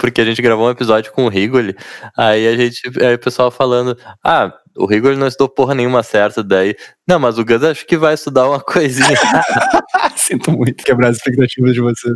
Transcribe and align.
porque 0.00 0.22
a 0.22 0.24
gente 0.24 0.40
gravou 0.40 0.66
um 0.66 0.70
episódio 0.70 1.12
com 1.12 1.26
o 1.26 1.28
Rigoli, 1.28 1.76
aí 2.16 2.48
a 2.48 2.56
gente, 2.56 2.80
aí 3.04 3.14
o 3.14 3.18
pessoal 3.18 3.50
falando, 3.50 3.96
ah, 4.24 4.50
o 4.74 4.86
Rigoli 4.86 5.14
não 5.14 5.26
estudou 5.26 5.50
porra 5.50 5.74
nenhuma 5.74 6.02
certa, 6.02 6.42
daí, 6.42 6.74
não, 7.06 7.18
mas 7.18 7.38
o 7.38 7.44
Gus 7.44 7.62
acho 7.62 7.86
que 7.86 7.98
vai 7.98 8.14
estudar 8.14 8.48
uma 8.48 8.58
coisinha. 8.64 9.14
Sinto 10.16 10.52
muito 10.52 10.82
quebrar 10.82 11.08
as 11.08 11.18
expectativas 11.18 11.74
de 11.74 11.80
vocês. 11.80 12.14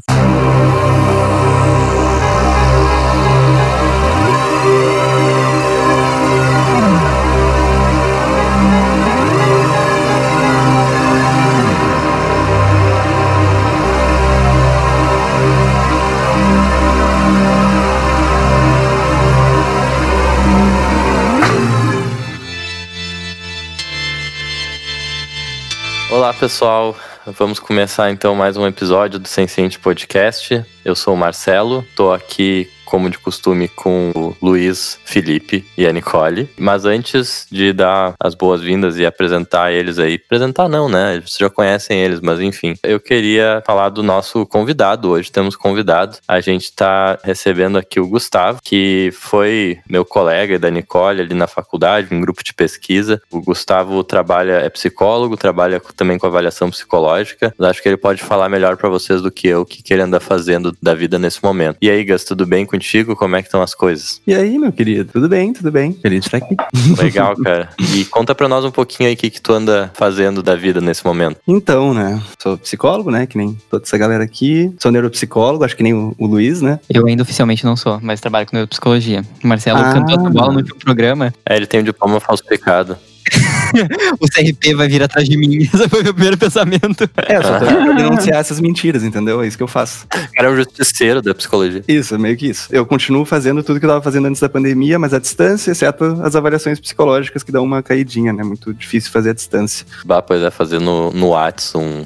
Olá, 26.25 26.33
pessoal. 26.33 26.97
Vamos 27.27 27.59
começar 27.59 28.11
então 28.11 28.35
mais 28.35 28.57
um 28.57 28.67
episódio 28.67 29.19
do 29.19 29.29
Senciente 29.29 29.79
Podcast. 29.79 30.65
Eu 30.83 30.97
sou 30.97 31.13
o 31.13 31.17
Marcelo, 31.19 31.87
tô 31.95 32.13
aqui 32.13 32.67
como 32.95 33.11
de 33.11 33.19
costume, 33.19 33.67
com 33.67 34.13
o 34.15 34.37
Luiz, 34.41 35.01
Felipe 35.05 35.67
e 35.77 35.85
a 35.85 35.93
Nicole. 35.93 36.49
Mas 36.57 36.85
antes 36.85 37.45
de 37.51 37.73
dar 37.73 38.15
as 38.21 38.37
boas-vindas 38.37 38.97
e 38.97 39.05
apresentar 39.05 39.73
eles 39.73 39.99
aí, 39.99 40.15
apresentar 40.15 40.69
não, 40.69 40.89
né? 40.89 41.15
Vocês 41.15 41.39
já 41.41 41.51
conhecem 41.51 41.99
eles, 41.99 42.21
mas 42.21 42.39
enfim. 42.39 42.77
Eu 42.85 43.01
queria 43.01 43.65
falar 43.67 43.89
do 43.89 44.01
nosso 44.01 44.47
convidado. 44.47 45.11
Hoje 45.11 45.33
temos 45.33 45.57
convidado. 45.57 46.19
A 46.29 46.41
gente 46.41 46.67
está 46.67 47.19
recebendo 47.25 47.77
aqui 47.77 47.99
o 47.99 48.07
Gustavo, 48.07 48.61
que 48.63 49.11
foi 49.13 49.81
meu 49.91 50.05
colega 50.05 50.57
da 50.57 50.71
Nicole 50.71 51.21
ali 51.21 51.35
na 51.35 51.49
faculdade, 51.49 52.15
um 52.15 52.21
grupo 52.21 52.45
de 52.45 52.55
pesquisa. 52.55 53.21
O 53.29 53.41
Gustavo 53.43 54.05
trabalha, 54.05 54.53
é 54.53 54.69
psicólogo, 54.69 55.37
trabalha 55.37 55.83
também 55.97 56.17
com 56.17 56.29
avaliação 56.29 56.71
psicológica. 56.71 57.53
Acho 57.59 57.83
que 57.83 57.89
ele 57.89 57.97
pode 57.97 58.23
falar 58.23 58.49
melhor 58.49 58.77
para 58.77 58.89
vocês 58.89 59.21
do 59.21 59.33
que 59.33 59.49
eu 59.49 59.63
o 59.63 59.67
que, 59.67 59.83
que 59.83 59.93
ele 59.93 60.03
anda 60.03 60.21
fazendo 60.21 60.73
da 60.81 60.95
vida 60.95 61.19
nesse 61.19 61.43
momento. 61.43 61.79
E 61.83 61.91
aí, 61.91 62.05
Gus, 62.05 62.23
tudo 62.23 62.47
bem 62.47 62.65
contigo? 62.65 62.84
Como 63.17 63.37
é 63.37 63.43
que 63.43 63.49
estão 63.49 63.63
as 63.63 63.75
coisas? 63.75 64.21
E 64.27 64.35
aí, 64.35 64.59
meu 64.59 64.73
querido? 64.73 65.11
Tudo 65.13 65.29
bem, 65.29 65.53
tudo 65.53 65.71
bem. 65.71 65.93
Feliz 65.95 66.21
de 66.21 66.27
estar 66.27 66.39
aqui. 66.39 66.57
Legal, 67.03 67.35
cara. 67.43 67.71
E 67.95 68.05
conta 68.05 68.35
pra 68.35 68.49
nós 68.49 68.65
um 68.65 68.71
pouquinho 68.71 69.09
aí 69.09 69.15
o 69.15 69.17
que, 69.17 69.31
que 69.31 69.41
tu 69.41 69.53
anda 69.53 69.91
fazendo 69.95 70.43
da 70.43 70.55
vida 70.55 70.81
nesse 70.81 71.05
momento. 71.05 71.39
Então, 71.47 71.95
né? 71.95 72.23
Sou 72.41 72.59
psicólogo, 72.59 73.11
né? 73.11 73.27
Que 73.27 73.37
nem 73.39 73.57
toda 73.71 73.85
essa 73.85 73.97
galera 73.97 74.23
aqui. 74.25 74.73
Sou 74.79 74.91
neuropsicólogo, 74.93 75.65
acho 75.65 75.77
que 75.77 75.83
nem 75.83 75.95
o, 75.95 76.15
o 76.19 76.27
Luiz, 76.27 76.61
né? 76.61 76.79
Eu 76.89 77.07
ainda 77.07 77.23
oficialmente 77.23 77.65
não 77.65 77.77
sou, 77.77 77.99
mas 78.03 78.21
trabalho 78.21 78.47
com 78.47 78.55
neuropsicologia. 78.57 79.25
O 79.43 79.47
Marcelo 79.47 79.79
Ah. 79.79 79.93
cantou 79.93 80.21
essa 80.21 80.31
bola 80.31 80.53
no 80.53 80.59
último 80.59 80.79
programa. 80.79 81.33
É, 81.49 81.57
ele 81.57 81.67
tem 81.67 81.81
um 81.81 81.85
diploma 81.85 82.21
falsificado. 82.21 82.97
o 84.21 84.27
CRP 84.29 84.75
vai 84.75 84.89
vir 84.89 85.03
atrás 85.03 85.29
de 85.29 85.37
mim. 85.37 85.59
Esse 85.63 85.89
foi 85.89 86.01
o 86.01 86.05
meu 86.05 86.15
primeiro 86.15 86.39
pensamento. 86.39 87.09
É, 87.29 87.37
eu 87.37 87.43
só 87.43 87.59
tô 87.59 87.67
pra 87.67 87.93
denunciar 87.93 88.41
essas 88.41 88.61
mentiras, 88.61 89.03
entendeu? 89.03 89.43
É 89.43 89.47
isso 89.47 89.57
que 89.57 89.63
eu 89.63 89.69
faço. 89.69 90.07
O 90.07 90.33
cara 90.35 90.49
é 90.49 90.51
um 90.51 90.57
justiceiro 90.57 91.23
da 91.23 91.35
psicologia. 91.35 91.83
Isso, 91.89 92.19
meio 92.19 92.37
que 92.37 92.49
isso. 92.49 92.69
Eu 92.71 92.87
continuo 92.87 93.25
fazendo 93.25 93.63
tudo 93.63 93.79
que 93.79 93.87
eu 93.87 93.91
tava 93.91 94.03
fazendo 94.03 94.27
antes 94.27 94.41
da 94.41 94.49
pandemia, 94.49 94.99
mas 94.99 95.15
à 95.15 95.19
distância, 95.19 95.71
exceto 95.71 96.05
as 96.23 96.37
avaliações 96.37 96.79
psicológicas 96.79 97.43
que 97.43 97.53
dão 97.53 97.65
uma 97.65 97.83
caidinha, 97.83 98.33
né? 98.33 98.43
Muito 98.43 98.73
difícil 98.75 99.11
fazer 99.11 99.31
à 99.31 99.35
distância. 99.35 99.87
Bah, 100.05 100.23
pois 100.23 100.43
é, 100.43 100.51
fazer 100.51 100.81
no, 100.81 101.11
no 101.13 101.31
Whats 101.31 101.75
um. 101.75 102.05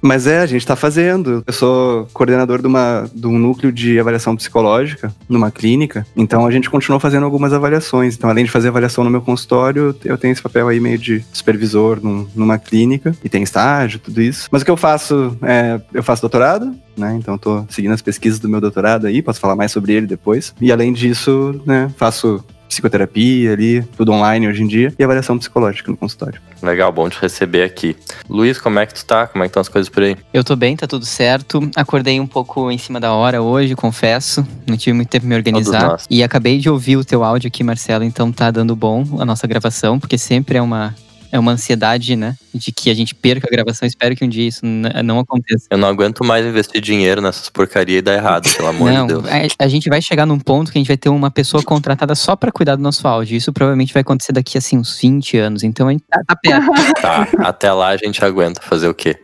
Mas 0.00 0.26
é, 0.26 0.40
a 0.40 0.46
gente 0.46 0.66
tá 0.66 0.76
fazendo. 0.76 1.42
Eu 1.46 1.52
sou 1.52 2.06
coordenador 2.12 2.60
de, 2.60 2.66
uma, 2.66 3.08
de 3.12 3.26
um 3.26 3.38
núcleo 3.38 3.72
de 3.72 3.98
avaliação 3.98 4.36
psicológica 4.36 5.12
numa 5.28 5.50
clínica. 5.50 6.06
Então 6.16 6.46
a 6.46 6.50
gente 6.50 6.70
continuou 6.70 7.00
fazendo 7.00 7.24
algumas 7.24 7.52
avaliações. 7.52 8.14
Então, 8.14 8.30
além 8.30 8.44
de 8.44 8.50
fazer 8.50 8.68
avaliação 8.68 9.04
no 9.04 9.10
meu 9.10 9.20
consultório, 9.20 9.94
eu 10.04 10.16
tenho 10.18 10.32
esse 10.32 10.42
papel 10.42 10.68
aí 10.68 10.80
meio 10.80 10.98
de 10.98 11.24
supervisor 11.32 11.98
num- 12.02 12.26
numa 12.34 12.58
clínica. 12.58 13.14
E 13.24 13.28
tem 13.28 13.42
estágio, 13.42 13.98
tudo 13.98 14.20
isso. 14.22 14.48
Mas 14.50 14.62
o 14.62 14.64
que 14.64 14.70
eu 14.70 14.76
faço 14.76 15.36
é. 15.42 15.80
Eu 15.92 16.02
faço 16.02 16.22
doutorado, 16.22 16.74
né? 16.96 17.16
Então 17.18 17.36
tô 17.38 17.64
seguindo 17.68 17.92
as 17.92 18.02
pesquisas 18.02 18.38
do 18.38 18.48
meu 18.48 18.60
doutorado 18.60 19.06
aí, 19.06 19.22
posso 19.22 19.40
falar 19.40 19.56
mais 19.56 19.72
sobre 19.72 19.92
ele 19.92 20.06
depois. 20.06 20.54
E 20.60 20.70
além 20.72 20.92
disso, 20.92 21.60
né, 21.66 21.90
faço 21.96 22.44
psicoterapia 22.68 23.52
ali, 23.52 23.82
tudo 23.96 24.12
online 24.12 24.46
hoje 24.46 24.62
em 24.62 24.66
dia, 24.66 24.92
e 24.98 25.02
avaliação 25.02 25.38
psicológica 25.38 25.90
no 25.90 25.96
consultório. 25.96 26.40
Legal, 26.62 26.92
bom 26.92 27.08
te 27.08 27.20
receber 27.20 27.62
aqui. 27.62 27.96
Luiz, 28.28 28.58
como 28.58 28.78
é 28.78 28.86
que 28.86 28.94
tu 28.94 29.04
tá? 29.04 29.26
Como 29.26 29.42
é 29.44 29.46
que 29.46 29.50
estão 29.50 29.60
as 29.60 29.68
coisas 29.68 29.88
por 29.88 30.02
aí? 30.02 30.16
Eu 30.32 30.42
tô 30.42 30.56
bem, 30.56 30.76
tá 30.76 30.86
tudo 30.86 31.06
certo. 31.06 31.70
Acordei 31.74 32.20
um 32.20 32.26
pouco 32.26 32.70
em 32.70 32.78
cima 32.78 33.00
da 33.00 33.12
hora 33.12 33.40
hoje, 33.40 33.74
confesso. 33.74 34.46
Não 34.66 34.76
tive 34.76 34.94
muito 34.94 35.08
tempo 35.08 35.22
pra 35.22 35.28
me 35.28 35.36
organizar. 35.36 35.98
E 36.10 36.22
acabei 36.22 36.58
de 36.58 36.68
ouvir 36.68 36.96
o 36.96 37.04
teu 37.04 37.24
áudio 37.24 37.48
aqui, 37.48 37.62
Marcelo, 37.62 38.04
então 38.04 38.32
tá 38.32 38.50
dando 38.50 38.74
bom 38.74 39.04
a 39.18 39.24
nossa 39.24 39.46
gravação, 39.46 39.98
porque 39.98 40.18
sempre 40.18 40.58
é 40.58 40.62
uma. 40.62 40.94
É 41.30 41.38
uma 41.38 41.52
ansiedade, 41.52 42.16
né? 42.16 42.34
De 42.54 42.72
que 42.72 42.90
a 42.90 42.94
gente 42.94 43.14
perca 43.14 43.46
a 43.46 43.50
gravação. 43.50 43.86
Espero 43.86 44.16
que 44.16 44.24
um 44.24 44.28
dia 44.28 44.48
isso 44.48 44.64
não 44.64 45.18
aconteça. 45.18 45.66
Eu 45.70 45.78
não 45.78 45.88
aguento 45.88 46.24
mais 46.24 46.46
investir 46.46 46.80
dinheiro 46.80 47.20
nessas 47.20 47.48
porcarias 47.50 47.98
e 47.98 48.02
dar 48.02 48.14
errado, 48.14 48.48
pelo 48.56 48.68
amor 48.68 48.90
não, 48.90 49.06
de 49.06 49.12
Deus. 49.14 49.24
a, 49.26 49.64
a 49.64 49.68
gente 49.68 49.88
vai 49.88 50.00
chegar 50.00 50.24
num 50.24 50.38
ponto 50.38 50.72
que 50.72 50.78
a 50.78 50.80
gente 50.80 50.88
vai 50.88 50.96
ter 50.96 51.08
uma 51.10 51.30
pessoa 51.30 51.62
contratada 51.62 52.14
só 52.14 52.34
pra 52.34 52.50
cuidar 52.50 52.76
do 52.76 52.82
nosso 52.82 53.06
áudio. 53.06 53.36
Isso 53.36 53.52
provavelmente 53.52 53.92
vai 53.92 54.00
acontecer 54.00 54.32
daqui, 54.32 54.56
assim, 54.56 54.78
uns 54.78 54.98
20 54.98 55.36
anos. 55.36 55.62
Então 55.62 55.88
a 55.88 55.92
gente 55.92 56.04
tá, 56.08 56.22
tá 56.26 56.36
perto. 56.36 56.68
Tá, 57.00 57.28
até 57.40 57.72
lá 57.72 57.88
a 57.88 57.96
gente 57.96 58.24
aguenta 58.24 58.60
fazer 58.60 58.88
o 58.88 58.94
quê? 58.94 59.16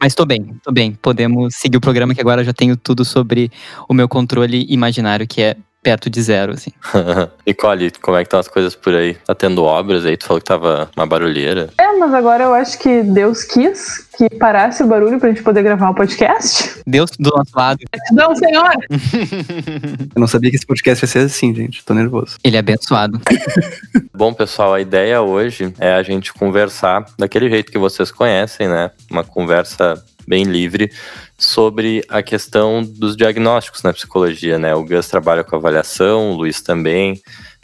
Mas 0.00 0.14
tô 0.14 0.24
bem, 0.24 0.54
tô 0.62 0.72
bem. 0.72 0.92
Podemos 1.00 1.54
seguir 1.54 1.76
o 1.76 1.80
programa 1.80 2.14
que 2.14 2.20
agora 2.20 2.40
eu 2.40 2.44
já 2.44 2.52
tenho 2.52 2.76
tudo 2.76 3.04
sobre 3.04 3.50
o 3.88 3.94
meu 3.94 4.08
controle 4.08 4.66
imaginário, 4.68 5.26
que 5.26 5.42
é 5.42 5.56
perto 5.82 6.10
de 6.10 6.22
zero, 6.22 6.52
assim. 6.52 6.72
Nicole, 7.46 7.90
como 8.02 8.16
é 8.16 8.20
que 8.20 8.26
estão 8.26 8.40
as 8.40 8.48
coisas 8.48 8.74
por 8.74 8.94
aí? 8.94 9.14
Tá 9.26 9.34
tendo 9.34 9.62
obras 9.64 10.04
aí? 10.04 10.16
Tu 10.16 10.26
falou 10.26 10.40
que 10.40 10.46
tava 10.46 10.90
uma 10.96 11.06
barulheira. 11.06 11.70
É, 11.78 11.96
mas 11.96 12.12
agora 12.12 12.44
eu 12.44 12.54
acho 12.54 12.78
que 12.78 13.02
Deus 13.02 13.44
quis 13.44 14.08
que 14.16 14.28
parasse 14.36 14.82
o 14.82 14.86
barulho 14.86 15.18
pra 15.18 15.30
gente 15.30 15.42
poder 15.42 15.62
gravar 15.62 15.90
o 15.90 15.94
podcast. 15.94 16.80
Deus 16.86 17.10
do 17.18 17.30
nosso 17.30 17.52
lado, 17.56 17.78
Não, 18.12 18.34
senhor! 18.36 18.70
Eu 20.14 20.20
não 20.20 20.26
sabia 20.26 20.50
que 20.50 20.56
esse 20.56 20.66
podcast 20.66 21.04
ia 21.04 21.08
ser 21.08 21.18
assim, 21.20 21.54
gente. 21.54 21.84
Tô 21.84 21.94
nervoso. 21.94 22.36
ele 22.44 22.56
é 22.56 22.58
abençoado. 22.60 23.20
Bom, 24.14 24.34
pessoal, 24.34 24.74
a 24.74 24.80
ideia 24.80 25.22
hoje 25.22 25.72
é 25.78 25.94
a 25.94 26.02
gente 26.02 26.32
conversar 26.34 27.06
daquele 27.18 27.48
jeito 27.48 27.72
que 27.72 27.78
vocês 27.78 28.10
conhecem, 28.10 28.68
né? 28.68 28.90
Uma 29.10 29.24
conversa 29.24 30.02
bem 30.28 30.44
livre 30.44 30.92
sobre 31.40 32.04
a 32.08 32.22
questão 32.22 32.82
dos 32.82 33.16
diagnósticos 33.16 33.82
na 33.82 33.92
psicologia, 33.92 34.58
né? 34.58 34.74
O 34.74 34.84
Gus 34.84 35.08
trabalha 35.08 35.42
com 35.42 35.56
avaliação, 35.56 36.32
o 36.32 36.36
Luiz 36.36 36.60
também. 36.60 37.20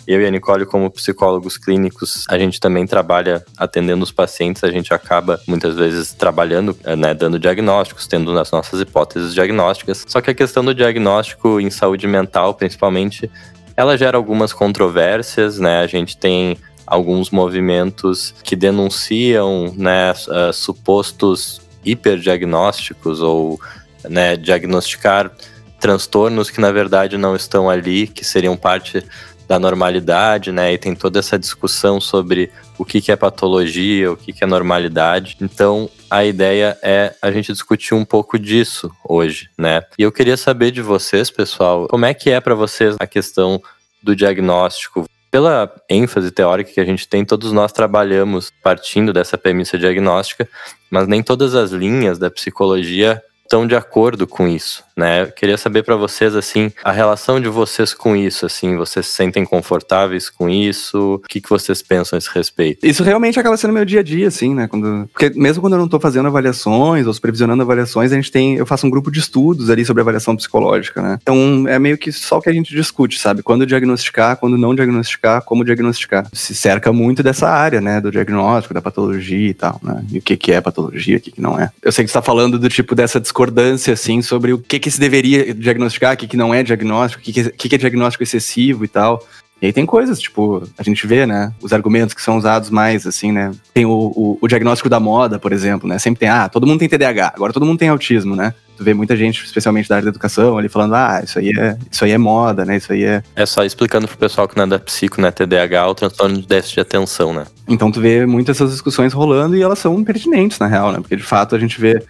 Eu 0.06 0.22
e 0.22 0.26
a 0.26 0.30
Nicole, 0.30 0.64
como 0.64 0.90
psicólogos 0.90 1.58
clínicos, 1.58 2.24
a 2.28 2.38
gente 2.38 2.58
também 2.58 2.86
trabalha 2.86 3.44
atendendo 3.58 4.04
os 4.04 4.12
pacientes, 4.12 4.62
a 4.64 4.70
gente 4.70 4.94
acaba 4.94 5.40
muitas 5.46 5.74
vezes 5.74 6.12
trabalhando, 6.12 6.76
né, 6.96 7.12
dando 7.12 7.38
diagnósticos, 7.38 8.06
tendo 8.06 8.38
as 8.38 8.50
nossas 8.50 8.80
hipóteses 8.80 9.34
diagnósticas. 9.34 10.04
Só 10.06 10.20
que 10.20 10.30
a 10.30 10.34
questão 10.34 10.64
do 10.64 10.72
diagnóstico 10.72 11.60
em 11.60 11.70
saúde 11.70 12.06
mental, 12.06 12.54
principalmente, 12.54 13.30
ela 13.76 13.98
gera 13.98 14.16
algumas 14.16 14.52
controvérsias, 14.52 15.58
né? 15.58 15.80
A 15.80 15.86
gente 15.86 16.16
tem 16.16 16.56
alguns 16.86 17.30
movimentos 17.30 18.32
que 18.44 18.54
denunciam, 18.54 19.74
né, 19.76 20.14
ah, 20.30 20.52
supostos 20.52 21.65
hiperdiagnósticos 21.86 23.20
ou, 23.20 23.60
né, 24.08 24.36
diagnosticar 24.36 25.30
transtornos 25.78 26.50
que 26.50 26.60
na 26.60 26.72
verdade 26.72 27.16
não 27.16 27.36
estão 27.36 27.68
ali, 27.70 28.06
que 28.06 28.24
seriam 28.24 28.56
parte 28.56 29.04
da 29.46 29.58
normalidade, 29.58 30.50
né? 30.50 30.72
E 30.72 30.78
tem 30.78 30.94
toda 30.94 31.20
essa 31.20 31.38
discussão 31.38 32.00
sobre 32.00 32.50
o 32.76 32.84
que, 32.84 33.00
que 33.00 33.12
é 33.12 33.16
patologia, 33.16 34.10
o 34.10 34.16
que, 34.16 34.32
que 34.32 34.42
é 34.42 34.46
normalidade. 34.46 35.36
Então, 35.40 35.88
a 36.10 36.24
ideia 36.24 36.76
é 36.82 37.14
a 37.22 37.30
gente 37.30 37.52
discutir 37.52 37.94
um 37.94 38.04
pouco 38.04 38.38
disso 38.38 38.90
hoje, 39.08 39.48
né? 39.56 39.82
E 39.98 40.02
eu 40.02 40.10
queria 40.10 40.36
saber 40.36 40.72
de 40.72 40.82
vocês, 40.82 41.30
pessoal, 41.30 41.86
como 41.88 42.04
é 42.04 42.12
que 42.12 42.30
é 42.30 42.40
para 42.40 42.54
vocês 42.54 42.96
a 42.98 43.06
questão 43.06 43.62
do 44.02 44.16
diagnóstico? 44.16 45.06
Pela 45.30 45.72
ênfase 45.90 46.30
teórica 46.30 46.72
que 46.72 46.80
a 46.80 46.84
gente 46.84 47.08
tem, 47.08 47.24
todos 47.24 47.52
nós 47.52 47.72
trabalhamos 47.72 48.52
partindo 48.62 49.12
dessa 49.12 49.36
premissa 49.36 49.78
diagnóstica, 49.78 50.48
mas 50.90 51.06
nem 51.06 51.22
todas 51.22 51.54
as 51.54 51.72
linhas 51.72 52.18
da 52.18 52.30
psicologia 52.30 53.22
estão 53.46 53.66
de 53.66 53.74
acordo 53.74 54.26
com 54.26 54.46
isso, 54.46 54.84
né? 54.96 55.22
Eu 55.22 55.32
queria 55.32 55.56
saber 55.56 55.82
para 55.82 55.96
vocês 55.96 56.34
assim, 56.34 56.70
a 56.84 56.92
relação 56.92 57.40
de 57.40 57.48
vocês 57.48 57.94
com 57.94 58.14
isso, 58.14 58.44
assim, 58.44 58.76
vocês 58.76 59.06
se 59.06 59.12
sentem 59.12 59.44
confortáveis 59.44 60.28
com 60.28 60.50
isso? 60.50 61.14
O 61.14 61.28
que, 61.28 61.40
que 61.40 61.48
vocês 61.48 61.80
pensam 61.80 62.16
a 62.16 62.18
esse 62.18 62.28
respeito? 62.34 62.84
Isso 62.84 63.02
realmente 63.02 63.38
acaba 63.38 63.56
sendo 63.56 63.72
meu 63.72 63.84
dia 63.84 64.00
a 64.00 64.02
dia, 64.02 64.28
assim, 64.28 64.54
né? 64.54 64.66
Quando, 64.66 65.08
porque 65.12 65.30
mesmo 65.38 65.62
quando 65.62 65.74
eu 65.74 65.78
não 65.78 65.88
tô 65.88 65.98
fazendo 65.98 66.26
avaliações 66.26 67.06
ou 67.06 67.14
supervisionando 67.14 67.62
avaliações, 67.62 68.12
a 68.12 68.16
gente 68.16 68.30
tem. 68.30 68.56
Eu 68.56 68.66
faço 68.66 68.86
um 68.86 68.90
grupo 68.90 69.10
de 69.10 69.20
estudos 69.20 69.70
ali 69.70 69.84
sobre 69.84 70.02
avaliação 70.02 70.36
psicológica, 70.36 71.00
né? 71.00 71.18
Então 71.22 71.64
é 71.68 71.78
meio 71.78 71.96
que 71.96 72.10
só 72.10 72.38
o 72.38 72.42
que 72.42 72.50
a 72.50 72.52
gente 72.52 72.74
discute, 72.74 73.18
sabe? 73.18 73.42
Quando 73.42 73.64
diagnosticar, 73.64 74.36
quando 74.36 74.58
não 74.58 74.74
diagnosticar, 74.74 75.42
como 75.42 75.64
diagnosticar. 75.64 76.26
Se 76.32 76.54
cerca 76.54 76.92
muito 76.92 77.22
dessa 77.22 77.48
área, 77.48 77.80
né? 77.80 78.00
Do 78.00 78.10
diagnóstico, 78.10 78.74
da 78.74 78.82
patologia 78.82 79.50
e 79.50 79.54
tal, 79.54 79.80
né? 79.82 80.04
E 80.10 80.18
o 80.18 80.22
que, 80.22 80.36
que 80.36 80.52
é 80.52 80.60
patologia, 80.60 81.18
o 81.18 81.20
que, 81.20 81.30
que 81.30 81.40
não 81.40 81.58
é. 81.58 81.70
Eu 81.82 81.92
sei 81.92 82.04
que 82.04 82.10
você 82.10 82.18
tá 82.18 82.22
falando 82.22 82.58
do 82.58 82.68
tipo 82.68 82.94
dessa 82.94 83.20
discussão 83.20 83.35
discordância, 83.36 83.92
assim, 83.92 84.22
sobre 84.22 84.54
o 84.54 84.58
que 84.58 84.78
que 84.78 84.90
se 84.90 84.98
deveria 84.98 85.52
diagnosticar, 85.52 86.14
o 86.14 86.16
que 86.16 86.26
que 86.26 86.36
não 86.38 86.54
é 86.54 86.62
diagnóstico, 86.62 87.20
o 87.20 87.24
que 87.24 87.32
que, 87.32 87.50
que 87.50 87.68
que 87.68 87.74
é 87.74 87.78
diagnóstico 87.78 88.22
excessivo 88.22 88.82
e 88.84 88.88
tal. 88.88 89.22
E 89.60 89.66
aí 89.66 89.72
tem 89.72 89.86
coisas, 89.86 90.18
tipo, 90.18 90.62
a 90.76 90.82
gente 90.82 91.06
vê, 91.06 91.26
né, 91.26 91.52
os 91.62 91.72
argumentos 91.72 92.14
que 92.14 92.20
são 92.20 92.36
usados 92.36 92.68
mais, 92.68 93.06
assim, 93.06 93.32
né, 93.32 93.52
tem 93.72 93.86
o, 93.86 93.90
o, 93.90 94.38
o, 94.40 94.48
diagnóstico 94.48 94.88
da 94.88 95.00
moda, 95.00 95.38
por 95.38 95.50
exemplo, 95.50 95.88
né, 95.88 95.98
sempre 95.98 96.20
tem, 96.20 96.28
ah, 96.28 96.46
todo 96.46 96.66
mundo 96.66 96.78
tem 96.78 96.88
TDAH, 96.88 97.32
agora 97.34 97.54
todo 97.54 97.64
mundo 97.64 97.78
tem 97.78 97.88
autismo, 97.88 98.36
né. 98.36 98.52
Tu 98.76 98.84
vê 98.84 98.92
muita 98.92 99.16
gente, 99.16 99.42
especialmente 99.42 99.88
da 99.88 99.96
área 99.96 100.04
da 100.04 100.10
educação, 100.10 100.58
ali 100.58 100.68
falando, 100.68 100.94
ah, 100.94 101.22
isso 101.24 101.38
aí 101.38 101.50
é, 101.58 101.78
isso 101.90 102.04
aí 102.04 102.10
é 102.10 102.18
moda, 102.18 102.66
né, 102.66 102.76
isso 102.76 102.92
aí 102.92 103.04
é... 103.04 103.22
É 103.34 103.46
só 103.46 103.64
explicando 103.64 104.06
pro 104.06 104.18
pessoal 104.18 104.46
que 104.46 104.54
não 104.58 104.64
é 104.64 104.66
da 104.66 104.78
psico, 104.78 105.22
né, 105.22 105.30
TDAH, 105.30 105.88
o 105.88 105.94
transtorno 105.94 106.36
de 106.36 106.46
déficit 106.46 106.74
de 106.74 106.80
atenção, 106.80 107.32
né. 107.32 107.46
Então 107.66 107.90
tu 107.90 107.98
vê 107.98 108.26
muitas 108.26 108.56
essas 108.56 108.72
discussões 108.72 109.14
rolando 109.14 109.56
e 109.56 109.62
elas 109.62 109.78
são 109.78 110.04
pertinentes, 110.04 110.58
na 110.58 110.66
real, 110.66 110.92
né, 110.92 110.98
porque 111.00 111.16
de 111.16 111.22
fato 111.22 111.56
a 111.56 111.58
gente 111.58 111.80
vê 111.80 112.04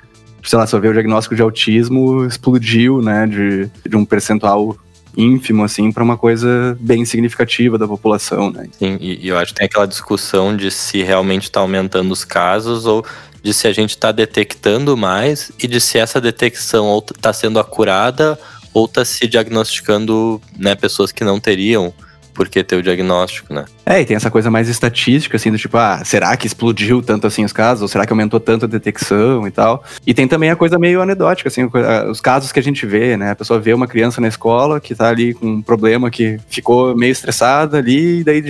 sei 0.46 0.58
lá, 0.58 0.66
só 0.66 0.78
vê 0.78 0.88
o 0.88 0.92
diagnóstico 0.92 1.34
de 1.34 1.42
autismo 1.42 2.24
explodiu, 2.24 3.02
né, 3.02 3.26
de, 3.26 3.68
de 3.88 3.96
um 3.96 4.04
percentual 4.04 4.76
ínfimo, 5.16 5.64
assim, 5.64 5.90
para 5.90 6.04
uma 6.04 6.16
coisa 6.16 6.76
bem 6.78 7.04
significativa 7.04 7.78
da 7.78 7.88
população, 7.88 8.50
né? 8.50 8.68
Sim, 8.78 8.98
e, 9.00 9.24
e 9.24 9.28
eu 9.28 9.38
acho 9.38 9.52
que 9.52 9.60
tem 9.60 9.66
aquela 9.66 9.86
discussão 9.86 10.54
de 10.54 10.70
se 10.70 11.02
realmente 11.02 11.44
está 11.44 11.60
aumentando 11.60 12.12
os 12.12 12.22
casos 12.22 12.84
ou 12.84 13.04
de 13.42 13.54
se 13.54 13.66
a 13.66 13.72
gente 13.72 13.90
está 13.90 14.12
detectando 14.12 14.96
mais 14.96 15.50
e 15.62 15.66
de 15.66 15.80
se 15.80 15.98
essa 15.98 16.20
detecção 16.20 17.02
está 17.14 17.32
sendo 17.32 17.58
acurada 17.58 18.38
ou 18.74 18.84
está 18.84 19.04
se 19.04 19.26
diagnosticando 19.26 20.40
né, 20.58 20.74
pessoas 20.74 21.12
que 21.12 21.24
não 21.24 21.40
teriam 21.40 21.94
por 22.36 22.48
que 22.48 22.62
ter 22.62 22.76
o 22.76 22.82
diagnóstico, 22.82 23.52
né? 23.52 23.64
É, 23.84 24.00
e 24.00 24.04
tem 24.04 24.16
essa 24.16 24.30
coisa 24.30 24.50
mais 24.50 24.68
estatística, 24.68 25.36
assim, 25.36 25.50
do 25.50 25.58
tipo, 25.58 25.76
ah, 25.76 26.02
será 26.04 26.36
que 26.36 26.46
explodiu 26.46 27.02
tanto 27.02 27.26
assim 27.26 27.44
os 27.44 27.52
casos? 27.52 27.82
Ou 27.82 27.88
será 27.88 28.04
que 28.04 28.12
aumentou 28.12 28.38
tanto 28.38 28.66
a 28.66 28.68
detecção 28.68 29.46
e 29.46 29.50
tal? 29.50 29.82
E 30.06 30.12
tem 30.12 30.28
também 30.28 30.50
a 30.50 30.56
coisa 30.56 30.78
meio 30.78 31.00
anedótica, 31.00 31.48
assim, 31.48 31.68
os 32.10 32.20
casos 32.20 32.52
que 32.52 32.60
a 32.60 32.62
gente 32.62 32.84
vê, 32.84 33.16
né? 33.16 33.30
A 33.30 33.36
pessoa 33.36 33.58
vê 33.58 33.72
uma 33.72 33.86
criança 33.86 34.20
na 34.20 34.28
escola 34.28 34.80
que 34.80 34.94
tá 34.94 35.08
ali 35.08 35.34
com 35.34 35.46
um 35.46 35.62
problema 35.62 36.10
que 36.10 36.38
ficou 36.48 36.94
meio 36.94 37.12
estressada 37.12 37.78
ali, 37.78 38.20
e 38.20 38.24
daí 38.24 38.42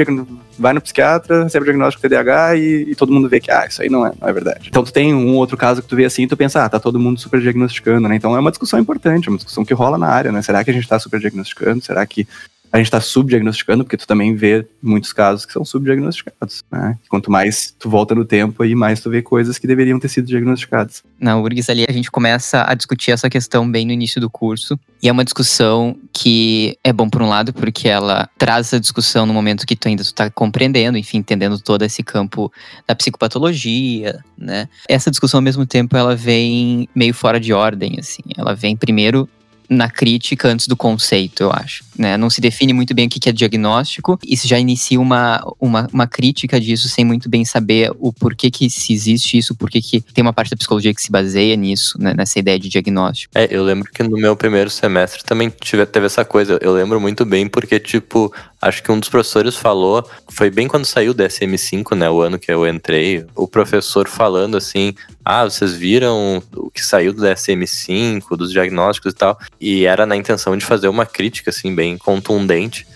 vai 0.58 0.72
no 0.72 0.80
psiquiatra, 0.80 1.44
recebe 1.44 1.62
o 1.62 1.66
diagnóstico 1.66 2.06
TDAH 2.06 2.56
e, 2.56 2.90
e, 2.90 2.94
todo 2.94 3.12
mundo 3.12 3.28
vê 3.28 3.38
que, 3.38 3.50
ah, 3.50 3.66
isso 3.66 3.82
aí 3.82 3.88
não 3.88 4.06
é, 4.06 4.12
não 4.20 4.28
é 4.28 4.32
verdade. 4.32 4.68
Então 4.68 4.82
tu 4.82 4.92
tem 4.92 5.14
um 5.14 5.34
outro 5.36 5.56
caso 5.56 5.82
que 5.82 5.88
tu 5.88 5.96
vê 5.96 6.04
assim 6.04 6.24
e 6.24 6.26
tu 6.26 6.36
pensa, 6.36 6.64
ah, 6.64 6.68
tá 6.68 6.80
todo 6.80 6.98
mundo 6.98 7.20
super 7.20 7.40
diagnosticando, 7.40 8.08
né? 8.08 8.16
Então 8.16 8.34
é 8.34 8.40
uma 8.40 8.50
discussão 8.50 8.80
importante, 8.80 9.28
é 9.28 9.30
uma 9.30 9.36
discussão 9.36 9.64
que 9.64 9.74
rola 9.74 9.98
na 9.98 10.08
área, 10.08 10.32
né? 10.32 10.42
Será 10.42 10.64
que 10.64 10.70
a 10.70 10.74
gente 10.74 10.88
tá 10.88 10.98
super 10.98 11.20
diagnosticando? 11.20 11.84
Será 11.84 12.04
que 12.06 12.26
a 12.76 12.78
gente 12.78 12.88
está 12.88 13.00
subdiagnosticando, 13.00 13.84
porque 13.84 13.96
tu 13.96 14.06
também 14.06 14.34
vê 14.34 14.66
muitos 14.82 15.12
casos 15.12 15.46
que 15.46 15.52
são 15.52 15.64
subdiagnosticados, 15.64 16.62
né? 16.70 16.98
Quanto 17.08 17.30
mais 17.30 17.74
tu 17.78 17.88
volta 17.88 18.14
no 18.14 18.24
tempo 18.24 18.62
aí, 18.62 18.74
mais 18.74 19.00
tu 19.00 19.08
vê 19.08 19.22
coisas 19.22 19.58
que 19.58 19.66
deveriam 19.66 19.98
ter 19.98 20.08
sido 20.08 20.26
diagnosticadas. 20.26 21.02
Na 21.18 21.38
URGS 21.38 21.70
ali 21.70 21.86
a 21.88 21.92
gente 21.92 22.10
começa 22.10 22.64
a 22.68 22.74
discutir 22.74 23.12
essa 23.12 23.30
questão 23.30 23.70
bem 23.70 23.86
no 23.86 23.92
início 23.92 24.20
do 24.20 24.28
curso, 24.28 24.78
e 25.02 25.08
é 25.08 25.12
uma 25.12 25.24
discussão 25.24 25.96
que 26.12 26.76
é 26.82 26.92
bom 26.92 27.08
por 27.08 27.22
um 27.22 27.28
lado, 27.28 27.52
porque 27.52 27.88
ela 27.88 28.28
traz 28.36 28.66
essa 28.66 28.80
discussão 28.80 29.26
no 29.26 29.32
momento 29.32 29.66
que 29.66 29.76
tu 29.76 29.88
ainda 29.88 30.02
está 30.02 30.28
compreendendo, 30.30 30.98
enfim, 30.98 31.18
entendendo 31.18 31.58
todo 31.58 31.82
esse 31.82 32.02
campo 32.02 32.52
da 32.86 32.94
psicopatologia, 32.94 34.22
né? 34.36 34.68
Essa 34.88 35.10
discussão 35.10 35.38
ao 35.38 35.42
mesmo 35.42 35.64
tempo 35.66 35.96
ela 35.96 36.14
vem 36.14 36.88
meio 36.94 37.14
fora 37.14 37.38
de 37.38 37.52
ordem, 37.52 37.96
assim. 37.98 38.22
Ela 38.36 38.54
vem 38.54 38.76
primeiro 38.76 39.28
na 39.68 39.90
crítica 39.90 40.48
antes 40.48 40.66
do 40.66 40.76
conceito, 40.76 41.42
eu 41.42 41.52
acho. 41.52 41.84
Né? 41.98 42.16
Não 42.16 42.28
se 42.28 42.40
define 42.40 42.72
muito 42.72 42.94
bem 42.94 43.06
o 43.06 43.10
que 43.10 43.28
é 43.28 43.32
diagnóstico 43.32 44.18
e 44.24 44.36
se 44.36 44.46
já 44.46 44.58
inicia 44.58 45.00
uma, 45.00 45.42
uma, 45.58 45.88
uma, 45.92 46.06
crítica 46.06 46.60
disso 46.60 46.88
sem 46.88 47.04
muito 47.04 47.28
bem 47.28 47.44
saber 47.44 47.90
o 47.98 48.12
porquê 48.12 48.50
que 48.50 48.68
se 48.68 48.92
existe 48.92 49.38
isso, 49.38 49.54
porquê 49.54 49.80
que 49.80 50.00
tem 50.00 50.22
uma 50.22 50.32
parte 50.32 50.50
da 50.50 50.56
psicologia 50.56 50.94
que 50.94 51.00
se 51.00 51.10
baseia 51.10 51.56
nisso, 51.56 52.00
né? 52.00 52.14
nessa 52.14 52.38
ideia 52.38 52.58
de 52.58 52.68
diagnóstico. 52.68 53.32
É, 53.36 53.48
eu 53.50 53.64
lembro 53.64 53.90
que 53.90 54.02
no 54.02 54.16
meu 54.16 54.36
primeiro 54.36 54.68
semestre 54.68 55.24
também 55.24 55.52
tive, 55.60 55.84
teve 55.86 56.06
essa 56.06 56.24
coisa. 56.24 56.58
Eu 56.60 56.74
lembro 56.74 57.00
muito 57.00 57.24
bem 57.24 57.48
porque, 57.48 57.80
tipo, 57.80 58.32
acho 58.66 58.82
que 58.82 58.90
um 58.90 58.98
dos 58.98 59.08
professores 59.08 59.56
falou, 59.56 60.08
foi 60.28 60.50
bem 60.50 60.66
quando 60.66 60.84
saiu 60.84 61.12
o 61.12 61.14
DSM-5, 61.14 61.96
né, 61.96 62.10
o 62.10 62.20
ano 62.20 62.38
que 62.38 62.50
eu 62.50 62.66
entrei, 62.66 63.24
o 63.34 63.46
professor 63.46 64.08
falando 64.08 64.56
assim, 64.56 64.94
ah, 65.24 65.44
vocês 65.44 65.74
viram 65.74 66.42
o 66.54 66.70
que 66.70 66.84
saiu 66.84 67.12
do 67.12 67.22
DSM-5, 67.22 68.36
dos 68.36 68.50
diagnósticos 68.50 69.12
e 69.12 69.16
tal, 69.16 69.38
e 69.60 69.86
era 69.86 70.04
na 70.06 70.16
intenção 70.16 70.56
de 70.56 70.64
fazer 70.64 70.88
uma 70.88 71.06
crítica, 71.06 71.50
assim, 71.50 71.74
bem 71.74 71.96
contundente. 71.96 72.86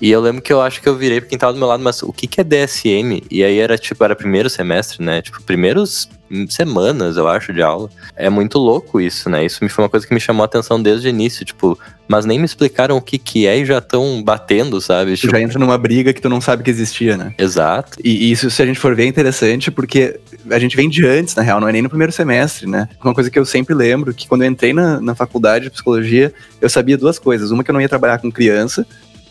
E 0.00 0.10
eu 0.10 0.20
lembro 0.20 0.40
que 0.40 0.52
eu 0.52 0.60
acho 0.60 0.80
que 0.80 0.88
eu 0.88 0.96
virei 0.96 1.20
pra 1.20 1.28
quem 1.28 1.38
tava 1.38 1.52
do 1.52 1.58
meu 1.58 1.68
lado, 1.68 1.82
mas 1.82 2.02
o 2.02 2.12
que, 2.12 2.26
que 2.26 2.40
é 2.40 2.44
DSM? 2.44 3.22
E 3.30 3.42
aí 3.42 3.58
era 3.58 3.76
tipo, 3.76 4.02
era 4.04 4.14
primeiro 4.14 4.48
semestre, 4.48 5.04
né? 5.04 5.20
Tipo, 5.20 5.42
primeiros 5.42 6.08
semanas, 6.48 7.16
eu 7.16 7.26
acho, 7.26 7.52
de 7.52 7.62
aula. 7.62 7.88
É 8.14 8.28
muito 8.28 8.58
louco 8.58 9.00
isso, 9.00 9.28
né? 9.30 9.44
Isso 9.44 9.62
me 9.62 9.70
foi 9.70 9.84
uma 9.84 9.88
coisa 9.88 10.06
que 10.06 10.14
me 10.14 10.20
chamou 10.20 10.42
a 10.42 10.46
atenção 10.46 10.80
desde 10.80 11.08
o 11.08 11.10
início, 11.10 11.44
tipo, 11.44 11.78
mas 12.06 12.24
nem 12.24 12.38
me 12.38 12.44
explicaram 12.44 12.96
o 12.96 13.02
que 13.02 13.18
que 13.18 13.46
é 13.46 13.58
e 13.58 13.64
já 13.64 13.78
estão 13.78 14.22
batendo, 14.22 14.80
sabe? 14.80 15.12
Tu 15.12 15.22
tipo... 15.22 15.32
já 15.32 15.40
entra 15.40 15.58
numa 15.58 15.78
briga 15.78 16.12
que 16.12 16.20
tu 16.20 16.28
não 16.28 16.40
sabe 16.40 16.62
que 16.62 16.70
existia, 16.70 17.16
né? 17.16 17.34
Exato. 17.38 17.98
E, 18.02 18.30
isso, 18.30 18.50
se 18.50 18.62
a 18.62 18.66
gente 18.66 18.78
for 18.78 18.94
ver, 18.94 19.04
é 19.04 19.06
interessante, 19.06 19.70
porque 19.70 20.20
a 20.50 20.58
gente 20.58 20.76
vem 20.76 20.88
de 20.88 21.06
antes, 21.06 21.34
na 21.34 21.42
real, 21.42 21.60
não 21.60 21.68
é 21.68 21.72
nem 21.72 21.82
no 21.82 21.88
primeiro 21.88 22.12
semestre, 22.12 22.66
né? 22.66 22.88
Uma 23.02 23.14
coisa 23.14 23.30
que 23.30 23.38
eu 23.38 23.44
sempre 23.44 23.74
lembro, 23.74 24.12
que 24.14 24.28
quando 24.28 24.42
eu 24.42 24.48
entrei 24.48 24.72
na, 24.72 25.00
na 25.00 25.14
faculdade 25.14 25.64
de 25.64 25.70
psicologia, 25.70 26.32
eu 26.60 26.68
sabia 26.68 26.96
duas 26.96 27.18
coisas. 27.18 27.50
Uma 27.50 27.64
que 27.64 27.70
eu 27.70 27.74
não 27.74 27.80
ia 27.80 27.88
trabalhar 27.88 28.18
com 28.18 28.30
criança, 28.30 28.86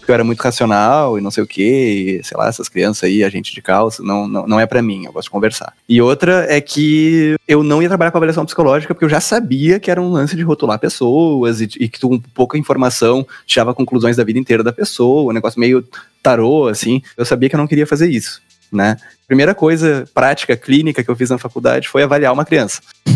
porque 0.07 0.11
eu 0.11 0.15
era 0.15 0.23
muito 0.23 0.39
racional 0.39 1.17
e 1.17 1.21
não 1.21 1.29
sei 1.29 1.43
o 1.43 1.47
que, 1.47 2.21
sei 2.23 2.37
lá, 2.37 2.47
essas 2.47 2.69
crianças 2.69 3.03
aí, 3.03 3.25
a 3.25 3.29
gente 3.29 3.53
de 3.53 3.61
calça, 3.61 4.01
não, 4.01 4.25
não, 4.25 4.47
não 4.47 4.59
é 4.59 4.65
para 4.65 4.81
mim, 4.81 5.05
eu 5.05 5.11
gosto 5.11 5.27
de 5.27 5.31
conversar. 5.31 5.73
E 5.87 6.01
outra 6.01 6.45
é 6.47 6.61
que 6.61 7.35
eu 7.45 7.61
não 7.61 7.81
ia 7.81 7.89
trabalhar 7.89 8.11
com 8.11 8.17
avaliação 8.17 8.45
psicológica 8.45 8.93
porque 8.93 9.03
eu 9.03 9.09
já 9.09 9.19
sabia 9.19 9.81
que 9.81 9.91
era 9.91 10.01
um 10.01 10.09
lance 10.09 10.33
de 10.33 10.43
rotular 10.43 10.79
pessoas 10.79 11.59
e, 11.59 11.65
e 11.77 11.89
que 11.89 11.99
tu, 11.99 12.07
com 12.07 12.19
pouca 12.19 12.57
informação 12.57 13.27
tirava 13.45 13.73
conclusões 13.73 14.15
da 14.15 14.23
vida 14.23 14.39
inteira 14.39 14.63
da 14.63 14.71
pessoa, 14.71 15.29
um 15.29 15.33
negócio 15.33 15.59
meio 15.59 15.83
tarô, 16.23 16.67
assim. 16.67 17.01
Eu 17.17 17.25
sabia 17.25 17.49
que 17.49 17.55
eu 17.55 17.59
não 17.59 17.67
queria 17.67 17.85
fazer 17.85 18.09
isso, 18.09 18.41
né? 18.71 18.95
Primeira 19.27 19.53
coisa 19.53 20.05
prática, 20.13 20.55
clínica 20.55 21.03
que 21.03 21.11
eu 21.11 21.15
fiz 21.15 21.29
na 21.29 21.37
faculdade 21.37 21.89
foi 21.89 22.01
avaliar 22.01 22.31
uma 22.31 22.45
criança. 22.45 22.81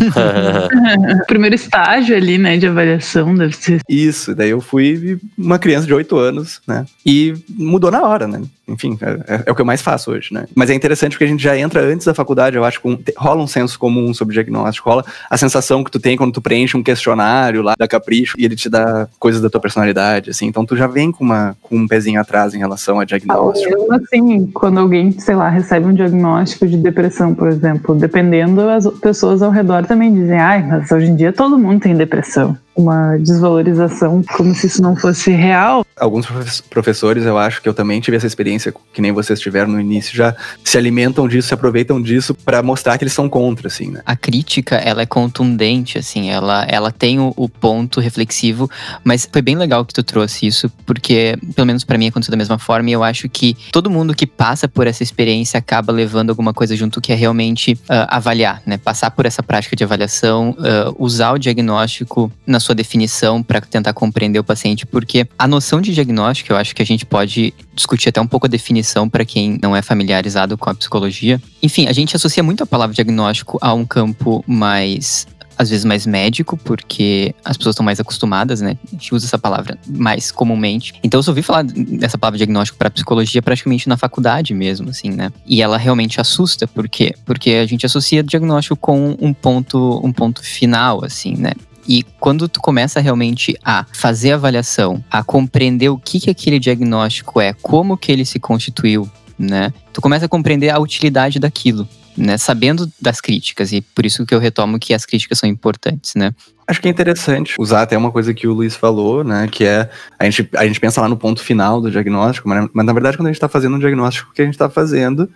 Primeiro 1.26 1.54
estágio 1.54 2.14
ali, 2.14 2.36
né, 2.36 2.58
de 2.58 2.66
avaliação, 2.66 3.34
deve 3.34 3.56
ser. 3.56 3.80
Isso, 3.88 4.34
daí 4.34 4.50
eu 4.50 4.60
fui 4.60 5.18
uma 5.38 5.58
criança 5.58 5.86
de 5.86 5.94
8 5.94 6.16
anos, 6.18 6.60
né? 6.68 6.84
E 7.04 7.34
mudou 7.48 7.90
na 7.90 8.02
hora, 8.02 8.26
né? 8.26 8.42
Enfim, 8.72 8.98
é, 9.02 9.34
é, 9.34 9.42
é, 9.46 9.52
o 9.52 9.54
que 9.54 9.60
eu 9.60 9.66
mais 9.66 9.82
faço 9.82 10.10
hoje, 10.10 10.32
né? 10.32 10.46
Mas 10.54 10.70
é 10.70 10.74
interessante 10.74 11.12
porque 11.12 11.24
a 11.24 11.28
gente 11.28 11.42
já 11.42 11.56
entra 11.56 11.82
antes 11.82 12.06
da 12.06 12.14
faculdade, 12.14 12.56
eu 12.56 12.64
acho, 12.64 12.80
com, 12.80 12.98
rola 13.16 13.42
um 13.42 13.46
senso 13.46 13.78
comum 13.78 14.14
sobre 14.14 14.32
diagnóstico, 14.32 14.88
rola 14.88 15.04
a 15.28 15.36
sensação 15.36 15.84
que 15.84 15.90
tu 15.90 16.00
tem 16.00 16.16
quando 16.16 16.32
tu 16.32 16.40
preenche 16.40 16.76
um 16.76 16.82
questionário 16.82 17.62
lá 17.62 17.74
da 17.78 17.86
Capricho 17.86 18.34
e 18.38 18.44
ele 18.44 18.56
te 18.56 18.70
dá 18.70 19.06
coisas 19.18 19.42
da 19.42 19.50
tua 19.50 19.60
personalidade, 19.60 20.30
assim. 20.30 20.46
Então 20.46 20.64
tu 20.64 20.74
já 20.76 20.86
vem 20.86 21.12
com, 21.12 21.22
uma, 21.22 21.54
com 21.60 21.76
um 21.76 21.86
pezinho 21.86 22.20
atrás 22.20 22.54
em 22.54 22.58
relação 22.58 22.98
a 22.98 23.04
diagnóstico. 23.04 23.70
Mesmo 23.70 23.92
assim, 23.94 24.46
quando 24.46 24.80
alguém, 24.80 25.12
sei 25.12 25.34
lá, 25.34 25.50
recebe 25.50 25.86
um 25.86 25.94
diagnóstico 25.94 26.66
de 26.66 26.78
depressão, 26.78 27.34
por 27.34 27.48
exemplo, 27.48 27.94
dependendo, 27.94 28.68
as 28.68 28.86
pessoas 28.98 29.42
ao 29.42 29.50
redor 29.50 29.84
também 29.84 30.12
dizem, 30.14 30.38
ai, 30.38 30.66
mas 30.66 30.90
hoje 30.90 31.06
em 31.06 31.16
dia 31.16 31.32
todo 31.32 31.58
mundo 31.58 31.80
tem 31.80 31.94
depressão 31.94 32.56
uma 32.74 33.16
desvalorização, 33.18 34.22
como 34.36 34.54
se 34.54 34.66
isso 34.66 34.82
não 34.82 34.96
fosse 34.96 35.30
real. 35.30 35.84
Alguns 35.98 36.26
professores, 36.70 37.24
eu 37.24 37.36
acho 37.38 37.60
que 37.60 37.68
eu 37.68 37.74
também 37.74 38.00
tive 38.00 38.16
essa 38.16 38.26
experiência 38.26 38.74
que 38.92 39.02
nem 39.02 39.12
vocês 39.12 39.40
tiveram 39.40 39.70
no 39.70 39.80
início, 39.80 40.16
já 40.16 40.34
se 40.64 40.78
alimentam 40.78 41.28
disso, 41.28 41.48
se 41.48 41.54
aproveitam 41.54 42.00
disso 42.00 42.34
para 42.34 42.62
mostrar 42.62 42.96
que 42.96 43.04
eles 43.04 43.12
são 43.12 43.28
contra, 43.28 43.68
assim, 43.68 43.90
né? 43.90 44.00
A 44.06 44.16
crítica, 44.16 44.76
ela 44.76 45.02
é 45.02 45.06
contundente, 45.06 45.98
assim, 45.98 46.30
ela, 46.30 46.64
ela 46.68 46.90
tem 46.90 47.20
o, 47.20 47.32
o 47.36 47.48
ponto 47.48 48.00
reflexivo, 48.00 48.70
mas 49.04 49.28
foi 49.30 49.42
bem 49.42 49.56
legal 49.56 49.84
que 49.84 49.92
tu 49.92 50.02
trouxe 50.02 50.46
isso, 50.46 50.70
porque, 50.86 51.36
pelo 51.54 51.66
menos 51.66 51.84
para 51.84 51.98
mim, 51.98 52.08
aconteceu 52.08 52.30
da 52.30 52.36
mesma 52.36 52.58
forma, 52.58 52.88
e 52.88 52.92
eu 52.92 53.04
acho 53.04 53.28
que 53.28 53.56
todo 53.70 53.90
mundo 53.90 54.14
que 54.14 54.26
passa 54.26 54.66
por 54.66 54.86
essa 54.86 55.02
experiência 55.02 55.58
acaba 55.58 55.92
levando 55.92 56.30
alguma 56.30 56.54
coisa 56.54 56.74
junto 56.74 57.00
que 57.00 57.12
é 57.12 57.14
realmente 57.14 57.72
uh, 57.72 58.08
avaliar, 58.08 58.62
né? 58.64 58.78
Passar 58.78 59.10
por 59.10 59.26
essa 59.26 59.42
prática 59.42 59.76
de 59.76 59.84
avaliação, 59.84 60.50
uh, 60.50 60.96
usar 60.98 61.32
o 61.32 61.38
diagnóstico 61.38 62.32
na 62.46 62.60
sua 62.62 62.74
definição 62.74 63.42
para 63.42 63.60
tentar 63.60 63.92
compreender 63.92 64.38
o 64.38 64.44
paciente, 64.44 64.86
porque 64.86 65.26
a 65.38 65.46
noção 65.46 65.80
de 65.80 65.92
diagnóstico, 65.92 66.52
eu 66.52 66.56
acho 66.56 66.74
que 66.74 66.82
a 66.82 66.86
gente 66.86 67.04
pode 67.04 67.52
discutir 67.74 68.08
até 68.08 68.20
um 68.20 68.26
pouco 68.26 68.46
a 68.46 68.48
definição 68.48 69.08
para 69.08 69.24
quem 69.24 69.58
não 69.62 69.76
é 69.76 69.82
familiarizado 69.82 70.56
com 70.56 70.70
a 70.70 70.74
psicologia. 70.74 71.40
Enfim, 71.62 71.86
a 71.86 71.92
gente 71.92 72.16
associa 72.16 72.42
muito 72.42 72.62
a 72.62 72.66
palavra 72.66 72.94
diagnóstico 72.94 73.58
a 73.60 73.74
um 73.74 73.84
campo 73.84 74.44
mais 74.46 75.26
às 75.56 75.70
vezes 75.70 75.84
mais 75.84 76.06
médico, 76.06 76.56
porque 76.56 77.34
as 77.44 77.56
pessoas 77.56 77.74
estão 77.74 77.84
mais 77.84 78.00
acostumadas, 78.00 78.60
né? 78.60 78.76
A 78.88 78.90
gente 78.90 79.14
usa 79.14 79.26
essa 79.26 79.38
palavra 79.38 79.78
mais 79.86 80.30
comumente. 80.30 80.94
Então 81.02 81.18
eu 81.18 81.22
só 81.22 81.30
ouvi 81.30 81.42
falar 81.42 81.62
dessa 81.64 82.18
palavra 82.18 82.38
diagnóstico 82.38 82.78
para 82.78 82.90
psicologia 82.90 83.42
praticamente 83.42 83.88
na 83.88 83.96
faculdade 83.96 84.54
mesmo, 84.54 84.90
assim, 84.90 85.10
né? 85.10 85.32
E 85.46 85.62
ela 85.62 85.78
realmente 85.78 86.20
assusta, 86.20 86.66
por 86.66 86.88
quê? 86.88 87.14
Porque 87.24 87.50
a 87.50 87.66
gente 87.66 87.86
associa 87.86 88.22
diagnóstico 88.22 88.76
com 88.76 89.16
um 89.20 89.32
ponto, 89.32 90.00
um 90.04 90.12
ponto 90.12 90.42
final, 90.42 91.04
assim, 91.04 91.36
né? 91.36 91.52
E 91.86 92.04
quando 92.20 92.48
tu 92.48 92.60
começa 92.60 93.00
realmente 93.00 93.56
a 93.64 93.84
fazer 93.92 94.32
a 94.32 94.34
avaliação, 94.36 95.02
a 95.10 95.22
compreender 95.24 95.88
o 95.88 95.98
que, 95.98 96.20
que 96.20 96.30
aquele 96.30 96.58
diagnóstico 96.58 97.40
é, 97.40 97.52
como 97.52 97.96
que 97.96 98.12
ele 98.12 98.24
se 98.24 98.38
constituiu, 98.38 99.10
né? 99.38 99.72
Tu 99.92 100.00
começa 100.00 100.26
a 100.26 100.28
compreender 100.28 100.70
a 100.70 100.78
utilidade 100.78 101.38
daquilo. 101.38 101.88
né? 102.16 102.36
Sabendo 102.36 102.90
das 103.00 103.20
críticas, 103.20 103.72
e 103.72 103.80
por 103.80 104.04
isso 104.04 104.24
que 104.26 104.34
eu 104.34 104.38
retomo 104.38 104.78
que 104.78 104.94
as 104.94 105.06
críticas 105.06 105.38
são 105.38 105.48
importantes, 105.48 106.14
né? 106.14 106.34
Acho 106.66 106.80
que 106.80 106.88
é 106.88 106.90
interessante 106.90 107.54
usar 107.58 107.82
até 107.82 107.96
uma 107.96 108.12
coisa 108.12 108.32
que 108.32 108.46
o 108.46 108.52
Luiz 108.52 108.76
falou, 108.76 109.24
né? 109.24 109.48
Que 109.50 109.64
é 109.64 109.90
a 110.18 110.24
gente, 110.24 110.48
a 110.56 110.66
gente 110.66 110.78
pensa 110.78 111.00
lá 111.00 111.08
no 111.08 111.16
ponto 111.16 111.42
final 111.42 111.80
do 111.80 111.90
diagnóstico, 111.90 112.48
mas, 112.48 112.68
mas 112.72 112.86
na 112.86 112.92
verdade, 112.92 113.16
quando 113.16 113.26
a 113.26 113.30
gente 113.30 113.36
está 113.36 113.48
fazendo 113.48 113.76
um 113.76 113.78
diagnóstico, 113.78 114.30
o 114.30 114.34
que 114.34 114.42
a 114.42 114.44
gente 114.44 114.54
está 114.54 114.70
fazendo 114.70 115.28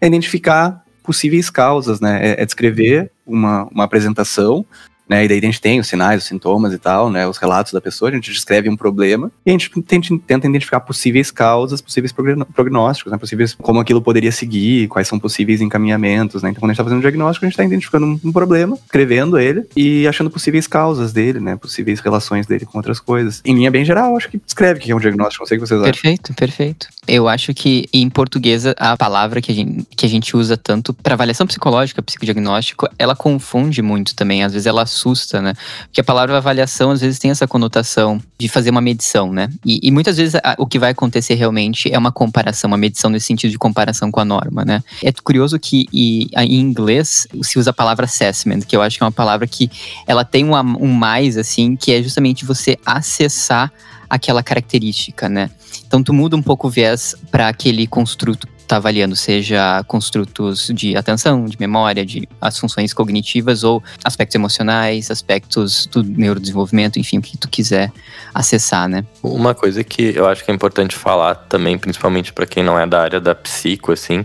é 0.00 0.06
identificar 0.06 0.82
possíveis 1.02 1.50
causas, 1.50 2.00
né? 2.00 2.18
É, 2.22 2.42
é 2.42 2.44
descrever 2.44 3.10
uma, 3.26 3.64
uma 3.64 3.84
apresentação 3.84 4.64
né? 5.08 5.24
E 5.24 5.28
daí 5.28 5.38
a 5.38 5.42
gente 5.42 5.60
tem 5.60 5.80
os 5.80 5.86
sinais, 5.86 6.22
os 6.22 6.28
sintomas 6.28 6.72
e 6.72 6.78
tal, 6.78 7.10
né? 7.10 7.26
Os 7.26 7.38
relatos 7.38 7.72
da 7.72 7.80
pessoa, 7.80 8.10
a 8.10 8.14
gente 8.14 8.30
descreve 8.30 8.68
um 8.68 8.76
problema 8.76 9.30
e 9.44 9.50
a 9.50 9.52
gente 9.52 9.70
tenta, 9.82 10.08
tenta 10.26 10.46
identificar 10.46 10.80
possíveis 10.80 11.30
causas, 11.30 11.80
possíveis 11.80 12.12
prognósticos, 12.12 13.12
né? 13.12 13.18
Possíveis 13.18 13.54
como 13.54 13.80
aquilo 13.80 14.00
poderia 14.00 14.32
seguir, 14.32 14.88
quais 14.88 15.08
são 15.08 15.18
possíveis 15.18 15.60
encaminhamentos, 15.60 16.42
né? 16.42 16.50
Então 16.50 16.60
quando 16.60 16.70
a 16.70 16.72
gente 16.72 16.76
está 16.76 16.84
fazendo 16.84 16.98
um 16.98 17.02
diagnóstico, 17.02 17.44
a 17.44 17.48
gente 17.48 17.54
está 17.54 17.64
identificando 17.64 18.06
um, 18.06 18.20
um, 18.24 18.32
problema, 18.32 18.76
escrevendo 18.84 19.38
ele 19.38 19.64
e 19.76 20.06
achando 20.06 20.30
possíveis 20.30 20.66
causas 20.66 21.12
dele, 21.12 21.40
né? 21.40 21.56
Possíveis 21.56 22.00
relações 22.00 22.46
dele 22.46 22.64
com 22.64 22.78
outras 22.78 23.00
coisas. 23.00 23.42
Em 23.44 23.54
linha 23.54 23.70
bem 23.70 23.84
geral, 23.84 24.16
acho 24.16 24.28
que 24.28 24.38
descreve 24.38 24.80
o 24.80 24.82
que 24.82 24.92
é 24.92 24.96
um 24.96 25.00
diagnóstico, 25.00 25.42
não 25.42 25.48
sei 25.48 25.58
o 25.58 25.60
que 25.60 25.66
vocês 25.66 25.80
acham. 25.80 25.92
Perfeito, 25.92 26.34
perfeito. 26.34 26.88
Eu 27.06 27.28
acho 27.28 27.52
que 27.52 27.88
em 27.92 28.08
português 28.08 28.64
a 28.64 28.96
palavra 28.96 29.40
que 29.40 29.50
a 29.50 29.54
gente, 29.54 29.86
que 29.96 30.06
a 30.06 30.08
gente 30.08 30.36
usa 30.36 30.56
tanto 30.56 30.94
para 30.94 31.14
avaliação 31.14 31.46
psicológica, 31.46 32.00
psicodiagnóstico, 32.00 32.88
ela 32.98 33.16
confunde 33.16 33.82
muito 33.82 34.14
também. 34.14 34.44
Às 34.44 34.52
vezes 34.52 34.66
ela 34.66 34.86
assusta, 34.92 35.40
né? 35.40 35.54
Porque 35.84 36.00
a 36.00 36.04
palavra 36.04 36.36
avaliação 36.36 36.90
às 36.90 37.00
vezes 37.00 37.18
tem 37.18 37.30
essa 37.30 37.48
conotação 37.48 38.20
de 38.38 38.48
fazer 38.48 38.70
uma 38.70 38.80
medição, 38.80 39.32
né? 39.32 39.48
E, 39.64 39.80
e 39.82 39.90
muitas 39.90 40.16
vezes 40.16 40.34
a, 40.36 40.54
o 40.58 40.66
que 40.66 40.78
vai 40.78 40.90
acontecer 40.90 41.34
realmente 41.34 41.92
é 41.92 41.98
uma 41.98 42.12
comparação, 42.12 42.68
uma 42.68 42.76
medição 42.76 43.10
nesse 43.10 43.26
sentido 43.26 43.50
de 43.50 43.58
comparação 43.58 44.10
com 44.10 44.20
a 44.20 44.24
norma, 44.24 44.64
né? 44.64 44.82
É 45.02 45.12
curioso 45.12 45.58
que 45.58 45.86
e, 45.92 46.28
em 46.36 46.60
inglês 46.60 47.26
se 47.42 47.58
usa 47.58 47.70
a 47.70 47.74
palavra 47.74 48.04
assessment, 48.04 48.60
que 48.60 48.76
eu 48.76 48.82
acho 48.82 48.98
que 48.98 49.02
é 49.02 49.06
uma 49.06 49.12
palavra 49.12 49.46
que 49.46 49.70
ela 50.06 50.24
tem 50.24 50.44
um, 50.44 50.54
um 50.54 50.92
mais, 50.92 51.36
assim, 51.36 51.76
que 51.76 51.92
é 51.92 52.02
justamente 52.02 52.44
você 52.44 52.78
acessar 52.84 53.72
aquela 54.08 54.42
característica, 54.42 55.26
né? 55.28 55.50
Então 55.86 56.02
tu 56.02 56.12
muda 56.12 56.36
um 56.36 56.42
pouco 56.42 56.68
o 56.68 56.70
viés 56.70 57.14
para 57.30 57.48
aquele 57.48 57.86
construto 57.86 58.46
está 58.62 58.76
avaliando, 58.76 59.14
seja 59.14 59.82
construtos 59.86 60.70
de 60.74 60.96
atenção, 60.96 61.44
de 61.44 61.56
memória, 61.58 62.04
de 62.04 62.28
as 62.40 62.58
funções 62.58 62.94
cognitivas 62.94 63.64
ou 63.64 63.82
aspectos 64.04 64.34
emocionais, 64.34 65.10
aspectos 65.10 65.86
do 65.86 66.02
neurodesenvolvimento, 66.02 66.98
enfim, 66.98 67.18
o 67.18 67.22
que 67.22 67.36
tu 67.36 67.48
quiser 67.48 67.92
acessar, 68.32 68.88
né? 68.88 69.04
Uma 69.22 69.54
coisa 69.54 69.84
que 69.84 70.14
eu 70.16 70.26
acho 70.26 70.44
que 70.44 70.50
é 70.50 70.54
importante 70.54 70.96
falar 70.96 71.34
também, 71.34 71.78
principalmente 71.78 72.32
para 72.32 72.46
quem 72.46 72.62
não 72.62 72.78
é 72.78 72.86
da 72.86 73.02
área 73.02 73.20
da 73.20 73.34
psico, 73.34 73.92
assim, 73.92 74.24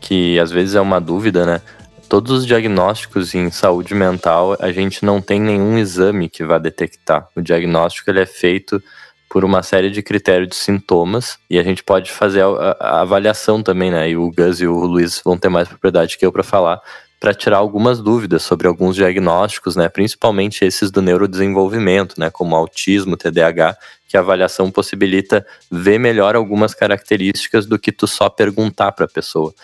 que 0.00 0.38
às 0.38 0.50
vezes 0.50 0.74
é 0.74 0.80
uma 0.80 1.00
dúvida, 1.00 1.44
né? 1.44 1.60
Todos 2.08 2.40
os 2.40 2.46
diagnósticos 2.46 3.34
em 3.34 3.50
saúde 3.50 3.94
mental, 3.94 4.56
a 4.60 4.70
gente 4.70 5.04
não 5.04 5.20
tem 5.20 5.40
nenhum 5.40 5.78
exame 5.78 6.28
que 6.28 6.44
vá 6.44 6.58
detectar. 6.58 7.26
O 7.34 7.40
diagnóstico 7.40 8.10
ele 8.10 8.20
é 8.20 8.26
feito 8.26 8.82
por 9.32 9.46
uma 9.46 9.62
série 9.62 9.88
de 9.88 10.02
critérios 10.02 10.50
de 10.50 10.56
sintomas 10.56 11.38
e 11.48 11.58
a 11.58 11.62
gente 11.62 11.82
pode 11.82 12.12
fazer 12.12 12.42
a, 12.42 12.76
a 12.78 13.00
avaliação 13.00 13.62
também, 13.62 13.90
né? 13.90 14.10
E 14.10 14.14
o 14.14 14.30
Gus 14.30 14.60
e 14.60 14.66
o 14.66 14.84
Luiz 14.84 15.22
vão 15.24 15.38
ter 15.38 15.48
mais 15.48 15.66
propriedade 15.66 16.18
que 16.18 16.26
eu 16.26 16.30
para 16.30 16.42
falar, 16.42 16.78
para 17.18 17.32
tirar 17.32 17.56
algumas 17.56 17.98
dúvidas 17.98 18.42
sobre 18.42 18.68
alguns 18.68 18.94
diagnósticos, 18.94 19.74
né? 19.74 19.88
Principalmente 19.88 20.66
esses 20.66 20.90
do 20.90 21.00
neurodesenvolvimento, 21.00 22.20
né? 22.20 22.28
Como 22.28 22.54
autismo, 22.54 23.16
TDAH, 23.16 23.74
que 24.06 24.18
a 24.18 24.20
avaliação 24.20 24.70
possibilita 24.70 25.46
ver 25.70 25.98
melhor 25.98 26.36
algumas 26.36 26.74
características 26.74 27.64
do 27.64 27.78
que 27.78 27.90
tu 27.90 28.06
só 28.06 28.28
perguntar 28.28 28.92
para 28.92 29.06
a 29.06 29.08
pessoa. 29.08 29.54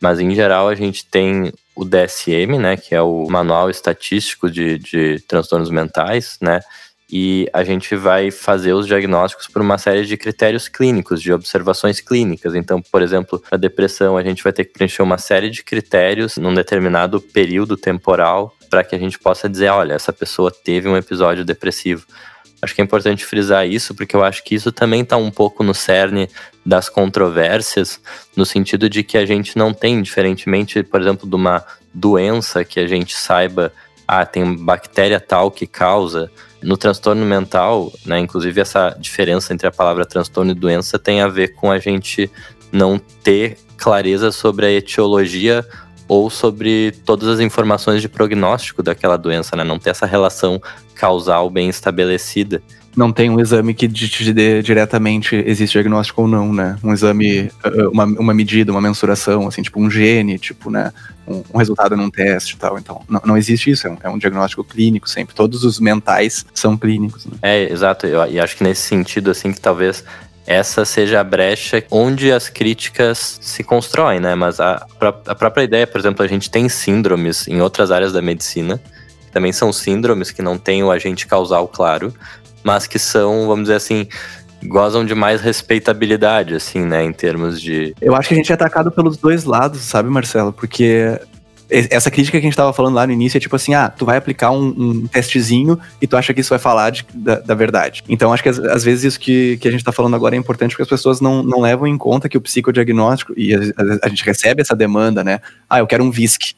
Mas 0.00 0.20
em 0.20 0.34
geral 0.34 0.70
a 0.70 0.74
gente 0.74 1.04
tem 1.04 1.52
o 1.76 1.84
DSM, 1.84 2.58
né? 2.58 2.78
Que 2.78 2.94
é 2.94 3.02
o 3.02 3.26
Manual 3.28 3.68
Estatístico 3.68 4.50
de, 4.50 4.78
de 4.78 5.20
Transtornos 5.28 5.68
Mentais, 5.68 6.38
né? 6.40 6.60
E 7.10 7.48
a 7.54 7.64
gente 7.64 7.96
vai 7.96 8.30
fazer 8.30 8.74
os 8.74 8.86
diagnósticos 8.86 9.46
por 9.46 9.62
uma 9.62 9.78
série 9.78 10.04
de 10.04 10.16
critérios 10.16 10.68
clínicos, 10.68 11.22
de 11.22 11.32
observações 11.32 12.00
clínicas. 12.00 12.54
Então, 12.54 12.82
por 12.82 13.00
exemplo, 13.00 13.42
a 13.50 13.56
depressão, 13.56 14.16
a 14.16 14.22
gente 14.22 14.44
vai 14.44 14.52
ter 14.52 14.64
que 14.64 14.72
preencher 14.72 15.02
uma 15.02 15.16
série 15.16 15.48
de 15.48 15.62
critérios 15.62 16.36
num 16.36 16.52
determinado 16.52 17.20
período 17.20 17.76
temporal 17.76 18.54
para 18.68 18.84
que 18.84 18.94
a 18.94 18.98
gente 18.98 19.18
possa 19.18 19.48
dizer, 19.48 19.68
olha, 19.70 19.94
essa 19.94 20.12
pessoa 20.12 20.50
teve 20.50 20.86
um 20.88 20.96
episódio 20.96 21.44
depressivo. 21.44 22.06
Acho 22.60 22.74
que 22.74 22.80
é 22.80 22.84
importante 22.84 23.24
frisar 23.24 23.66
isso, 23.66 23.94
porque 23.94 24.14
eu 24.14 24.22
acho 24.22 24.42
que 24.44 24.54
isso 24.54 24.72
também 24.72 25.02
está 25.02 25.16
um 25.16 25.30
pouco 25.30 25.62
no 25.62 25.72
cerne 25.72 26.28
das 26.66 26.88
controvérsias, 26.88 28.00
no 28.36 28.44
sentido 28.44 28.90
de 28.90 29.02
que 29.02 29.16
a 29.16 29.24
gente 29.24 29.56
não 29.56 29.72
tem, 29.72 30.02
diferentemente, 30.02 30.82
por 30.82 31.00
exemplo, 31.00 31.28
de 31.28 31.36
uma 31.36 31.64
doença 31.94 32.64
que 32.64 32.80
a 32.80 32.86
gente 32.86 33.16
saiba, 33.16 33.72
ah, 34.06 34.26
tem 34.26 34.56
bactéria 34.56 35.20
tal 35.20 35.50
que 35.50 35.66
causa, 35.66 36.30
no 36.62 36.76
transtorno 36.76 37.24
mental, 37.24 37.92
né, 38.04 38.18
inclusive 38.18 38.60
essa 38.60 38.96
diferença 38.98 39.52
entre 39.52 39.66
a 39.66 39.72
palavra 39.72 40.04
transtorno 40.04 40.50
e 40.50 40.54
doença 40.54 40.98
tem 40.98 41.20
a 41.20 41.28
ver 41.28 41.54
com 41.54 41.70
a 41.70 41.78
gente 41.78 42.30
não 42.72 42.98
ter 43.22 43.56
clareza 43.76 44.32
sobre 44.32 44.66
a 44.66 44.70
etiologia 44.70 45.64
ou 46.08 46.30
sobre 46.30 46.92
todas 47.04 47.28
as 47.28 47.40
informações 47.40 48.00
de 48.00 48.08
prognóstico 48.08 48.82
daquela 48.82 49.16
doença, 49.16 49.54
né? 49.54 49.62
Não 49.62 49.78
ter 49.78 49.90
essa 49.90 50.06
relação 50.06 50.60
causal 50.94 51.50
bem 51.50 51.68
estabelecida 51.68 52.62
não 52.98 53.12
tem 53.12 53.30
um 53.30 53.38
exame 53.38 53.72
que 53.72 53.88
te 53.88 54.32
dê 54.32 54.60
diretamente 54.60 55.36
existe 55.46 55.74
diagnóstico 55.74 56.22
ou 56.22 56.28
não, 56.28 56.52
né? 56.52 56.76
Um 56.82 56.92
exame, 56.92 57.50
uh, 57.64 57.90
uma, 57.92 58.04
uma 58.04 58.34
medida, 58.34 58.72
uma 58.72 58.80
mensuração, 58.80 59.46
assim, 59.46 59.62
tipo 59.62 59.80
um 59.80 59.88
gene, 59.88 60.36
tipo, 60.36 60.68
né? 60.68 60.92
Um, 61.26 61.44
um 61.54 61.58
resultado 61.58 61.96
num 61.96 62.10
teste 62.10 62.54
e 62.54 62.58
tal. 62.58 62.76
Então, 62.76 63.00
não, 63.08 63.20
não 63.24 63.36
existe 63.36 63.70
isso, 63.70 63.86
é 63.86 63.90
um, 63.90 63.96
é 64.02 64.08
um, 64.08 64.18
diagnóstico 64.18 64.64
clínico 64.64 65.08
sempre. 65.08 65.32
Todos 65.32 65.62
os 65.62 65.78
mentais 65.78 66.44
são 66.52 66.76
clínicos, 66.76 67.24
né? 67.24 67.32
É, 67.40 67.72
exato. 67.72 68.04
Eu, 68.04 68.26
e 68.26 68.40
acho 68.40 68.56
que 68.56 68.64
nesse 68.64 68.82
sentido, 68.82 69.30
assim, 69.30 69.52
que 69.52 69.60
talvez 69.60 70.02
essa 70.44 70.84
seja 70.84 71.20
a 71.20 71.24
brecha 71.24 71.84
onde 71.90 72.32
as 72.32 72.48
críticas 72.48 73.38
se 73.40 73.62
constroem, 73.62 74.18
né? 74.18 74.34
Mas 74.34 74.58
a, 74.58 74.84
a 75.26 75.34
própria 75.36 75.62
ideia, 75.62 75.86
por 75.86 76.00
exemplo, 76.00 76.24
a 76.24 76.28
gente 76.28 76.50
tem 76.50 76.68
síndromes 76.68 77.46
em 77.46 77.60
outras 77.60 77.92
áreas 77.92 78.12
da 78.12 78.20
medicina, 78.20 78.80
também 79.30 79.52
são 79.52 79.72
síndromes 79.72 80.32
que 80.32 80.42
não 80.42 80.58
têm 80.58 80.82
o 80.82 80.90
agente 80.90 81.26
causal 81.26 81.68
claro, 81.68 82.12
mas 82.62 82.86
que 82.86 82.98
são, 82.98 83.46
vamos 83.46 83.64
dizer 83.64 83.76
assim, 83.76 84.06
gozam 84.64 85.04
de 85.04 85.14
mais 85.14 85.40
respeitabilidade, 85.40 86.54
assim, 86.54 86.84
né, 86.84 87.04
em 87.04 87.12
termos 87.12 87.60
de. 87.60 87.94
Eu 88.00 88.14
acho 88.14 88.28
que 88.28 88.34
a 88.34 88.36
gente 88.36 88.50
é 88.50 88.54
atacado 88.54 88.90
pelos 88.90 89.16
dois 89.16 89.44
lados, 89.44 89.80
sabe, 89.80 90.08
Marcelo? 90.08 90.52
Porque 90.52 91.18
essa 91.70 92.10
crítica 92.10 92.32
que 92.32 92.38
a 92.38 92.46
gente 92.46 92.54
estava 92.54 92.72
falando 92.72 92.94
lá 92.94 93.06
no 93.06 93.12
início 93.12 93.36
é 93.36 93.40
tipo 93.40 93.54
assim, 93.54 93.74
ah, 93.74 93.90
tu 93.90 94.06
vai 94.06 94.16
aplicar 94.16 94.50
um, 94.50 94.68
um 94.68 95.06
testezinho 95.06 95.78
e 96.00 96.06
tu 96.06 96.16
acha 96.16 96.32
que 96.32 96.40
isso 96.40 96.48
vai 96.48 96.58
falar 96.58 96.88
de, 96.90 97.06
da, 97.12 97.40
da, 97.40 97.54
verdade. 97.54 98.02
Então 98.08 98.32
acho 98.32 98.42
que 98.42 98.48
às, 98.48 98.58
às, 98.58 98.82
vezes 98.82 99.04
isso 99.04 99.20
que, 99.20 99.58
que 99.58 99.68
a 99.68 99.70
gente 99.70 99.80
está 99.80 99.92
falando 99.92 100.16
agora 100.16 100.34
é 100.34 100.38
importante 100.38 100.70
porque 100.70 100.82
as 100.82 100.88
pessoas 100.88 101.20
não, 101.20 101.42
não 101.42 101.60
levam 101.60 101.86
em 101.86 101.98
conta 101.98 102.28
que 102.28 102.38
o 102.38 102.40
psicodiagnóstico, 102.40 103.34
e 103.36 103.54
a, 103.54 103.58
a, 103.58 104.06
a 104.06 104.08
gente 104.08 104.24
recebe 104.24 104.62
essa 104.62 104.74
demanda, 104.74 105.22
né? 105.22 105.40
Ah, 105.68 105.80
eu 105.80 105.86
quero 105.86 106.02
um 106.02 106.10
VISC, 106.10 106.54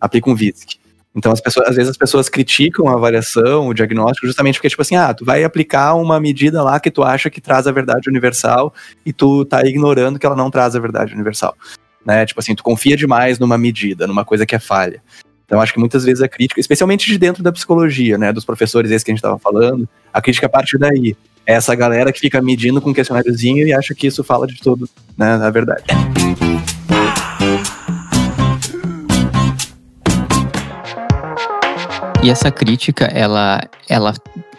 aplica 0.00 0.30
um 0.30 0.34
VISC. 0.34 0.78
Então, 1.14 1.30
as 1.30 1.40
pessoas, 1.40 1.68
às 1.68 1.76
vezes 1.76 1.90
as 1.90 1.96
pessoas 1.96 2.28
criticam 2.28 2.88
a 2.88 2.94
avaliação, 2.94 3.68
o 3.68 3.74
diagnóstico, 3.74 4.26
justamente 4.26 4.56
porque, 4.56 4.68
tipo 4.68 4.82
assim, 4.82 4.96
ah, 4.96 5.14
tu 5.14 5.24
vai 5.24 5.44
aplicar 5.44 5.94
uma 5.94 6.18
medida 6.18 6.62
lá 6.62 6.80
que 6.80 6.90
tu 6.90 7.04
acha 7.04 7.30
que 7.30 7.40
traz 7.40 7.66
a 7.66 7.72
verdade 7.72 8.08
universal 8.08 8.74
e 9.06 9.12
tu 9.12 9.44
tá 9.44 9.64
ignorando 9.64 10.18
que 10.18 10.26
ela 10.26 10.34
não 10.34 10.50
traz 10.50 10.74
a 10.74 10.80
verdade 10.80 11.14
universal. 11.14 11.56
Né? 12.04 12.26
Tipo 12.26 12.40
assim, 12.40 12.54
tu 12.54 12.64
confia 12.64 12.96
demais 12.96 13.38
numa 13.38 13.56
medida, 13.56 14.06
numa 14.06 14.24
coisa 14.24 14.44
que 14.44 14.56
é 14.56 14.58
falha. 14.58 15.00
Então, 15.46 15.60
acho 15.60 15.72
que 15.72 15.78
muitas 15.78 16.04
vezes 16.04 16.22
a 16.22 16.28
crítica, 16.28 16.60
especialmente 16.60 17.06
de 17.06 17.18
dentro 17.18 17.42
da 17.42 17.52
psicologia, 17.52 18.18
né, 18.18 18.32
dos 18.32 18.44
professores 18.44 18.90
esses 18.90 19.04
que 19.04 19.10
a 19.10 19.14
gente 19.14 19.18
estava 19.18 19.38
falando, 19.38 19.88
a 20.12 20.20
crítica 20.20 20.48
parte 20.48 20.76
daí. 20.78 21.16
É 21.46 21.52
essa 21.52 21.74
galera 21.74 22.10
que 22.10 22.20
fica 22.20 22.40
medindo 22.40 22.80
com 22.80 22.90
um 22.90 22.94
questionáriozinho 22.94 23.66
e 23.66 23.72
acha 23.72 23.94
que 23.94 24.06
isso 24.06 24.24
fala 24.24 24.46
de 24.46 24.58
tudo, 24.58 24.88
né, 25.16 25.36
na 25.36 25.50
verdade. 25.50 25.84
E 32.24 32.30
essa 32.30 32.50
crítica, 32.50 33.04
ela, 33.04 33.60
ela 33.86 34.14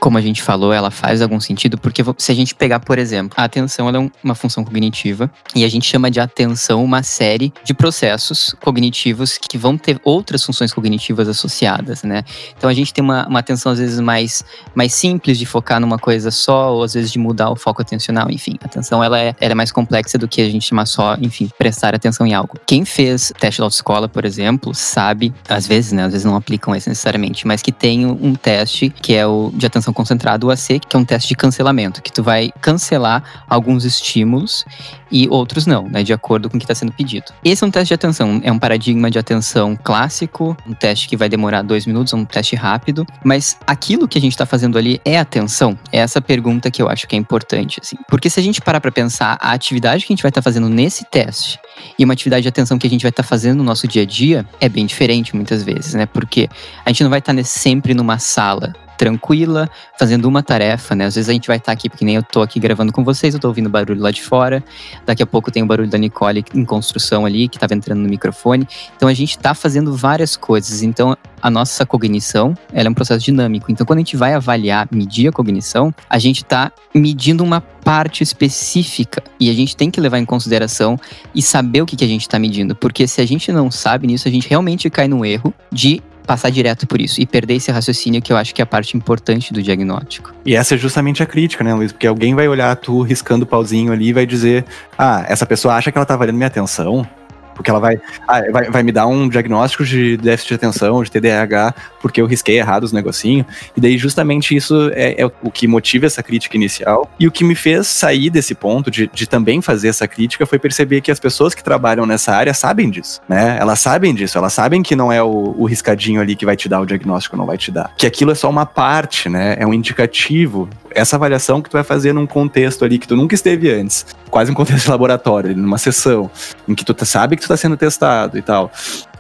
como 0.06 0.20
a 0.20 0.22
gente 0.22 0.44
falou, 0.44 0.72
ela 0.72 0.92
faz 0.92 1.20
algum 1.20 1.40
sentido, 1.40 1.80
porque 1.80 2.04
se 2.20 2.32
a 2.32 2.36
gente 2.36 2.54
pegar, 2.54 2.80
por 2.80 3.00
exemplo, 3.00 3.34
a 3.36 3.44
atenção 3.44 3.90
é 3.90 4.12
uma 4.24 4.36
função 4.36 4.64
cognitiva 4.64 5.32
e 5.56 5.64
a 5.64 5.68
gente 5.68 5.88
chama 5.88 6.12
de 6.12 6.20
atenção 6.20 6.84
uma 6.84 7.02
série 7.02 7.52
de 7.64 7.74
processos 7.74 8.56
cognitivos 8.62 9.40
que 9.40 9.58
vão 9.58 9.76
ter 9.76 10.00
outras 10.04 10.44
funções 10.44 10.72
cognitivas 10.72 11.28
associadas, 11.28 12.04
né? 12.04 12.24
Então 12.56 12.70
a 12.70 12.74
gente 12.76 12.94
tem 12.94 13.04
uma, 13.04 13.28
uma 13.28 13.40
atenção 13.40 13.72
às 13.72 13.80
vezes 13.80 14.00
mais, 14.00 14.44
mais 14.76 14.94
simples 14.94 15.40
de 15.40 15.46
focar 15.48 15.80
numa 15.80 15.98
coisa 15.98 16.30
só, 16.30 16.76
ou 16.76 16.84
às 16.84 16.94
vezes 16.94 17.12
de 17.12 17.18
mudar 17.18 17.50
o 17.50 17.56
foco 17.56 17.82
atencional, 17.82 18.30
enfim. 18.30 18.60
A 18.62 18.68
atenção 18.68 19.04
ela 19.04 19.20
é, 19.20 19.34
ela 19.42 19.54
é 19.54 19.56
mais 19.56 19.72
complexa 19.72 20.20
do 20.20 20.28
que 20.28 20.40
a 20.40 20.48
gente 20.48 20.68
chamar 20.68 20.86
só, 20.86 21.18
enfim, 21.20 21.50
prestar 21.58 21.96
atenção 21.96 22.28
em 22.28 22.34
algo. 22.36 22.60
Quem 22.68 22.86
fez 22.86 23.34
teste 23.40 23.60
da 23.60 23.66
autoescola, 23.66 24.08
por 24.08 24.24
exemplo, 24.24 24.72
sabe, 24.76 25.34
às 25.50 25.66
vezes, 25.66 25.94
né? 25.94 26.04
Às 26.04 26.12
vezes 26.12 26.26
não 26.26 26.36
aplicam 26.36 26.76
esse 26.76 26.90
necessariamente, 26.90 27.48
mas 27.48 27.64
que 27.64 27.72
tem 27.72 28.06
um 28.06 28.36
teste 28.36 28.92
que 28.92 29.16
é 29.16 29.26
o 29.26 29.52
de 29.52 29.66
atenção 29.66 29.95
concentrada, 29.96 30.46
o 30.46 30.52
AC, 30.52 30.80
que 30.88 30.96
é 30.96 31.00
um 31.00 31.06
teste 31.06 31.30
de 31.30 31.36
cancelamento, 31.36 32.02
que 32.02 32.12
tu 32.12 32.22
vai 32.22 32.52
cancelar 32.62 33.24
alguns 33.50 33.84
estímulos 33.86 34.66
e 35.12 35.28
outros 35.30 35.66
não, 35.66 35.88
né, 35.88 36.04
de 36.04 36.14
acordo 36.14 36.50
com 36.50 36.58
o 36.58 36.60
que 36.60 36.66
está 36.66 36.76
sendo 36.76 36.92
pedido. 36.92 37.32
Esse 37.44 37.64
é 37.64 37.68
um 37.68 37.72
teste 37.72 37.90
de 37.90 37.94
atenção, 37.94 38.42
é 38.44 38.52
um 38.52 38.60
paradigma 38.60 39.10
de 39.10 39.18
atenção 39.18 39.78
clássico, 39.82 40.58
um 40.68 40.74
teste 40.74 41.08
que 41.08 41.16
vai 41.16 41.30
demorar 41.30 41.62
dois 41.62 41.86
minutos, 41.86 42.14
um 42.14 42.26
teste 42.26 42.56
rápido, 42.56 43.06
mas 43.24 43.58
aquilo 43.66 44.08
que 44.08 44.18
a 44.18 44.22
gente 44.22 44.34
está 44.34 44.46
fazendo 44.46 44.78
ali 44.78 45.00
é 45.06 45.18
atenção? 45.18 45.78
É 45.92 46.00
essa 46.00 46.20
pergunta 46.20 46.70
que 46.70 46.82
eu 46.82 46.90
acho 46.90 47.08
que 47.08 47.16
é 47.16 47.20
importante, 47.20 47.80
assim. 47.82 47.96
Porque 48.10 48.30
se 48.30 48.40
a 48.40 48.44
gente 48.44 48.62
parar 48.62 48.82
para 48.82 48.92
pensar 48.92 49.38
a 49.40 49.52
atividade 49.52 50.06
que 50.06 50.12
a 50.12 50.16
gente 50.16 50.24
vai 50.24 50.30
estar 50.30 50.42
tá 50.42 50.44
fazendo 50.44 50.68
nesse 50.68 51.06
teste 51.06 51.60
e 51.98 52.04
uma 52.04 52.14
atividade 52.14 52.42
de 52.42 52.50
atenção 52.50 52.78
que 52.78 52.88
a 52.88 52.90
gente 52.90 53.04
vai 53.04 53.10
estar 53.10 53.24
tá 53.24 53.30
fazendo 53.30 53.60
no 53.60 53.64
nosso 53.64 53.88
dia 53.88 54.02
a 54.02 54.06
dia, 54.06 54.46
é 54.60 54.68
bem 54.68 54.86
diferente 54.86 55.36
muitas 55.36 55.64
vezes, 55.64 55.94
né? 55.94 56.06
Porque 56.06 56.50
a 56.84 56.90
gente 56.90 57.04
não 57.04 57.10
vai 57.10 57.20
estar 57.20 57.34
tá 57.34 57.44
sempre 57.44 57.94
numa 57.94 58.20
sala 58.20 58.74
tranquila, 58.98 59.70
fazendo 59.98 60.26
uma 60.26 60.42
tarefa, 60.42 60.96
né? 60.96 61.06
Às 61.06 61.16
vezes 61.16 61.30
a 61.30 61.34
gente 61.34 61.48
vai 61.48 61.58
estar 61.58 61.68
tá 61.68 61.72
aqui, 61.72 61.90
porque 61.90 62.06
nem 62.06 62.16
eu 62.16 62.24
tô 62.24 62.42
aqui 62.42 62.60
gravando 62.60 62.92
com 62.92 63.04
vocês, 63.04 63.34
eu 63.34 63.40
tô 63.40 63.48
ouvindo 63.48 63.70
barulho 63.70 64.02
lá 64.02 64.12
de 64.12 64.22
fora. 64.22 64.64
Daqui 65.06 65.24
a 65.24 65.26
pouco 65.26 65.52
tem 65.52 65.64
o 65.64 65.66
barulho 65.66 65.90
da 65.90 65.98
Nicole 65.98 66.44
em 66.54 66.66
construção 66.66 67.26
ali, 67.26 67.48
que 67.48 67.60
tava 67.60 67.74
entrando 67.74 68.00
no 68.00 68.10
microfone. 68.10 68.68
Então 68.96 69.08
a 69.08 69.14
gente 69.14 69.38
tá 69.38 69.54
fazendo 69.54 69.96
várias 69.96 70.36
coisas. 70.36 70.82
Então 70.82 71.16
a 71.42 71.50
nossa 71.50 71.86
cognição, 71.86 72.56
ela 72.74 72.88
é 72.88 72.90
um 72.90 72.94
processo 72.94 73.24
dinâmico. 73.24 73.72
Então 73.72 73.86
quando 73.86 73.98
a 73.98 74.02
gente 74.02 74.18
vai 74.18 74.34
avaliar, 74.34 74.88
medir 74.92 75.28
a 75.28 75.32
cognição, 75.32 75.94
a 76.10 76.18
gente 76.18 76.44
tá 76.44 76.72
medindo 76.94 77.44
uma 77.44 77.62
parte 77.62 78.24
específica 78.24 79.24
e 79.40 79.50
a 79.50 79.54
gente 79.54 79.78
tem 79.78 79.92
que 79.92 80.02
levar 80.02 80.18
em 80.18 80.26
consideração 80.26 81.00
e 81.36 81.42
saber 81.42 81.84
o 81.84 81.86
que, 81.86 81.96
que 81.96 82.04
a 82.04 82.08
gente 82.08 82.22
está 82.22 82.40
medindo, 82.40 82.76
porque 82.76 83.08
se 83.08 83.22
a 83.22 83.28
gente 83.28 83.52
não 83.52 83.70
sabe 83.70 84.08
nisso, 84.08 84.28
a 84.28 84.32
gente 84.32 84.50
realmente 84.50 84.90
cai 84.90 85.08
no 85.08 85.24
erro 85.24 85.54
de 85.72 86.02
passar 86.26 86.50
direto 86.50 86.88
por 86.88 87.00
isso 87.00 87.22
e 87.22 87.26
perder 87.26 87.56
esse 87.56 87.72
raciocínio 87.72 88.22
que 88.22 88.34
eu 88.34 88.38
acho 88.38 88.54
que 88.54 88.62
é 88.62 88.64
a 88.64 88.66
parte 88.66 88.98
importante 88.98 89.54
do 89.54 89.62
diagnóstico. 89.62 90.34
E 90.46 90.56
essa 90.56 90.76
é 90.76 90.78
justamente 90.78 91.24
a 91.24 91.26
crítica, 91.26 91.64
né, 91.64 91.74
Luiz? 91.74 91.92
Porque 91.92 92.08
alguém 92.08 92.36
vai 92.36 92.48
olhar 92.48 92.76
tu 92.76 93.02
riscando 93.02 93.44
o 93.44 93.48
pauzinho 93.48 93.92
ali 93.92 94.08
e 94.08 94.14
vai 94.14 94.26
dizer: 94.26 94.66
ah, 94.98 95.26
essa 95.28 95.46
pessoa 95.46 95.76
acha 95.76 95.92
que 95.92 95.98
ela 95.98 96.06
tá 96.06 96.16
valendo 96.16 96.36
minha 96.36 96.48
atenção. 96.48 97.08
Porque 97.56 97.72
ela 97.72 97.80
vai, 97.80 98.00
ah, 98.28 98.42
vai, 98.52 98.70
vai 98.70 98.84
me 98.84 98.92
dar 98.92 99.08
um 99.08 99.28
diagnóstico 99.28 99.84
de 99.84 100.18
déficit 100.18 100.50
de 100.50 100.56
atenção, 100.56 101.02
de 101.02 101.10
TDAH, 101.10 101.74
porque 102.02 102.22
eu 102.22 102.26
risquei 102.26 102.60
errado 102.60 102.84
os 102.84 102.92
negocinhos. 102.92 103.48
E 103.76 103.82
daí, 103.82 103.98
justamente, 103.98 104.56
isso 104.56 104.92
é, 104.94 105.22
é, 105.22 105.26
o 105.42 105.50
que 105.50 105.68
motiva 105.68 106.06
essa 106.06 106.22
crítica 106.22 106.56
inicial. 106.56 107.10
E 107.20 107.26
o 107.28 107.32
que 107.32 107.44
me 107.44 107.56
fez 107.56 107.88
sair 107.88 108.30
desse 108.30 108.54
ponto 108.54 108.92
de, 108.92 109.08
de 109.08 109.28
também 109.28 109.62
fazer 109.62 109.88
essa 109.88 110.08
crítica 110.08 110.46
foi 110.46 110.60
perceber 110.60 111.02
que 111.02 111.12
as 111.12 111.20
pessoas 111.20 111.56
que 111.56 111.64
trabalham 111.64 112.06
nessa 112.06 112.34
área 112.36 112.54
sabem 112.54 112.90
disso, 112.90 113.22
né? 113.28 113.58
Elas 113.60 113.80
sabem 113.80 114.14
disso, 114.14 114.38
elas 114.38 114.54
sabem 114.54 114.84
que 114.84 114.96
não 114.96 115.12
é 115.12 115.24
o, 115.24 115.56
o 115.58 115.66
riscadinho 115.66 116.22
ali 116.22 116.36
que 116.36 116.46
vai 116.46 116.56
te 116.56 116.68
dar 116.68 116.82
o 116.82 116.86
diagnóstico, 116.86 117.38
não 117.38 117.46
vai 117.46 117.58
te 117.58 117.72
dar. 117.72 117.92
Que 117.98 118.06
aquilo 118.06 118.32
é 118.32 118.36
só 118.36 118.50
uma 118.50 118.66
parte, 118.66 119.30
né? 119.30 119.56
É 119.58 119.66
um 119.66 119.74
indicativo. 119.74 120.70
Essa 120.96 121.18
avaliação 121.18 121.62
que 121.62 121.70
tu 121.70 121.74
vai 121.74 121.84
fazer 121.84 122.14
num 122.14 122.26
contexto 122.26 122.84
ali 122.84 122.98
que 122.98 123.08
tu 123.08 123.16
nunca 123.16 123.36
esteve 123.36 123.70
antes, 123.70 124.06
quase 124.32 124.50
um 124.50 124.56
contexto 124.56 124.86
de 124.86 124.90
laboratório, 124.90 125.56
numa 125.56 125.78
sessão, 125.78 126.32
em 126.68 126.74
que 126.74 126.86
tu 126.86 126.94
tá, 126.94 127.06
sabe 127.06 127.36
que 127.36 127.42
tu 127.42 127.48
tá 127.48 127.58
sendo 127.58 127.78
testado 127.78 128.38
e 128.38 128.42
tal 128.42 128.72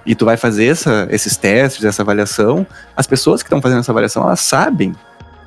e 0.06 0.14
tu 0.14 0.24
vai 0.24 0.38
fazer 0.38 0.68
essa, 0.68 1.08
esses 1.10 1.36
testes, 1.36 1.84
essa 1.84 2.04
avaliação, 2.04 2.66
as 2.96 3.08
pessoas 3.08 3.42
que 3.42 3.48
estão 3.48 3.62
fazendo 3.62 3.80
essa 3.80 3.92
avaliação, 3.92 4.24
elas 4.24 4.40
sabem 4.40 4.94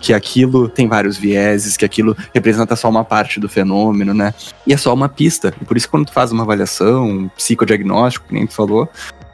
que 0.00 0.12
aquilo 0.12 0.68
tem 0.68 0.88
vários 0.88 1.16
vieses, 1.16 1.76
que 1.76 1.84
aquilo 1.84 2.16
representa 2.32 2.76
só 2.76 2.88
uma 2.88 3.04
parte 3.04 3.40
do 3.40 3.48
fenômeno, 3.48 4.14
né? 4.14 4.32
E 4.66 4.72
é 4.72 4.76
só 4.76 4.94
uma 4.94 5.08
pista. 5.08 5.52
E 5.60 5.64
por 5.64 5.76
isso, 5.76 5.88
quando 5.88 6.06
tu 6.06 6.12
faz 6.12 6.30
uma 6.30 6.44
avaliação, 6.44 7.08
um 7.08 7.28
psicodiagnóstico, 7.28 8.28
que 8.28 8.34
nem 8.34 8.46
tu 8.46 8.54
falou, 8.54 8.88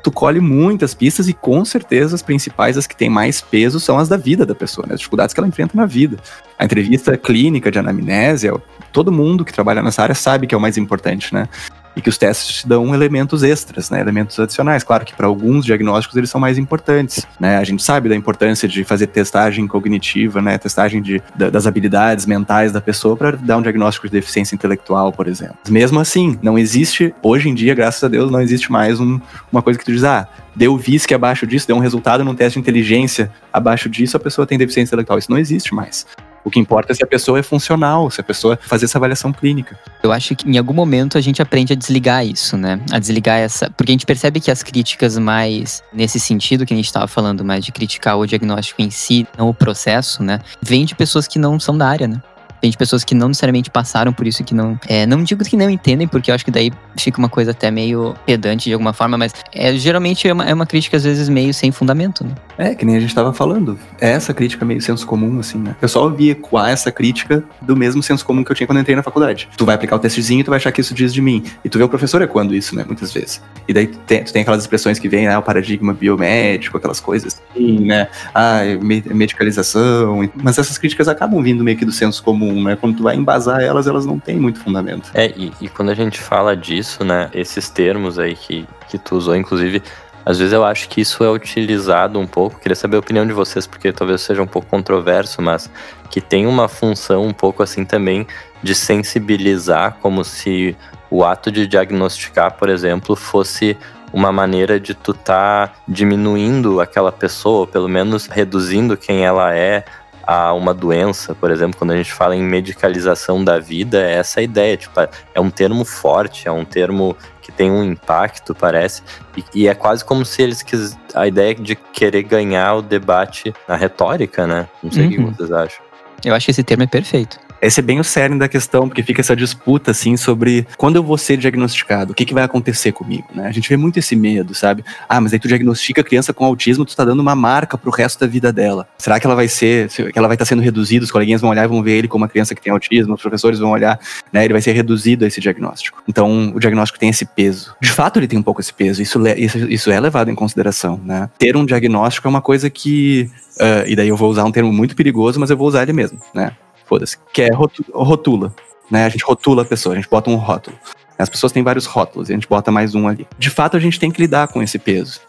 tu 0.05 0.13
colhe 0.13 0.39
muitas 0.39 0.93
pistas 0.93 1.29
e 1.29 1.33
com 1.33 1.65
certeza 1.65 2.15
as 2.15 2.21
principais, 2.21 2.77
as 2.77 2.87
que 2.87 2.95
têm 2.95 3.09
mais 3.09 3.41
peso, 3.41 3.81
são 3.81 3.99
as 3.99 4.07
da 4.07 4.19
vida 4.19 4.45
da 4.45 4.55
pessoa, 4.55 4.87
né? 4.87 4.93
As 4.93 5.01
dificuldades 5.01 5.33
que 5.33 5.41
ela 5.41 5.49
enfrenta 5.49 5.75
na 5.75 5.87
vida. 5.87 6.19
A 6.59 6.65
entrevista 6.67 7.17
clínica 7.17 7.71
de 7.71 7.79
anamnésia, 7.79 8.53
todo 8.93 9.11
mundo 9.11 9.47
que 9.47 9.53
trabalha 9.53 9.83
nessa 9.83 10.03
área 10.03 10.15
sabe 10.15 10.47
que 10.47 10.55
é 10.55 10.59
o 10.59 10.61
mais 10.61 10.77
importante, 10.77 11.33
né? 11.33 11.49
E 11.97 12.01
que 12.01 12.09
os 12.09 12.19
testes 12.19 12.57
te 12.57 12.69
dão 12.69 12.95
elementos 12.95 13.43
extras, 13.43 13.91
né, 13.91 14.01
elementos 14.01 14.39
adicionais. 14.39 14.83
Claro 14.83 15.05
que 15.05 15.15
para 15.15 15.27
alguns 15.27 15.65
diagnósticos 15.65 16.17
eles 16.17 16.31
são 16.31 16.41
mais 16.41 16.59
importantes, 16.59 17.27
né? 17.39 17.57
A 17.57 17.65
gente 17.65 17.83
sabe 17.83 18.09
da 18.09 18.17
importância 18.17 18.69
de 18.69 18.85
fazer 18.85 19.07
testagem 19.09 19.67
cognitiva, 19.67 20.43
né, 20.43 20.59
testagem 20.59 21.01
de, 21.01 21.23
das 21.37 21.67
habilidades 21.67 22.27
mentais 22.27 22.73
da 22.73 22.81
pessoa 22.81 23.17
para 23.17 23.33
dar 23.33 23.57
um 23.57 23.63
diagnóstico 23.63 24.07
de 24.07 24.13
deficiência 24.13 24.55
intelectual, 24.55 25.13
por 25.13 25.27
exemplo. 25.27 25.57
Mesmo 25.69 26.01
assim, 26.01 26.39
não 26.43 26.59
existe 26.59 27.15
hoje 27.23 27.49
em 27.49 27.55
dia, 27.55 27.75
graças 27.75 28.03
a 28.03 28.09
Deus, 28.09 28.31
não 28.31 28.41
existe 28.41 28.71
mais 28.71 29.01
um, 29.01 29.21
uma 29.53 29.63
coisa 29.63 29.79
que 29.79 29.85
tu 29.85 29.93
diz, 29.93 30.05
ah, 30.05 30.29
deu 30.55 30.77
VISC 30.77 31.13
abaixo 31.13 31.47
disso, 31.47 31.67
deu 31.67 31.77
um 31.77 31.81
resultado 31.81 32.25
num 32.25 32.35
teste 32.35 32.59
de 32.59 32.61
inteligência 32.61 33.31
abaixo 33.53 33.89
disso, 33.89 34.17
a 34.17 34.21
pessoa 34.21 34.47
tem 34.47 34.59
deficiência 34.59 34.91
intelectual. 34.91 35.19
Isso 35.19 35.31
não 35.31 35.39
existe 35.39 35.75
mais. 35.75 36.07
O 36.45 36.51
que 36.51 36.61
importa 36.61 36.93
é 36.93 36.95
se 36.95 37.03
a 37.03 37.07
pessoa 37.07 37.39
é 37.39 37.43
funcional, 37.43 38.11
se 38.11 38.21
a 38.21 38.25
pessoa 38.25 38.59
fazer 38.61 38.85
essa 38.85 38.99
avaliação 38.99 39.33
clínica. 39.33 39.79
Eu 40.03 40.13
acho 40.13 40.37
que 40.37 40.49
em 40.49 40.59
algum 40.59 40.75
momento 40.75 41.17
a 41.17 41.21
gente 41.21 41.41
aprende 41.41 41.73
a 41.73 41.77
desligar 41.77 42.25
isso, 42.25 42.57
né? 42.57 42.79
A 42.93 42.99
desligar 42.99 43.39
essa. 43.39 43.71
Porque 43.71 43.91
a 43.91 43.95
gente 43.95 44.05
percebe 44.05 44.41
que 44.41 44.51
as 44.51 44.63
críticas 44.63 45.17
mais 45.17 45.83
nesse 45.93 46.21
sentido 46.21 46.67
que 46.67 46.75
a 46.75 46.77
gente 46.77 46.87
estava 46.87 47.09
falando, 47.09 47.45
mais 47.45 47.65
de 47.65 47.73
criticar 47.73 48.19
o 48.19 48.27
diagnóstico 48.27 48.83
em 48.83 48.91
si, 48.91 49.27
não 49.39 49.49
o 49.49 49.55
processo, 49.55 50.23
né? 50.23 50.41
Vem 50.61 50.85
de 50.85 50.95
pessoas 50.95 51.27
que 51.27 51.39
não 51.39 51.59
são 51.59 51.77
da 51.77 51.89
área, 51.89 52.07
né? 52.07 52.21
De 52.69 52.77
pessoas 52.77 53.05
que 53.05 53.15
não 53.15 53.29
necessariamente 53.29 53.71
passaram 53.71 54.13
por 54.13 54.27
isso 54.27 54.43
que 54.45 54.55
não. 54.55 54.79
É, 54.89 55.07
não 55.07 55.23
digo 55.23 55.45
que 55.45 55.57
não 55.57 55.69
entendem, 55.69 56.07
porque 56.07 56.31
eu 56.31 56.35
acho 56.35 56.45
que 56.45 56.51
daí 56.51 56.73
fica 56.97 57.19
uma 57.19 57.29
coisa 57.29 57.51
até 57.51 57.71
meio 57.71 58.15
pedante 58.25 58.65
de 58.65 58.73
alguma 58.73 58.93
forma, 58.93 59.19
mas 59.19 59.33
é, 59.53 59.75
geralmente 59.75 60.27
é 60.29 60.33
uma, 60.33 60.45
é 60.45 60.55
uma 60.55 60.67
crítica, 60.67 60.97
às 60.97 61.05
vezes, 61.05 61.29
meio 61.29 61.53
sem 61.53 61.71
fundamento, 61.71 62.25
né? 62.25 62.35
É, 62.57 62.75
que 62.75 62.85
nem 62.85 62.97
a 62.97 63.01
gente 63.01 63.15
tava 63.15 63.33
falando. 63.33 63.79
É 64.01 64.11
essa 64.11 64.33
crítica 64.33 64.65
meio 64.65 64.81
senso 64.81 65.07
comum, 65.07 65.41
assim, 65.41 65.59
né? 65.59 65.75
Eu 65.81 65.89
só 65.89 66.05
ouvi 66.05 66.31
ecoar 66.31 66.71
essa 66.71 66.91
crítica 66.91 67.45
do 67.61 67.77
mesmo 67.77 68.03
senso 68.03 68.25
comum 68.25 68.45
que 68.45 68.51
eu 68.51 68.57
tinha 68.57 68.67
quando 68.67 68.79
eu 68.79 68.83
entrei 68.83 68.97
na 68.97 69.03
faculdade. 69.03 69.49
Tu 69.57 69.65
vai 69.65 69.75
aplicar 69.75 69.97
o 69.97 69.99
testezinho 69.99 70.41
e 70.41 70.45
tu 70.45 70.51
vai 70.51 70.59
achar 70.59 70.73
que 70.73 70.81
isso 70.81 70.95
diz 70.95 71.13
de 71.13 71.21
mim. 71.21 71.43
E 71.65 71.69
tu 71.69 71.79
vê 71.79 71.85
o 71.85 71.89
professor 71.89 72.23
ecoando 72.23 72.55
isso, 72.55 72.75
né? 72.75 72.85
Muitas 72.87 73.13
vezes. 73.13 73.43
E 73.67 73.73
daí 73.73 73.87
tu 73.87 73.99
tem, 73.99 74.25
tu 74.25 74.33
tem 74.33 74.43
aquelas 74.43 74.63
expressões 74.63 74.99
que 74.99 75.09
vêm, 75.09 75.27
né? 75.27 75.37
O 75.37 75.43
paradigma 75.43 75.93
biomédico, 75.93 76.77
aquelas 76.77 77.01
coisas 77.01 77.41
assim, 77.53 77.81
né? 77.81 78.09
Ah, 78.35 78.61
medicalização. 78.81 80.29
Mas 80.43 80.59
essas 80.59 80.79
críticas 80.79 81.09
acabam 81.09 81.43
vindo 81.43 81.65
meio 81.65 81.77
que 81.77 81.85
do 81.85 81.93
senso 81.93 82.23
comum 82.23 82.54
comum, 82.55 82.63
né? 82.63 82.77
Quando 82.77 82.97
tu 82.97 83.03
vai 83.03 83.17
embasar 83.17 83.61
elas, 83.61 83.87
elas 83.87 84.07
não 84.07 84.19
têm 84.19 84.37
muito 84.37 84.61
fundamento. 84.61 85.11
É, 85.15 85.27
e, 85.37 85.53
e 85.61 85.69
quando 85.69 85.91
a 85.91 85.95
gente 85.95 86.21
fala 86.21 86.57
disso, 86.57 87.05
né? 87.05 87.29
Esses 87.35 87.69
termos 87.69 88.19
aí 88.19 88.35
que, 88.35 88.67
que 88.89 88.97
tu 88.97 89.17
usou, 89.17 89.35
inclusive, 89.35 89.83
às 90.25 90.39
vezes 90.39 90.53
eu 90.53 90.65
acho 90.65 90.89
que 90.89 91.01
isso 91.01 91.23
é 91.23 91.31
utilizado 91.31 92.19
um 92.19 92.27
pouco, 92.27 92.59
queria 92.59 92.77
saber 92.77 92.97
a 92.97 93.01
opinião 93.01 93.27
de 93.27 93.33
vocês, 93.33 93.67
porque 93.67 93.93
talvez 93.93 94.23
seja 94.23 94.43
um 94.43 94.47
pouco 94.47 94.69
controverso, 94.69 95.43
mas 95.43 95.71
que 96.11 96.21
tem 96.21 96.47
uma 96.47 96.69
função 96.69 97.27
um 97.27 97.33
pouco 97.33 97.63
assim 97.63 97.85
também 97.85 98.27
de 98.63 98.75
sensibilizar, 98.75 99.99
como 100.01 100.25
se 100.25 100.77
o 101.11 101.25
ato 101.25 101.53
de 101.53 101.67
diagnosticar, 101.67 102.55
por 102.55 102.69
exemplo, 102.69 103.15
fosse 103.15 103.77
uma 104.13 104.33
maneira 104.33 104.79
de 104.79 104.95
tu 104.95 105.13
tá 105.13 105.73
diminuindo 105.87 106.81
aquela 106.81 107.11
pessoa, 107.11 107.61
ou 107.61 107.67
pelo 107.67 107.89
menos 107.89 108.27
reduzindo 108.27 108.97
quem 108.97 109.25
ela 109.25 109.55
é, 109.55 109.85
a 110.27 110.53
uma 110.53 110.75
doença, 110.75 111.35
por 111.35 111.51
exemplo, 111.51 111.79
quando 111.79 111.93
a 111.93 111.97
gente 111.97 112.13
fala 112.13 112.35
em 112.35 112.43
medicalização 112.43 113.43
da 113.45 113.59
vida, 113.59 114.01
é 114.01 114.15
essa 114.15 114.41
a 114.41 114.43
ideia, 114.43 114.77
tipo, 114.77 114.99
é 115.35 115.41
um 115.41 115.51
termo 115.51 115.85
forte, 115.85 116.49
é 116.49 116.53
um 116.53 116.65
termo 116.65 117.17
que 117.41 117.53
tem 117.53 117.71
um 117.71 117.85
impacto, 117.85 118.55
parece, 118.55 119.03
e, 119.37 119.45
e 119.55 119.69
é 119.69 119.75
quase 119.75 120.05
como 120.05 120.25
se 120.25 120.43
eles 120.43 120.63
quis 120.63 120.97
a 121.15 121.27
ideia 121.27 121.55
de 121.55 121.75
querer 121.75 122.23
ganhar 122.23 122.75
o 122.75 122.83
debate 122.83 123.53
na 123.69 123.77
retórica, 123.77 124.47
né? 124.47 124.67
Não 124.83 124.91
sei 124.91 125.05
uhum. 125.05 125.09
o 125.09 125.11
que 125.11 125.37
vocês 125.37 125.53
acham. 125.53 125.85
Eu 126.25 126.35
acho 126.35 126.47
que 126.47 126.51
esse 126.53 126.65
termo 126.65 126.85
é 126.85 126.87
perfeito. 126.87 127.39
Esse 127.65 127.81
é 127.81 127.83
bem 127.83 127.99
o 127.99 128.05
cerne 128.05 128.39
da 128.39 128.49
questão, 128.49 128.89
porque 128.89 129.03
fica 129.03 129.21
essa 129.21 129.35
disputa, 129.35 129.91
assim, 129.91 130.17
sobre 130.17 130.67
quando 130.77 130.97
eu 130.97 131.03
vou 131.03 131.17
ser 131.17 131.37
diagnosticado, 131.37 132.13
o 132.13 132.15
que, 132.15 132.25
que 132.25 132.35
vai 132.35 132.45
acontecer 132.45 132.93
comigo, 132.93 133.27
né? 133.35 133.47
A 133.47 133.53
gente 133.53 133.69
vê 133.69 133.77
muito 133.77 133.99
esse 133.99 134.15
medo, 134.15 134.55
sabe? 134.55 134.85
Ah, 135.09 135.21
mas 135.21 135.33
aí 135.33 135.39
tu 135.39 135.49
diagnostica 135.49 136.01
a 136.03 136.05
criança 136.05 136.35
com 136.35 136.45
autismo, 136.45 136.85
tu 136.85 136.95
tá 136.95 137.05
dando 137.05 137.21
uma 137.21 137.35
marca 137.35 137.79
pro 137.79 137.91
resto 137.91 138.21
da 138.21 138.27
vida 138.27 138.53
dela. 138.53 138.87
Será 138.99 139.19
que 139.19 139.27
ela 139.27 139.35
vai 139.35 139.49
ser, 139.49 139.89
que 139.89 140.19
ela 140.19 140.29
vai 140.29 140.35
estar 140.35 140.45
tá 140.45 140.49
sendo 140.49 140.63
reduzida, 140.63 141.05
os 141.05 141.11
coleguinhas 141.11 141.41
vão 141.41 141.51
olhar 141.51 141.65
e 141.65 141.69
vão 141.69 141.83
ver 141.83 141.99
ele 141.99 142.09
como 142.09 142.23
uma 142.23 142.29
criança 142.29 142.55
que 142.55 142.61
tem 142.61 142.73
autismo, 142.73 143.15
os 143.15 143.23
professores 143.23 143.59
vão 143.59 143.71
olhar, 143.71 143.99
né? 144.33 144.45
Ele 144.45 144.53
vai 144.53 144.63
ser 144.63 144.73
reduzido 144.73 145.25
a 145.25 145.29
esse 145.29 145.41
diagnóstico. 145.41 146.03
Então, 146.07 146.53
o 146.55 146.61
diagnóstico 146.61 146.99
tem 146.99 147.09
esse 147.09 147.25
peso. 147.25 147.75
De 147.81 147.91
fato, 147.91 148.19
ele 148.19 148.29
tem 148.29 148.39
um 148.39 148.43
pouco 148.43 148.61
esse 148.61 148.75
peso, 148.75 149.01
isso, 149.01 149.21
isso, 149.37 149.59
isso 149.71 149.91
é 149.91 149.99
levado 149.99 150.31
em 150.31 150.35
consideração, 150.35 151.01
né? 151.05 151.31
Ter 151.39 151.57
um 151.57 151.65
diagnóstico 151.65 152.29
é 152.29 152.31
uma 152.31 152.43
coisa 152.43 152.69
que 152.69 153.31
Uh, 153.55 153.87
e 153.87 153.95
daí 153.95 154.09
eu 154.09 154.17
vou 154.17 154.29
usar 154.29 154.45
um 154.45 154.51
termo 154.51 154.73
muito 154.73 154.97
perigoso, 154.97 155.39
mas 155.39 155.49
eu 155.49 155.57
vou 155.57 155.69
usar 155.69 155.83
ele 155.83 155.93
mesmo, 155.93 156.19
né? 156.35 156.53
Foda-se, 156.95 157.19
que 157.33 157.43
é 157.43 157.51
rotula, 157.93 158.55
né? 158.91 159.05
A 159.05 159.09
gente 159.09 159.25
rotula 159.25 159.63
a 159.63 159.65
pessoa, 159.65 159.95
a 159.95 159.97
gente 159.97 160.09
bota 160.09 160.31
um 160.31 160.37
rótulo. 160.37 160.77
As 161.19 161.29
pessoas 161.29 161.53
têm 161.53 161.63
vários 161.63 161.87
rótulos, 161.87 162.29
e 162.29 162.33
a 162.33 162.37
gente 162.37 162.49
bota 162.49 162.71
mais 162.71 162.95
um 162.95 163.09
ali. 163.09 163.27
De 163.39 163.51
fato, 163.51 163.77
a 163.77 163.81
gente 163.81 163.99
tem 163.99 164.11
que 164.11 164.21
lidar 164.21 164.49
com 164.49 164.63
esse 164.63 164.79
peso. 164.79 165.21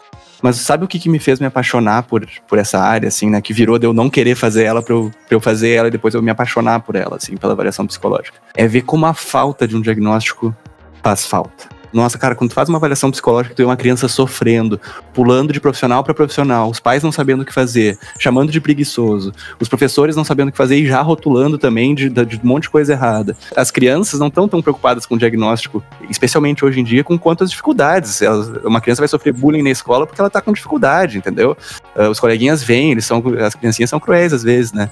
Mas 0.41 0.57
sabe 0.57 0.83
o 0.83 0.87
que, 0.87 0.99
que 0.99 1.09
me 1.09 1.17
fez 1.17 1.39
me 1.39 1.45
apaixonar 1.45 2.03
por, 2.03 2.27
por 2.47 2.59
essa 2.59 2.79
área, 2.79 3.07
assim, 3.07 3.29
né? 3.29 3.41
Que 3.41 3.53
virou 3.53 3.79
de 3.79 3.87
eu 3.87 3.93
não 3.93 4.09
querer 4.09 4.35
fazer 4.35 4.63
ela 4.63 4.81
pra 4.81 4.93
eu, 4.93 5.11
pra 5.27 5.35
eu 5.35 5.41
fazer 5.41 5.71
ela 5.71 5.87
e 5.87 5.91
depois 5.91 6.13
eu 6.13 6.21
me 6.21 6.29
apaixonar 6.29 6.81
por 6.81 6.95
ela, 6.95 7.15
assim, 7.15 7.35
pela 7.35 7.55
variação 7.55 7.87
psicológica. 7.87 8.37
É 8.53 8.67
ver 8.67 8.81
como 8.81 9.05
a 9.05 9.13
falta 9.13 9.67
de 9.67 9.75
um 9.75 9.81
diagnóstico 9.81 10.55
faz 11.01 11.25
falta 11.25 11.74
Nossa, 11.95 12.17
cara, 12.17 12.35
quando 12.35 12.49
tu 12.49 12.53
faz 12.53 12.67
uma 12.67 12.77
avaliação 12.77 13.09
psicológica, 13.09 13.55
tu 13.55 13.59
vê 13.59 13.63
uma 13.63 13.77
criança 13.77 14.09
sofrendo, 14.09 14.77
pulando 15.13 15.53
de 15.53 15.61
profissional 15.61 16.03
para 16.03 16.13
profissional, 16.13 16.69
os 16.69 16.77
pais 16.77 17.01
não 17.01 17.09
sabendo 17.09 17.43
o 17.43 17.45
que 17.45 17.53
fazer, 17.53 17.97
chamando 18.19 18.51
de 18.51 18.59
preguiçoso, 18.59 19.31
os 19.61 19.69
professores 19.69 20.13
não 20.13 20.25
sabendo 20.25 20.49
o 20.49 20.51
que 20.51 20.57
fazer 20.57 20.75
e 20.75 20.85
já 20.85 21.01
rotulando 21.01 21.57
também 21.57 21.95
de, 21.95 22.09
de 22.09 22.41
um 22.43 22.47
monte 22.47 22.63
de 22.63 22.69
coisa 22.69 22.91
errada. 22.91 23.37
As 23.55 23.71
crianças 23.71 24.19
não 24.19 24.27
estão 24.27 24.45
tão 24.45 24.61
preocupadas 24.61 25.05
com 25.05 25.15
o 25.15 25.17
diagnóstico, 25.17 25.81
especialmente 26.09 26.65
hoje 26.65 26.81
em 26.81 26.83
dia, 26.83 27.01
com 27.01 27.17
quantas 27.17 27.49
dificuldades. 27.49 28.21
Elas, 28.21 28.49
uma 28.65 28.81
criança 28.81 29.01
vai 29.01 29.07
sofrer 29.07 29.31
bullying 29.31 29.63
na 29.63 29.69
escola 29.69 30.05
porque 30.05 30.19
ela 30.19 30.29
tá 30.29 30.41
com 30.41 30.51
dificuldade, 30.51 31.17
entendeu? 31.17 31.55
Uh, 31.95 32.09
os 32.09 32.19
coleguinhas 32.19 32.61
vêm, 32.61 32.91
eles 32.91 33.05
são, 33.05 33.23
as 33.39 33.55
criancinhas 33.55 33.89
são 33.89 34.01
cruéis 34.01 34.33
às 34.33 34.43
vezes, 34.43 34.73
né? 34.73 34.89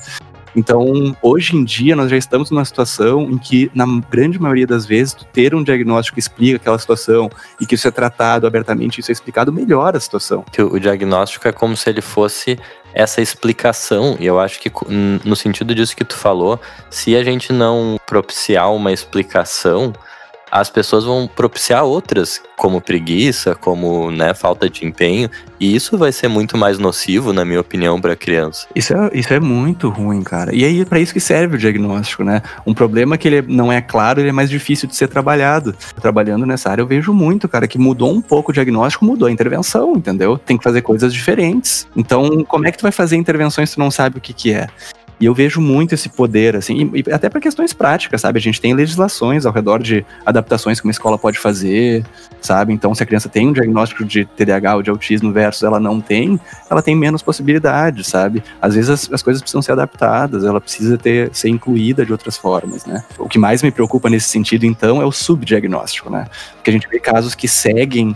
Então, 0.56 1.16
hoje 1.22 1.56
em 1.56 1.64
dia, 1.64 1.96
nós 1.96 2.10
já 2.10 2.18
estamos 2.18 2.52
numa 2.52 2.64
situação 2.64 3.24
em 3.24 3.38
que, 3.38 3.72
na 3.74 3.86
grande 4.10 4.40
maioria 4.40 4.68
das 4.68 4.86
vezes, 4.86 5.16
ter 5.32 5.56
um 5.56 5.64
diagnóstico 5.64 6.16
que 6.16 6.20
explica 6.20 6.58
aquela 6.58 6.78
situação 6.78 7.30
e 7.60 7.66
que 7.66 7.76
isso 7.76 7.88
é 7.88 7.92
tratado 7.92 8.46
abertamente, 8.46 9.00
isso 9.00 9.12
é 9.12 9.14
explicado, 9.14 9.52
melhora 9.52 9.98
a 9.98 10.00
situação. 10.00 10.46
O 10.72 10.80
diagnóstico 10.80 11.48
é 11.48 11.52
como 11.52 11.76
se 11.76 11.90
ele 11.90 12.02
fosse 12.02 12.60
essa 12.94 13.22
explicação, 13.22 14.16
e 14.20 14.26
eu 14.28 14.40
acho 14.40 14.60
que 14.60 14.72
no 15.26 15.36
sentido 15.36 15.74
disso 15.74 15.96
que 15.96 16.06
tu 16.06 16.16
falou, 16.16 16.62
se 16.92 17.16
a 17.16 17.24
gente 17.24 17.52
não 17.52 17.98
propiciar 18.06 18.72
uma 18.72 18.92
explicação, 18.92 19.92
as 20.54 20.70
pessoas 20.70 21.04
vão 21.04 21.28
propiciar 21.28 21.84
outras, 21.84 22.40
como 22.56 22.80
preguiça, 22.80 23.56
como 23.56 24.12
né, 24.12 24.36
falta 24.36 24.70
de 24.70 24.86
empenho, 24.86 25.28
e 25.60 25.76
isso 25.76 25.98
vai 25.98 26.12
ser 26.12 26.28
muito 26.28 26.56
mais 26.56 26.78
nocivo, 26.78 27.34
na 27.34 27.44
minha 27.44 27.60
opinião, 27.60 28.00
para 28.00 28.14
a 28.14 28.16
criança. 28.16 28.68
Isso 28.76 28.94
é, 28.94 29.10
isso 29.16 29.34
é 29.34 29.40
muito 29.40 29.90
ruim, 29.90 30.22
cara. 30.22 30.54
E 30.54 30.64
aí 30.64 30.82
é 30.82 30.86
para 30.86 31.00
isso 31.00 31.12
que 31.12 31.20
serve 31.20 31.56
o 31.56 31.58
diagnóstico, 31.58 32.24
né? 32.24 32.44
Um 32.68 32.74
problema 32.74 33.18
que 33.18 33.28
ele 33.28 33.42
não 33.42 33.72
é 33.72 33.82
claro, 33.82 34.22
ele 34.22 34.30
é 34.30 34.32
mais 34.32 34.48
difícil 34.48 34.88
de 34.88 34.96
ser 34.96 35.08
trabalhado. 35.08 35.76
Trabalhando 36.00 36.46
nessa 36.46 36.70
área, 36.70 36.84
eu 36.84 36.88
vejo 36.88 37.12
muito, 37.16 37.50
cara, 37.50 37.68
que 37.68 37.80
mudou 37.80 38.14
um 38.14 38.22
pouco 38.22 38.52
o 38.52 38.54
diagnóstico, 38.54 39.06
mudou 39.06 39.28
a 39.28 39.32
intervenção, 39.32 39.94
entendeu? 39.94 40.38
Tem 40.38 40.56
que 40.56 40.64
fazer 40.64 40.84
coisas 40.84 41.12
diferentes. 41.12 41.88
Então, 41.96 42.44
como 42.48 42.68
é 42.68 42.72
que 42.72 42.78
tu 42.78 42.84
vai 42.84 42.92
fazer 42.92 43.16
intervenções 43.16 43.72
se 43.72 43.76
tu 43.76 43.80
não 43.80 43.90
sabe 43.90 44.20
o 44.20 44.22
que, 44.22 44.34
que 44.34 44.54
é? 44.54 44.68
E 45.24 45.26
eu 45.26 45.34
vejo 45.34 45.62
muito 45.62 45.96
esse 45.96 46.10
poder, 46.10 46.54
assim, 46.54 46.92
e, 46.94 47.14
até 47.14 47.30
para 47.30 47.40
questões 47.40 47.72
práticas, 47.72 48.20
sabe? 48.20 48.40
A 48.40 48.42
gente 48.42 48.60
tem 48.60 48.74
legislações 48.74 49.46
ao 49.46 49.54
redor 49.54 49.82
de 49.82 50.06
adaptações 50.26 50.82
que 50.82 50.86
uma 50.86 50.92
escola 50.92 51.18
pode 51.18 51.40
fazer, 51.40 52.06
sabe? 52.42 52.74
Então, 52.74 52.94
se 52.94 53.02
a 53.04 53.06
criança 53.06 53.30
tem 53.30 53.48
um 53.48 53.54
diagnóstico 53.54 54.04
de 54.04 54.26
TDAH 54.26 54.76
ou 54.76 54.82
de 54.84 54.90
autismo 54.90 55.32
versus 55.32 55.64
ela 55.64 55.80
não 55.80 56.02
tem, 56.02 56.38
ela 56.70 56.82
tem 56.82 56.94
menos 56.94 57.22
possibilidades, 57.22 58.06
sabe? 58.08 58.44
Às 58.62 58.76
vezes 58.76 58.90
as, 58.90 59.14
as 59.14 59.24
coisas 59.24 59.42
precisam 59.42 59.62
ser 59.62 59.72
adaptadas, 59.72 60.44
ela 60.44 60.60
precisa 60.60 60.98
ter, 60.98 61.34
ser 61.34 61.48
incluída 61.48 62.06
de 62.06 62.12
outras 62.12 62.36
formas, 62.36 62.86
né? 62.86 63.02
O 63.18 63.30
que 63.30 63.40
mais 63.40 63.64
me 63.64 63.72
preocupa 63.72 64.10
nesse 64.10 64.28
sentido, 64.28 64.66
então, 64.66 65.02
é 65.02 65.06
o 65.06 65.12
subdiagnóstico, 65.14 66.10
né? 66.10 66.28
Porque 66.56 66.70
a 66.70 66.74
gente 66.74 66.90
vê 66.90 67.00
casos 67.00 67.34
que 67.34 67.48
seguem 67.48 68.14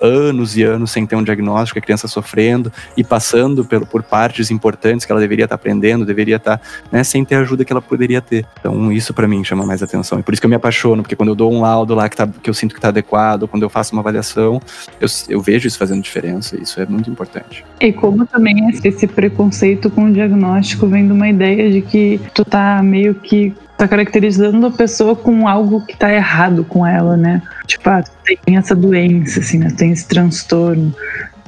anos 0.00 0.56
e 0.56 0.62
anos 0.62 0.90
sem 0.90 1.06
ter 1.06 1.16
um 1.16 1.22
diagnóstico, 1.22 1.78
a 1.78 1.82
criança 1.82 2.08
sofrendo 2.08 2.72
e 2.96 3.04
passando 3.04 3.64
por, 3.64 3.86
por 3.86 4.02
partes 4.02 4.50
importantes 4.50 5.04
que 5.04 5.12
ela 5.12 5.20
deveria 5.20 5.44
estar 5.44 5.54
aprendendo, 5.54 6.04
deveria 6.04 6.36
estar, 6.36 6.60
né, 6.90 7.04
sem 7.04 7.24
ter 7.24 7.36
a 7.36 7.40
ajuda 7.40 7.64
que 7.64 7.72
ela 7.72 7.82
poderia 7.82 8.20
ter. 8.20 8.44
Então, 8.58 8.90
isso 8.92 9.14
para 9.14 9.28
mim 9.28 9.42
chama 9.44 9.64
mais 9.64 9.82
atenção. 9.82 10.18
E 10.18 10.22
por 10.22 10.32
isso 10.32 10.40
que 10.40 10.46
eu 10.46 10.50
me 10.50 10.56
apaixono, 10.56 11.02
porque 11.02 11.16
quando 11.16 11.30
eu 11.30 11.34
dou 11.34 11.52
um 11.52 11.60
laudo 11.60 11.94
lá 11.94 12.08
que, 12.08 12.16
tá, 12.16 12.26
que 12.26 12.48
eu 12.48 12.54
sinto 12.54 12.72
que 12.72 12.78
está 12.78 12.88
adequado, 12.88 13.46
quando 13.48 13.62
eu 13.62 13.68
faço 13.68 13.92
uma 13.92 14.00
avaliação, 14.00 14.60
eu, 15.00 15.08
eu 15.28 15.40
vejo 15.40 15.66
isso 15.66 15.78
fazendo 15.78 16.02
diferença. 16.02 16.60
Isso 16.60 16.80
é 16.80 16.86
muito 16.86 17.10
importante. 17.10 17.64
E 17.80 17.92
como 17.92 18.26
também 18.26 18.68
esse 18.84 19.06
preconceito 19.06 19.90
com 19.90 20.06
o 20.06 20.12
diagnóstico 20.12 20.86
vem 20.86 21.06
de 21.06 21.12
uma 21.12 21.28
ideia 21.28 21.70
de 21.70 21.82
que 21.82 22.20
tu 22.34 22.44
tá 22.44 22.82
meio 22.82 23.14
que 23.14 23.54
tá 23.78 23.86
caracterizando 23.86 24.66
a 24.66 24.70
pessoa 24.72 25.14
com 25.14 25.46
algo 25.46 25.86
que 25.86 25.96
tá 25.96 26.12
errado 26.12 26.64
com 26.64 26.84
ela, 26.84 27.16
né? 27.16 27.40
Tipo, 27.64 27.88
ah, 27.88 28.02
tem 28.44 28.56
essa 28.56 28.74
doença, 28.74 29.38
assim, 29.38 29.58
né? 29.58 29.72
Tem 29.74 29.92
esse 29.92 30.06
transtorno. 30.06 30.92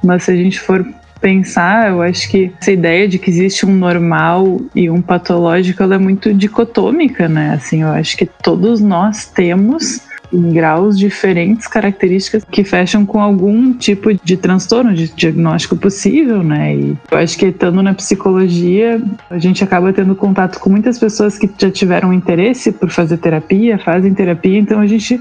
Mas 0.03 0.23
se 0.23 0.31
a 0.31 0.37
gente 0.37 0.61
for 0.61 0.87
pensar, 1.21 1.91
eu 1.91 2.01
acho 2.01 2.31
que 2.31 2.53
essa 2.61 2.71
ideia 2.71 3.09
de 3.09 3.19
que 3.19 3.29
existe 3.29 3.67
um 3.67 3.75
normal 3.75 4.61
e 4.75 4.89
um 4.89 5.03
patológico, 5.03 5.83
ela 5.83 5.97
é 5.97 5.99
muito 5.99 6.33
dicotômica, 6.33 7.29
né? 7.29 7.55
Assim, 7.55 7.83
eu 7.83 7.89
acho 7.89 8.17
que 8.17 8.25
todos 8.25 8.81
nós 8.81 9.27
temos 9.27 10.01
em 10.33 10.53
graus 10.53 10.99
diferentes 10.99 11.67
características 11.67 12.45
que 12.45 12.65
fecham 12.65 13.05
com 13.05 13.21
algum 13.21 13.73
tipo 13.73 14.13
de 14.15 14.37
transtorno, 14.37 14.95
de 14.95 15.09
diagnóstico 15.09 15.77
possível, 15.77 16.43
né? 16.43 16.75
E 16.75 16.99
eu 17.11 17.19
acho 17.19 17.39
que 17.39 17.47
estando 17.47 17.83
na 17.83 17.95
psicologia, 17.95 19.01
a 19.29 19.39
gente 19.39 19.63
acaba 19.65 19.93
tendo 19.93 20.15
contato 20.15 20.59
com 20.59 20.71
muitas 20.71 20.99
pessoas 20.99 21.39
que 21.39 21.51
já 21.59 21.71
tiveram 21.71 22.13
interesse 22.13 22.73
por 22.73 22.91
fazer 22.91 23.19
terapia, 23.19 23.79
fazem 23.79 24.15
terapia, 24.15 24.59
então 24.59 24.81
a 24.81 24.87
gente 24.87 25.21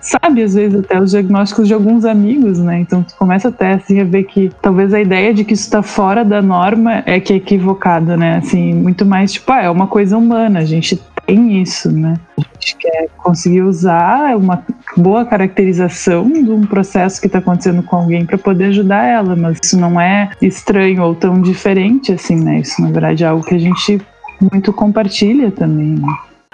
sabe 0.00 0.42
às 0.42 0.54
vezes 0.54 0.80
até 0.80 1.00
os 1.00 1.10
diagnósticos 1.10 1.66
de 1.66 1.74
alguns 1.74 2.04
amigos, 2.04 2.58
né? 2.58 2.80
Então 2.80 3.02
tu 3.02 3.14
começa 3.16 3.48
até 3.48 3.72
assim 3.74 4.00
a 4.00 4.04
ver 4.04 4.24
que 4.24 4.50
talvez 4.62 4.94
a 4.94 5.00
ideia 5.00 5.34
de 5.34 5.44
que 5.44 5.54
isso 5.54 5.64
está 5.64 5.82
fora 5.82 6.24
da 6.24 6.40
norma 6.40 7.02
é 7.04 7.20
que 7.20 7.32
é 7.32 7.36
equivocada, 7.36 8.16
né? 8.16 8.38
Assim, 8.38 8.72
muito 8.74 9.04
mais 9.04 9.32
tipo, 9.32 9.50
ah, 9.52 9.62
é 9.62 9.70
uma 9.70 9.86
coisa 9.86 10.16
humana, 10.16 10.60
a 10.60 10.64
gente 10.64 11.00
tem 11.28 11.60
isso, 11.60 11.92
né? 11.92 12.14
A 12.38 12.40
gente 12.54 12.76
quer 12.76 13.08
conseguir 13.18 13.60
usar 13.60 14.34
uma 14.34 14.64
boa 14.96 15.26
caracterização 15.26 16.26
de 16.26 16.50
um 16.50 16.62
processo 16.62 17.20
que 17.20 17.26
está 17.26 17.38
acontecendo 17.38 17.82
com 17.82 17.96
alguém 17.96 18.24
para 18.24 18.38
poder 18.38 18.66
ajudar 18.66 19.04
ela, 19.04 19.36
mas 19.36 19.58
isso 19.62 19.78
não 19.78 20.00
é 20.00 20.30
estranho 20.40 21.02
ou 21.02 21.14
tão 21.14 21.42
diferente 21.42 22.14
assim, 22.14 22.42
né? 22.42 22.60
Isso 22.60 22.80
na 22.80 22.90
verdade 22.90 23.24
é 23.24 23.26
algo 23.26 23.44
que 23.44 23.54
a 23.54 23.58
gente 23.58 24.00
muito 24.40 24.72
compartilha 24.72 25.50
também. 25.50 25.96
Né? 25.96 26.08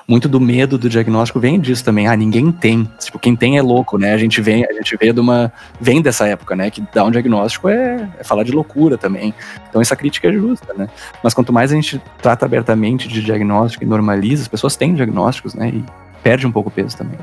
Muito 0.06 0.28
do 0.28 0.40
medo 0.40 0.76
do 0.76 0.88
diagnóstico 0.88 1.40
vem 1.40 1.58
disso 1.58 1.84
também. 1.84 2.06
Ah, 2.06 2.16
ninguém 2.16 2.52
tem. 2.52 2.88
Tipo, 2.98 3.18
quem 3.18 3.34
tem 3.34 3.56
é 3.56 3.62
louco, 3.62 3.98
né? 3.98 4.12
A 4.12 4.18
gente 4.18 4.40
vem, 4.40 4.64
a 4.64 4.72
gente 4.72 4.96
vê 4.96 5.12
de 5.12 5.20
uma. 5.20 5.52
Vem 5.80 6.02
dessa 6.02 6.26
época, 6.26 6.54
né? 6.54 6.70
Que 6.70 6.82
dar 6.92 7.04
um 7.04 7.10
diagnóstico 7.10 7.68
é, 7.68 8.08
é 8.18 8.24
falar 8.24 8.44
de 8.44 8.52
loucura 8.52 8.98
também. 8.98 9.34
Então 9.68 9.80
essa 9.80 9.96
crítica 9.96 10.28
é 10.28 10.32
justa, 10.32 10.74
né? 10.74 10.88
Mas 11.22 11.32
quanto 11.32 11.52
mais 11.52 11.72
a 11.72 11.74
gente 11.74 12.00
trata 12.20 12.44
abertamente 12.44 13.08
de 13.08 13.22
diagnóstico 13.22 13.84
e 13.84 13.86
normaliza, 13.86 14.42
as 14.42 14.48
pessoas 14.48 14.76
têm 14.76 14.94
diagnósticos, 14.94 15.54
né? 15.54 15.70
E 15.70 15.84
perde 16.22 16.46
um 16.46 16.52
pouco 16.52 16.68
o 16.68 16.72
peso 16.72 16.96
também. 16.96 17.18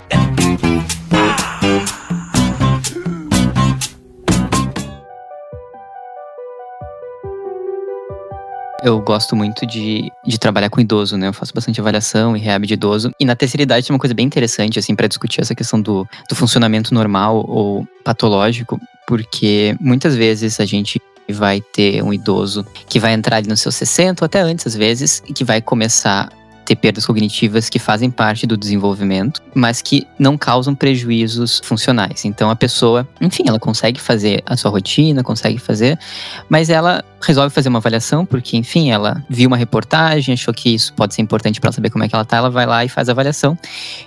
Eu 8.84 9.00
gosto 9.00 9.36
muito 9.36 9.66
de, 9.66 10.12
de 10.26 10.40
trabalhar 10.40 10.70
com 10.70 10.82
idoso, 10.82 11.16
né? 11.16 11.28
Eu 11.28 11.34
faço 11.34 11.54
bastante 11.54 11.80
avaliação 11.80 12.36
e 12.36 12.40
rehab 12.40 12.66
de 12.66 12.74
idoso. 12.74 13.12
E 13.20 13.26
na 13.26 13.36
terceira 13.36 13.62
idade 13.62 13.86
tem 13.86 13.94
uma 13.94 14.00
coisa 14.00 14.14
bem 14.14 14.26
interessante, 14.26 14.80
assim, 14.80 14.96
para 14.96 15.08
discutir 15.08 15.40
essa 15.40 15.54
questão 15.54 15.80
do, 15.80 16.08
do 16.28 16.36
funcionamento 16.36 16.94
normal 16.94 17.46
ou 17.48 17.88
patológico, 18.04 18.82
porque 19.08 19.76
muitas 19.80 20.16
vezes 20.16 20.60
a 20.60 20.66
gente 20.66 21.00
vai 21.30 21.62
ter 21.62 22.04
um 22.04 22.12
idoso 22.12 22.66
que 22.90 23.00
vai 23.00 23.14
entrar 23.14 23.38
ali 23.38 23.48
nos 23.48 23.62
seus 23.62 23.76
60 23.76 24.24
ou 24.24 24.26
até 24.26 24.42
antes, 24.42 24.66
às 24.66 24.76
vezes, 24.76 25.22
e 25.28 25.34
que 25.34 25.44
vai 25.44 25.62
começar 25.62 26.30
ter 26.72 26.76
perdas 26.78 27.06
cognitivas 27.06 27.68
que 27.68 27.78
fazem 27.78 28.10
parte 28.10 28.48
do 28.48 28.56
desenvolvimento, 28.56 29.42
mas 29.54 29.82
que 29.82 30.08
não 30.18 30.38
causam 30.38 30.74
prejuízos 30.74 31.60
funcionais. 31.64 32.24
Então 32.24 32.50
a 32.50 32.56
pessoa, 32.56 33.08
enfim, 33.20 33.44
ela 33.46 33.60
consegue 33.60 34.00
fazer 34.00 34.42
a 34.46 34.56
sua 34.56 34.72
rotina, 34.72 35.22
consegue 35.22 35.58
fazer, 35.58 36.00
mas 36.48 36.70
ela 36.70 37.04
resolve 37.22 37.54
fazer 37.54 37.68
uma 37.68 37.80
avaliação 37.80 38.26
porque, 38.26 38.56
enfim, 38.56 38.90
ela 38.90 39.24
viu 39.30 39.48
uma 39.48 39.58
reportagem, 39.58 40.34
achou 40.34 40.54
que 40.54 40.74
isso 40.74 40.94
pode 40.94 41.14
ser 41.14 41.22
importante 41.22 41.60
para 41.60 41.74
saber 41.74 41.90
como 41.90 42.06
é 42.06 42.08
que 42.08 42.16
ela 42.16 42.24
tá, 42.24 42.38
ela 42.38 42.50
vai 42.50 42.66
lá 42.66 42.86
e 42.86 42.90
faz 42.90 43.10
a 43.10 43.12
avaliação. 43.12 43.58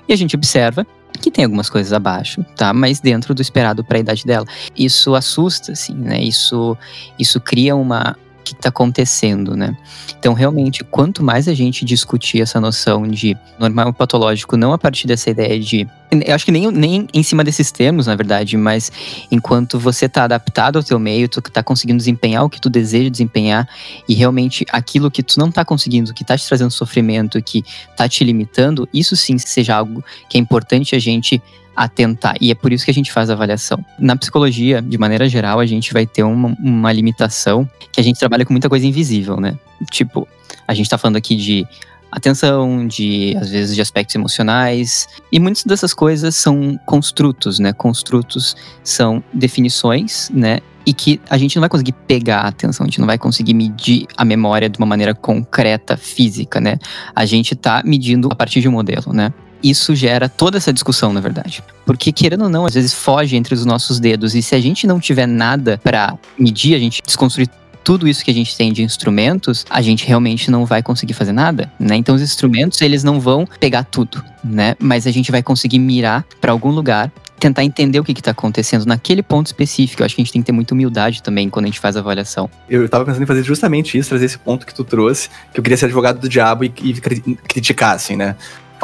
E 0.08 0.12
a 0.12 0.16
gente 0.16 0.34
observa 0.34 0.86
que 1.20 1.30
tem 1.30 1.44
algumas 1.44 1.68
coisas 1.68 1.92
abaixo, 1.92 2.44
tá? 2.56 2.72
Mas 2.72 2.98
dentro 2.98 3.34
do 3.34 3.42
esperado 3.42 3.84
para 3.84 3.98
a 3.98 4.00
idade 4.00 4.24
dela. 4.24 4.46
Isso 4.76 5.14
assusta, 5.14 5.72
assim, 5.72 5.94
né? 5.94 6.22
Isso, 6.22 6.76
isso 7.18 7.40
cria 7.40 7.76
uma, 7.76 8.16
que 8.44 8.52
está 8.52 8.68
acontecendo, 8.68 9.56
né? 9.56 9.76
Então, 10.18 10.34
realmente, 10.34 10.84
quanto 10.84 11.22
mais 11.22 11.48
a 11.48 11.54
gente 11.54 11.84
discutir 11.84 12.40
essa 12.40 12.60
noção 12.60 13.08
de 13.08 13.36
normal 13.58 13.92
patológico, 13.92 14.56
não 14.56 14.72
a 14.72 14.78
partir 14.78 15.06
dessa 15.06 15.30
ideia 15.30 15.58
de. 15.58 15.88
Eu 16.10 16.34
acho 16.34 16.44
que 16.44 16.52
nem, 16.52 16.70
nem 16.70 17.08
em 17.12 17.22
cima 17.22 17.42
desses 17.42 17.72
termos, 17.72 18.06
na 18.06 18.14
verdade, 18.14 18.56
mas 18.56 18.92
enquanto 19.30 19.78
você 19.80 20.06
está 20.06 20.24
adaptado 20.24 20.76
ao 20.76 20.82
teu 20.82 20.98
meio, 20.98 21.28
tu 21.28 21.40
está 21.40 21.62
conseguindo 21.62 21.98
desempenhar 21.98 22.44
o 22.44 22.50
que 22.50 22.60
tu 22.60 22.70
deseja 22.70 23.10
desempenhar 23.10 23.68
e 24.08 24.14
realmente 24.14 24.64
aquilo 24.70 25.10
que 25.10 25.22
tu 25.22 25.40
não 25.40 25.48
está 25.48 25.64
conseguindo, 25.64 26.14
que 26.14 26.22
está 26.22 26.38
te 26.38 26.46
trazendo 26.46 26.70
sofrimento, 26.70 27.42
que 27.42 27.64
está 27.90 28.08
te 28.08 28.22
limitando, 28.22 28.88
isso 28.94 29.16
sim 29.16 29.38
seja 29.38 29.74
algo 29.74 30.04
que 30.28 30.38
é 30.38 30.40
importante 30.40 30.94
a 30.94 30.98
gente 31.00 31.42
atentar. 31.74 32.36
E 32.40 32.50
é 32.50 32.54
por 32.54 32.72
isso 32.72 32.84
que 32.84 32.90
a 32.90 32.94
gente 32.94 33.12
faz 33.12 33.30
a 33.30 33.32
avaliação. 33.32 33.84
Na 33.98 34.16
psicologia, 34.16 34.80
de 34.80 34.98
maneira 34.98 35.28
geral, 35.28 35.60
a 35.60 35.66
gente 35.66 35.92
vai 35.92 36.06
ter 36.06 36.22
uma, 36.22 36.56
uma 36.58 36.92
limitação 36.92 37.68
que 37.92 38.00
a 38.00 38.04
gente 38.04 38.18
trabalha 38.18 38.44
com 38.44 38.52
muita 38.52 38.68
coisa 38.68 38.86
invisível, 38.86 39.38
né? 39.38 39.58
Tipo, 39.90 40.26
a 40.66 40.74
gente 40.74 40.88
tá 40.88 40.98
falando 40.98 41.16
aqui 41.16 41.36
de 41.36 41.66
atenção, 42.14 42.86
de 42.86 43.36
às 43.40 43.50
vezes 43.50 43.74
de 43.74 43.80
aspectos 43.80 44.14
emocionais, 44.14 45.08
e 45.32 45.40
muitas 45.40 45.64
dessas 45.64 45.92
coisas 45.92 46.36
são 46.36 46.78
construtos, 46.86 47.58
né? 47.58 47.72
Construtos 47.72 48.56
são 48.84 49.22
definições, 49.32 50.30
né? 50.32 50.60
E 50.86 50.92
que 50.92 51.20
a 51.28 51.36
gente 51.36 51.56
não 51.56 51.62
vai 51.62 51.68
conseguir 51.68 51.92
pegar 51.92 52.40
a 52.40 52.48
atenção, 52.48 52.84
a 52.84 52.88
gente 52.88 53.00
não 53.00 53.06
vai 53.06 53.18
conseguir 53.18 53.54
medir 53.54 54.06
a 54.16 54.24
memória 54.24 54.68
de 54.68 54.78
uma 54.78 54.86
maneira 54.86 55.14
concreta, 55.14 55.96
física, 55.96 56.60
né? 56.60 56.78
A 57.14 57.24
gente 57.24 57.56
tá 57.56 57.82
medindo 57.84 58.28
a 58.30 58.34
partir 58.34 58.60
de 58.60 58.68
um 58.68 58.72
modelo, 58.72 59.12
né? 59.12 59.32
Isso 59.64 59.94
gera 59.94 60.28
toda 60.28 60.58
essa 60.58 60.72
discussão, 60.72 61.12
na 61.12 61.20
verdade. 61.20 61.64
Porque, 61.86 62.12
querendo 62.12 62.44
ou 62.44 62.48
não, 62.50 62.66
às 62.66 62.74
vezes 62.74 62.92
foge 62.92 63.36
entre 63.36 63.54
os 63.54 63.64
nossos 63.64 63.98
dedos. 63.98 64.34
E 64.34 64.42
se 64.42 64.54
a 64.54 64.60
gente 64.60 64.86
não 64.86 65.00
tiver 65.00 65.26
nada 65.26 65.80
para 65.82 66.16
medir, 66.38 66.74
a 66.74 66.78
gente 66.78 67.02
desconstruir 67.04 67.48
tudo 67.82 68.08
isso 68.08 68.24
que 68.24 68.30
a 68.30 68.34
gente 68.34 68.56
tem 68.56 68.72
de 68.72 68.82
instrumentos, 68.82 69.66
a 69.68 69.82
gente 69.82 70.06
realmente 70.06 70.50
não 70.50 70.64
vai 70.64 70.82
conseguir 70.82 71.12
fazer 71.12 71.32
nada, 71.32 71.70
né? 71.78 71.94
Então 71.96 72.14
os 72.14 72.22
instrumentos, 72.22 72.80
eles 72.80 73.04
não 73.04 73.20
vão 73.20 73.46
pegar 73.60 73.84
tudo, 73.84 74.24
né? 74.42 74.74
Mas 74.78 75.06
a 75.06 75.10
gente 75.10 75.30
vai 75.30 75.42
conseguir 75.42 75.78
mirar 75.78 76.24
para 76.40 76.50
algum 76.50 76.70
lugar 76.70 77.12
tentar 77.38 77.62
entender 77.62 78.00
o 78.00 78.04
que 78.04 78.12
está 78.12 78.30
acontecendo 78.30 78.86
naquele 78.86 79.22
ponto 79.22 79.46
específico. 79.46 80.00
Eu 80.00 80.06
acho 80.06 80.14
que 80.14 80.22
a 80.22 80.24
gente 80.24 80.32
tem 80.32 80.40
que 80.40 80.46
ter 80.46 80.52
muita 80.52 80.72
humildade 80.72 81.22
também 81.22 81.50
quando 81.50 81.66
a 81.66 81.68
gente 81.68 81.78
faz 81.78 81.94
a 81.94 82.00
avaliação. 82.00 82.48
Eu 82.70 82.86
estava 82.86 83.04
pensando 83.04 83.22
em 83.22 83.26
fazer 83.26 83.42
justamente 83.42 83.98
isso, 83.98 84.08
trazer 84.08 84.24
esse 84.24 84.38
ponto 84.38 84.64
que 84.64 84.74
tu 84.74 84.82
trouxe, 84.82 85.28
que 85.52 85.60
eu 85.60 85.62
queria 85.62 85.76
ser 85.76 85.84
advogado 85.84 86.18
do 86.18 86.28
diabo 86.28 86.64
e, 86.64 86.72
e 86.82 86.94
criticar, 86.94 87.94
assim, 87.94 88.16
né? 88.16 88.34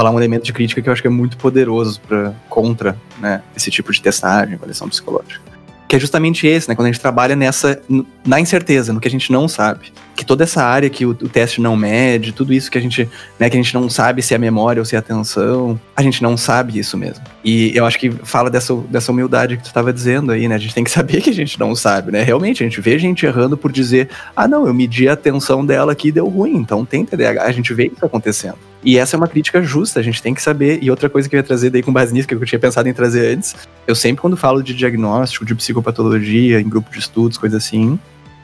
Falar 0.00 0.12
um 0.12 0.18
elemento 0.18 0.44
de 0.44 0.52
crítica 0.54 0.80
que 0.80 0.88
eu 0.88 0.94
acho 0.94 1.02
que 1.02 1.08
é 1.08 1.10
muito 1.10 1.36
poderoso 1.36 2.00
para 2.00 2.32
contra, 2.48 2.96
né, 3.18 3.42
esse 3.54 3.70
tipo 3.70 3.92
de 3.92 4.00
testagem, 4.00 4.54
avaliação 4.54 4.88
psicológica 4.88 5.50
que 5.86 5.96
é 5.96 5.98
justamente 5.98 6.46
esse, 6.46 6.68
né? 6.68 6.76
Quando 6.76 6.86
a 6.86 6.92
gente 6.92 7.00
trabalha 7.00 7.34
nessa, 7.34 7.82
na 8.24 8.38
incerteza, 8.38 8.92
no 8.92 9.00
que 9.00 9.08
a 9.08 9.10
gente 9.10 9.32
não 9.32 9.48
sabe. 9.48 9.92
Que 10.14 10.24
toda 10.24 10.44
essa 10.44 10.62
área 10.62 10.88
que 10.88 11.04
o, 11.04 11.10
o, 11.10 11.28
teste 11.28 11.60
não 11.60 11.74
mede, 11.74 12.30
tudo 12.30 12.52
isso 12.52 12.70
que 12.70 12.78
a 12.78 12.80
gente, 12.80 13.08
né, 13.40 13.50
que 13.50 13.56
a 13.56 13.60
gente 13.60 13.74
não 13.74 13.90
sabe 13.90 14.22
se 14.22 14.32
é 14.32 14.38
memória 14.38 14.80
ou 14.80 14.84
se 14.84 14.94
é 14.94 15.00
atenção, 15.00 15.80
a 15.96 16.00
gente 16.00 16.22
não 16.22 16.36
sabe 16.36 16.78
isso 16.78 16.96
mesmo. 16.96 17.24
E 17.42 17.76
eu 17.76 17.84
acho 17.84 17.98
que 17.98 18.08
fala 18.08 18.48
dessa, 18.48 18.72
dessa 18.88 19.10
humildade 19.10 19.56
que 19.56 19.64
tu 19.64 19.66
estava 19.66 19.92
dizendo 19.92 20.30
aí, 20.30 20.46
né? 20.46 20.54
A 20.54 20.58
gente 20.58 20.74
tem 20.74 20.84
que 20.84 20.90
saber 20.92 21.20
que 21.20 21.30
a 21.30 21.34
gente 21.34 21.58
não 21.58 21.74
sabe, 21.74 22.12
né? 22.12 22.22
Realmente, 22.22 22.62
a 22.62 22.66
gente 22.68 22.80
vê 22.80 22.96
gente 22.96 23.26
errando 23.26 23.56
por 23.56 23.72
dizer, 23.72 24.10
ah, 24.36 24.46
não, 24.46 24.68
eu 24.68 24.72
medi 24.72 25.08
a 25.08 25.14
atenção 25.14 25.66
dela 25.66 25.90
aqui 25.90 26.08
e 26.08 26.12
deu 26.12 26.28
ruim, 26.28 26.54
então 26.54 26.84
tem 26.84 27.04
TDAH, 27.04 27.42
a 27.42 27.52
gente 27.52 27.74
vê 27.74 27.86
isso 27.86 28.06
acontecendo. 28.06 28.69
E 28.82 28.98
essa 28.98 29.14
é 29.14 29.18
uma 29.18 29.28
crítica 29.28 29.62
justa, 29.62 30.00
a 30.00 30.02
gente 30.02 30.22
tem 30.22 30.34
que 30.34 30.42
saber. 30.42 30.78
E 30.82 30.90
outra 30.90 31.08
coisa 31.08 31.28
que 31.28 31.36
eu 31.36 31.38
ia 31.38 31.44
trazer 31.44 31.70
daí 31.70 31.82
com 31.82 31.92
base 31.92 32.12
nisso, 32.12 32.26
que 32.26 32.34
eu 32.34 32.44
tinha 32.44 32.58
pensado 32.58 32.88
em 32.88 32.92
trazer 32.92 33.34
antes, 33.36 33.54
eu 33.86 33.94
sempre 33.94 34.22
quando 34.22 34.36
falo 34.36 34.62
de 34.62 34.74
diagnóstico, 34.74 35.44
de 35.44 35.54
psicopatologia, 35.54 36.60
em 36.60 36.68
grupo 36.68 36.90
de 36.90 36.98
estudos, 36.98 37.36
coisa 37.36 37.58
assim, 37.58 37.98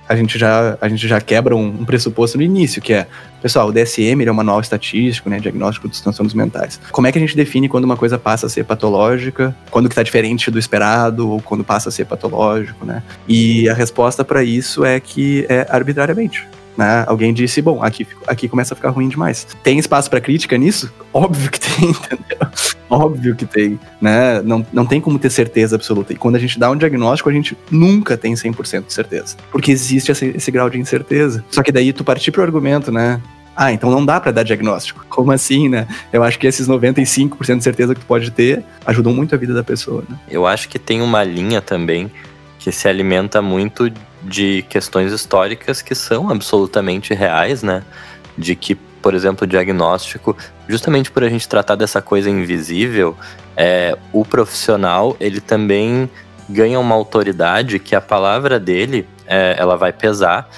a 0.08 0.14
gente 0.14 0.38
já, 0.38 0.78
a 0.80 0.88
gente 0.88 1.06
já 1.06 1.20
quebra 1.20 1.56
um, 1.56 1.66
um, 1.66 1.84
pressuposto 1.84 2.36
no 2.36 2.42
início, 2.42 2.80
que 2.80 2.92
é, 2.92 3.06
pessoal, 3.42 3.68
o 3.68 3.72
DSM 3.72 4.24
é 4.24 4.30
um 4.30 4.34
manual 4.34 4.60
estatístico, 4.60 5.28
né, 5.28 5.40
diagnóstico 5.40 5.88
dos 5.88 6.00
transtornos 6.00 6.34
mentais. 6.34 6.80
Como 6.92 7.06
é 7.06 7.12
que 7.12 7.18
a 7.18 7.20
gente 7.20 7.36
define 7.36 7.68
quando 7.68 7.84
uma 7.84 7.96
coisa 7.96 8.18
passa 8.18 8.46
a 8.46 8.48
ser 8.48 8.64
patológica, 8.64 9.54
quando 9.70 9.88
que 9.88 9.92
está 9.92 10.02
diferente 10.02 10.50
do 10.50 10.58
esperado, 10.58 11.28
ou 11.28 11.40
quando 11.40 11.64
passa 11.64 11.88
a 11.88 11.92
ser 11.92 12.04
patológico, 12.04 12.84
né? 12.84 13.02
E 13.26 13.68
a 13.68 13.74
resposta 13.74 14.24
para 14.24 14.44
isso 14.44 14.84
é 14.84 15.00
que 15.00 15.44
é 15.48 15.66
arbitrariamente. 15.68 16.46
Né? 16.76 17.04
Alguém 17.06 17.32
disse, 17.32 17.62
bom, 17.62 17.82
aqui, 17.82 18.06
aqui 18.26 18.48
começa 18.48 18.74
a 18.74 18.76
ficar 18.76 18.90
ruim 18.90 19.08
demais. 19.08 19.46
Tem 19.62 19.78
espaço 19.78 20.10
para 20.10 20.20
crítica 20.20 20.58
nisso? 20.58 20.92
Óbvio 21.12 21.50
que 21.50 21.58
tem, 21.58 21.88
entendeu? 21.90 22.48
Óbvio 22.90 23.34
que 23.34 23.46
tem, 23.46 23.80
né? 24.00 24.42
Não, 24.42 24.64
não 24.72 24.84
tem 24.84 25.00
como 25.00 25.18
ter 25.18 25.30
certeza 25.30 25.76
absoluta. 25.76 26.12
E 26.12 26.16
quando 26.16 26.36
a 26.36 26.38
gente 26.38 26.58
dá 26.58 26.70
um 26.70 26.76
diagnóstico, 26.76 27.30
a 27.30 27.32
gente 27.32 27.56
nunca 27.70 28.16
tem 28.16 28.34
100% 28.34 28.86
de 28.86 28.92
certeza. 28.92 29.36
Porque 29.50 29.72
existe 29.72 30.12
esse, 30.12 30.26
esse 30.26 30.50
grau 30.50 30.68
de 30.68 30.78
incerteza. 30.78 31.44
Só 31.50 31.62
que 31.62 31.72
daí 31.72 31.92
tu 31.92 32.04
partir 32.04 32.30
pro 32.30 32.42
argumento, 32.42 32.92
né? 32.92 33.20
Ah, 33.56 33.72
então 33.72 33.90
não 33.90 34.04
dá 34.04 34.20
para 34.20 34.30
dar 34.32 34.42
diagnóstico. 34.42 35.04
Como 35.08 35.32
assim, 35.32 35.68
né? 35.68 35.88
Eu 36.12 36.22
acho 36.22 36.38
que 36.38 36.46
esses 36.46 36.68
95% 36.68 37.56
de 37.56 37.64
certeza 37.64 37.94
que 37.94 38.00
tu 38.00 38.06
pode 38.06 38.30
ter 38.30 38.62
ajudam 38.84 39.14
muito 39.14 39.34
a 39.34 39.38
vida 39.38 39.54
da 39.54 39.64
pessoa, 39.64 40.04
né? 40.08 40.16
Eu 40.30 40.46
acho 40.46 40.68
que 40.68 40.78
tem 40.78 41.00
uma 41.00 41.24
linha 41.24 41.62
também 41.62 42.10
que 42.58 42.70
se 42.70 42.86
alimenta 42.86 43.40
muito 43.40 43.90
de 44.26 44.64
questões 44.68 45.12
históricas 45.12 45.80
que 45.80 45.94
são 45.94 46.30
absolutamente 46.30 47.14
reais, 47.14 47.62
né? 47.62 47.82
De 48.36 48.54
que, 48.54 48.74
por 48.74 49.14
exemplo, 49.14 49.44
o 49.44 49.46
diagnóstico, 49.46 50.36
justamente 50.68 51.10
por 51.10 51.24
a 51.24 51.28
gente 51.28 51.48
tratar 51.48 51.76
dessa 51.76 52.02
coisa 52.02 52.28
invisível, 52.28 53.16
é, 53.56 53.96
o 54.12 54.24
profissional 54.24 55.16
ele 55.18 55.40
também 55.40 56.10
ganha 56.48 56.78
uma 56.78 56.94
autoridade 56.94 57.78
que 57.78 57.94
a 57.94 58.00
palavra 58.00 58.60
dele 58.60 59.08
é, 59.26 59.56
ela 59.58 59.76
vai 59.76 59.92
pesar 59.92 60.48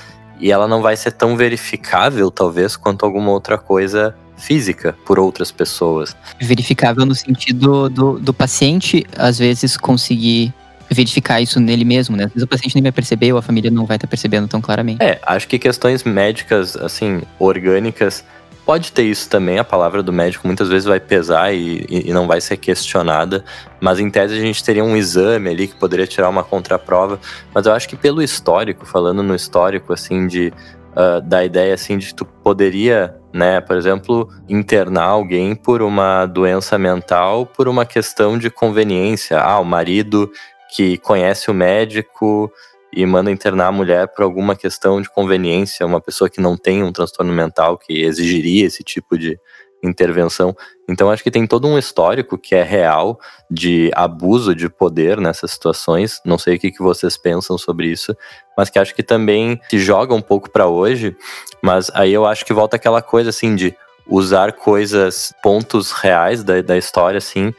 e 0.40 0.52
ela 0.52 0.68
não 0.68 0.82
vai 0.82 0.96
ser 0.96 1.12
tão 1.12 1.36
verificável, 1.36 2.30
talvez, 2.30 2.76
quanto 2.76 3.04
alguma 3.04 3.30
outra 3.30 3.58
coisa 3.58 4.14
física 4.36 4.96
por 5.04 5.18
outras 5.18 5.50
pessoas. 5.50 6.16
Verificável 6.40 7.04
no 7.04 7.14
sentido 7.14 7.88
do, 7.88 8.18
do 8.18 8.32
paciente, 8.32 9.04
às 9.16 9.38
vezes, 9.38 9.76
conseguir 9.76 10.54
verificar 10.90 11.40
isso 11.40 11.60
nele 11.60 11.84
mesmo, 11.84 12.16
né? 12.16 12.24
Às 12.24 12.32
vezes 12.32 12.44
o 12.44 12.48
paciente 12.48 12.74
nem 12.74 12.82
vai 12.82 12.92
perceber 12.92 13.32
ou 13.32 13.38
a 13.38 13.42
família 13.42 13.70
não 13.70 13.84
vai 13.84 13.96
estar 13.96 14.06
tá 14.06 14.10
percebendo 14.10 14.48
tão 14.48 14.60
claramente. 14.60 15.02
É, 15.02 15.20
acho 15.22 15.46
que 15.46 15.58
questões 15.58 16.04
médicas, 16.04 16.76
assim, 16.76 17.22
orgânicas, 17.38 18.24
pode 18.68 18.92
ter 18.92 19.04
isso 19.04 19.30
também. 19.30 19.58
A 19.58 19.64
palavra 19.64 20.02
do 20.02 20.12
médico 20.12 20.46
muitas 20.46 20.68
vezes 20.68 20.84
vai 20.84 21.00
pesar 21.00 21.54
e, 21.54 21.86
e, 21.88 22.12
não 22.12 22.26
vai 22.26 22.38
ser 22.38 22.58
questionada, 22.58 23.42
mas 23.80 23.98
em 23.98 24.10
tese 24.10 24.36
a 24.36 24.40
gente 24.40 24.62
teria 24.62 24.84
um 24.84 24.94
exame 24.94 25.48
ali 25.48 25.66
que 25.66 25.74
poderia 25.74 26.06
tirar 26.06 26.28
uma 26.28 26.44
contraprova. 26.44 27.18
Mas 27.54 27.64
eu 27.64 27.72
acho 27.72 27.88
que 27.88 27.96
pelo 27.96 28.22
histórico, 28.22 28.84
falando 28.84 29.22
no 29.22 29.34
histórico, 29.34 29.94
assim, 29.94 30.26
de. 30.26 30.52
Uh, 30.90 31.20
da 31.20 31.44
ideia 31.44 31.74
assim 31.74 31.96
de 31.96 32.08
que 32.08 32.14
tu 32.14 32.24
poderia, 32.24 33.14
né, 33.32 33.60
por 33.60 33.76
exemplo, 33.76 34.28
internar 34.48 35.04
alguém 35.04 35.54
por 35.54 35.80
uma 35.80 36.26
doença 36.26 36.76
mental 36.76 37.46
por 37.46 37.68
uma 37.68 37.86
questão 37.86 38.36
de 38.36 38.50
conveniência. 38.50 39.38
Ah, 39.38 39.60
o 39.60 39.64
marido 39.64 40.28
que 40.74 40.98
conhece 40.98 41.50
o 41.50 41.54
médico 41.54 42.52
e 42.92 43.04
manda 43.04 43.30
internar 43.30 43.68
a 43.68 43.72
mulher 43.72 44.08
por 44.08 44.22
alguma 44.22 44.56
questão 44.56 45.00
de 45.00 45.10
conveniência, 45.10 45.86
uma 45.86 46.00
pessoa 46.00 46.30
que 46.30 46.40
não 46.40 46.56
tem 46.56 46.82
um 46.82 46.92
transtorno 46.92 47.32
mental 47.32 47.76
que 47.78 48.02
exigiria 48.02 48.66
esse 48.66 48.82
tipo 48.82 49.18
de 49.18 49.38
intervenção. 49.82 50.56
Então 50.88 51.10
acho 51.10 51.22
que 51.22 51.30
tem 51.30 51.46
todo 51.46 51.68
um 51.68 51.78
histórico 51.78 52.36
que 52.36 52.54
é 52.54 52.62
real 52.62 53.18
de 53.50 53.90
abuso 53.94 54.54
de 54.54 54.68
poder 54.68 55.20
nessas 55.20 55.52
situações. 55.52 56.20
Não 56.24 56.38
sei 56.38 56.56
o 56.56 56.58
que, 56.58 56.72
que 56.72 56.82
vocês 56.82 57.16
pensam 57.16 57.56
sobre 57.56 57.88
isso, 57.88 58.16
mas 58.56 58.70
que 58.70 58.78
acho 58.78 58.94
que 58.94 59.02
também 59.02 59.60
se 59.70 59.78
joga 59.78 60.14
um 60.14 60.22
pouco 60.22 60.50
para 60.50 60.66
hoje. 60.66 61.16
Mas 61.62 61.90
aí 61.94 62.12
eu 62.12 62.26
acho 62.26 62.44
que 62.44 62.52
volta 62.52 62.76
aquela 62.76 63.02
coisa 63.02 63.30
assim 63.30 63.54
de 63.54 63.74
usar 64.08 64.54
coisas, 64.54 65.34
pontos 65.42 65.92
reais 65.92 66.42
da, 66.42 66.62
da 66.62 66.78
história, 66.78 67.18
assim, 67.18 67.52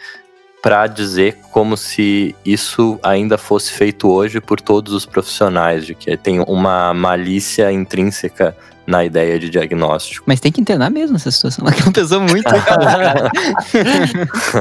para 0.62 0.88
dizer 0.88 1.38
como 1.52 1.78
se 1.78 2.36
isso 2.46 3.00
ainda 3.02 3.38
fosse 3.38 3.72
feito 3.72 4.10
hoje 4.10 4.42
por 4.42 4.60
todos 4.60 4.94
os 4.94 5.06
profissionais, 5.06 5.86
de 5.86 5.96
que 5.96 6.16
tem 6.18 6.40
uma 6.42 6.94
malícia 6.94 7.72
intrínseca 7.72 8.56
na 8.86 9.06
ideia 9.06 9.40
de 9.40 9.50
diagnóstico. 9.50 10.26
Mas 10.28 10.40
tem 10.40 10.52
que 10.52 10.60
internar 10.60 10.90
mesmo 10.90 11.16
essa 11.16 11.30
situação. 11.32 11.66
Ela 11.66 11.76
que 11.76 11.92
pesou 11.92 12.20
muito. 12.20 12.50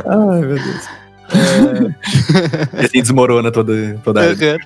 Ai, 0.07 0.41
meu 0.41 0.57
Deus. 0.57 0.89
É... 1.31 2.85
assim 2.85 3.03
desmorona 3.03 3.51
toda, 3.51 3.99
toda 4.03 4.21
a 4.21 4.31
área. 4.31 4.57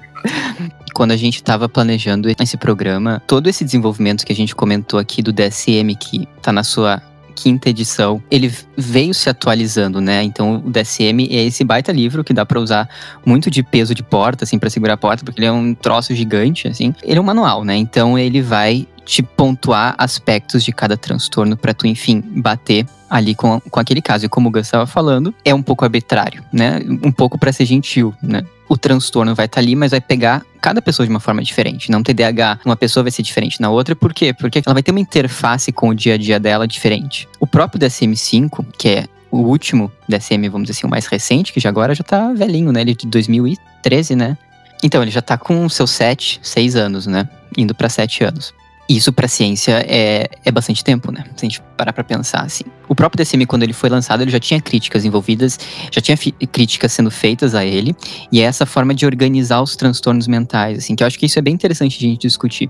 Quando 0.95 1.13
a 1.13 1.17
gente 1.17 1.37
estava 1.37 1.69
planejando 1.69 2.29
esse 2.29 2.57
programa, 2.57 3.23
todo 3.27 3.49
esse 3.49 3.65
desenvolvimento 3.65 4.25
que 4.25 4.33
a 4.33 4.37
gente 4.37 4.55
comentou 4.55 4.99
aqui 4.99 5.23
do 5.23 5.33
DSM, 5.33 5.97
que 5.99 6.29
está 6.37 6.53
na 6.53 6.63
sua 6.63 7.03
quinta 7.43 7.69
edição, 7.71 8.23
ele 8.31 8.55
veio 8.77 9.13
se 9.13 9.29
atualizando, 9.29 10.01
né? 10.01 10.23
Então 10.23 10.63
o 10.65 10.71
DSM 10.71 11.27
é 11.29 11.45
esse 11.45 11.65
baita 11.65 11.91
livro 11.91 12.23
que 12.23 12.33
dá 12.33 12.47
para 12.47 12.61
usar 12.61 12.89
muito 13.27 13.51
de 13.51 13.65
peso 13.65 13.97
de 13.97 14.03
porta, 14.03 14.45
assim, 14.45 14.61
para 14.61 14.71
segurar 14.71 14.95
a 14.95 14.97
porta, 14.97 15.25
porque 15.25 15.41
ele 15.41 15.49
é 15.49 15.53
um 15.53 15.75
troço 15.75 16.15
gigante, 16.15 16.69
assim. 16.69 16.95
Ele 17.03 17.19
é 17.19 17.21
um 17.21 17.25
manual, 17.25 17.65
né? 17.65 17.77
Então 17.77 18.17
ele 18.17 18.41
vai 18.41 18.87
te 19.05 19.25
pontuar 19.25 19.97
aspectos 19.99 20.63
de 20.63 20.71
cada 20.71 20.97
transtorno 20.97 21.57
para 21.57 21.75
tu, 21.75 21.89
enfim, 21.89 22.23
bater 22.37 22.87
ali 23.11 23.35
com, 23.35 23.59
com 23.59 23.81
aquele 23.81 24.01
caso. 24.01 24.25
E 24.25 24.29
como 24.29 24.49
o 24.49 24.53
Gus 24.53 24.67
estava 24.67 24.87
falando, 24.87 25.35
é 25.45 25.53
um 25.53 25.63
pouco 25.63 25.85
arbitrário, 25.85 26.45
né? 26.53 26.81
Um 27.03 27.11
pouco 27.11 27.37
para 27.37 27.53
ser 27.53 27.65
gentil, 27.65 28.15
né? 28.23 28.45
O 28.73 28.77
transtorno 28.79 29.35
vai 29.35 29.45
estar 29.45 29.57
tá 29.57 29.61
ali, 29.61 29.77
mas 29.77 29.91
vai 29.91 30.01
pegar 30.01 30.43
cada 30.59 30.81
pessoa 30.81 31.07
de 31.07 31.11
uma 31.11 31.21
forma 31.21 31.43
diferente. 31.43 31.91
Não 31.91 32.03
TDAH, 32.03 32.61
uma 32.65 32.75
pessoa 32.75 33.05
vai 33.05 33.13
ser 33.13 33.23
diferente 33.23 33.61
na 33.61 33.69
outra. 33.69 33.95
Por 33.95 34.15
quê? 34.15 34.33
Porque 34.33 34.63
ela 34.65 34.73
vai 34.73 34.83
ter 34.83 34.93
uma 34.93 34.99
interface 34.99 35.71
com 35.71 35.91
o 35.91 35.95
dia 35.95 36.15
a 36.15 36.17
dia 36.17 36.41
dela 36.41 36.67
diferente. 36.67 37.29
O 37.39 37.47
próprio 37.47 37.79
DSM-5, 37.79 38.65
que 38.79 38.89
é 38.89 39.07
o 39.31 39.41
último 39.41 39.93
DSM, 40.09 40.49
vamos 40.49 40.69
dizer 40.69 40.79
assim, 40.79 40.87
o 40.87 40.91
mais 40.91 41.05
recente, 41.05 41.53
que 41.53 41.61
já 41.61 41.69
agora 41.69 41.95
já 41.95 42.03
tá 42.03 42.33
velhinho, 42.33 42.73
né? 42.73 42.81
Ele 42.81 42.93
é 42.93 42.95
de 42.95 43.07
2013, 43.09 44.17
né? 44.17 44.39
Então, 44.83 45.03
ele 45.03 45.11
já 45.11 45.21
tá 45.21 45.37
com 45.37 45.69
seus 45.69 45.91
7, 45.91 46.41
6 46.43 46.75
anos, 46.75 47.07
né? 47.07 47.29
Indo 47.55 47.75
para 47.75 47.91
7 47.91 48.25
anos. 48.25 48.55
Isso 48.97 49.11
para 49.11 49.27
ciência 49.27 49.83
é, 49.89 50.29
é 50.45 50.53
bastante 50.53 50.85
tempo, 50.85 51.11
né? 51.11 51.25
Se 51.35 51.47
a 51.47 51.49
gente 51.49 51.63
parar 51.79 51.95
para 51.95 52.05
pensar 52.05 52.43
assim. 52.43 52.65
O 52.87 52.95
próprio 52.95 53.25
DSM, 53.25 53.47
quando 53.47 53.63
ele 53.63 53.73
foi 53.73 53.89
lançado, 53.89 54.21
ele 54.21 54.31
já 54.31 54.39
tinha 54.39 54.61
críticas 54.61 55.07
envolvidas, 55.07 55.59
já 55.91 55.99
tinha 56.03 56.19
críticas 56.51 56.93
sendo 56.93 57.11
feitas 57.11 57.55
a 57.55 57.65
ele, 57.65 57.97
e 58.31 58.41
é 58.41 58.45
essa 58.45 58.67
forma 58.67 58.95
de 58.95 59.07
organizar 59.07 59.63
os 59.63 59.77
transtornos 59.77 60.29
mentais, 60.29 60.77
assim, 60.77 60.95
que 60.95 61.03
eu 61.03 61.07
acho 61.07 61.19
que 61.19 61.25
isso 61.25 61.39
é 61.39 61.43
bem 61.43 61.55
interessante 61.55 61.99
de 61.99 62.05
a 62.05 62.09
gente 62.11 62.21
discutir. 62.21 62.69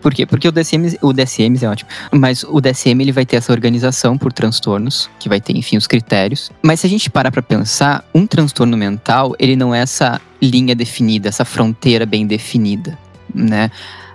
Por 0.00 0.12
quê? 0.12 0.26
Porque 0.26 0.48
o 0.48 0.52
DSM, 0.52 0.98
o 1.00 1.12
DSM 1.12 1.56
é 1.62 1.68
ótimo, 1.68 1.88
mas 2.10 2.42
o 2.42 2.60
DSM 2.60 3.00
ele 3.00 3.12
vai 3.12 3.24
ter 3.24 3.36
essa 3.36 3.52
organização 3.52 4.18
por 4.18 4.32
transtornos, 4.32 5.08
que 5.20 5.28
vai 5.28 5.40
ter, 5.40 5.56
enfim, 5.56 5.76
os 5.76 5.86
critérios. 5.86 6.50
Mas 6.60 6.80
se 6.80 6.88
a 6.88 6.90
gente 6.90 7.08
parar 7.08 7.30
para 7.30 7.42
pensar, 7.42 8.04
um 8.12 8.26
transtorno 8.26 8.76
mental, 8.76 9.36
ele 9.38 9.54
não 9.54 9.72
é 9.72 9.78
essa 9.78 10.20
linha 10.42 10.74
definida, 10.74 11.28
essa 11.28 11.44
fronteira 11.44 12.04
bem 12.04 12.26
definida, 12.26 12.98
né? 13.32 13.70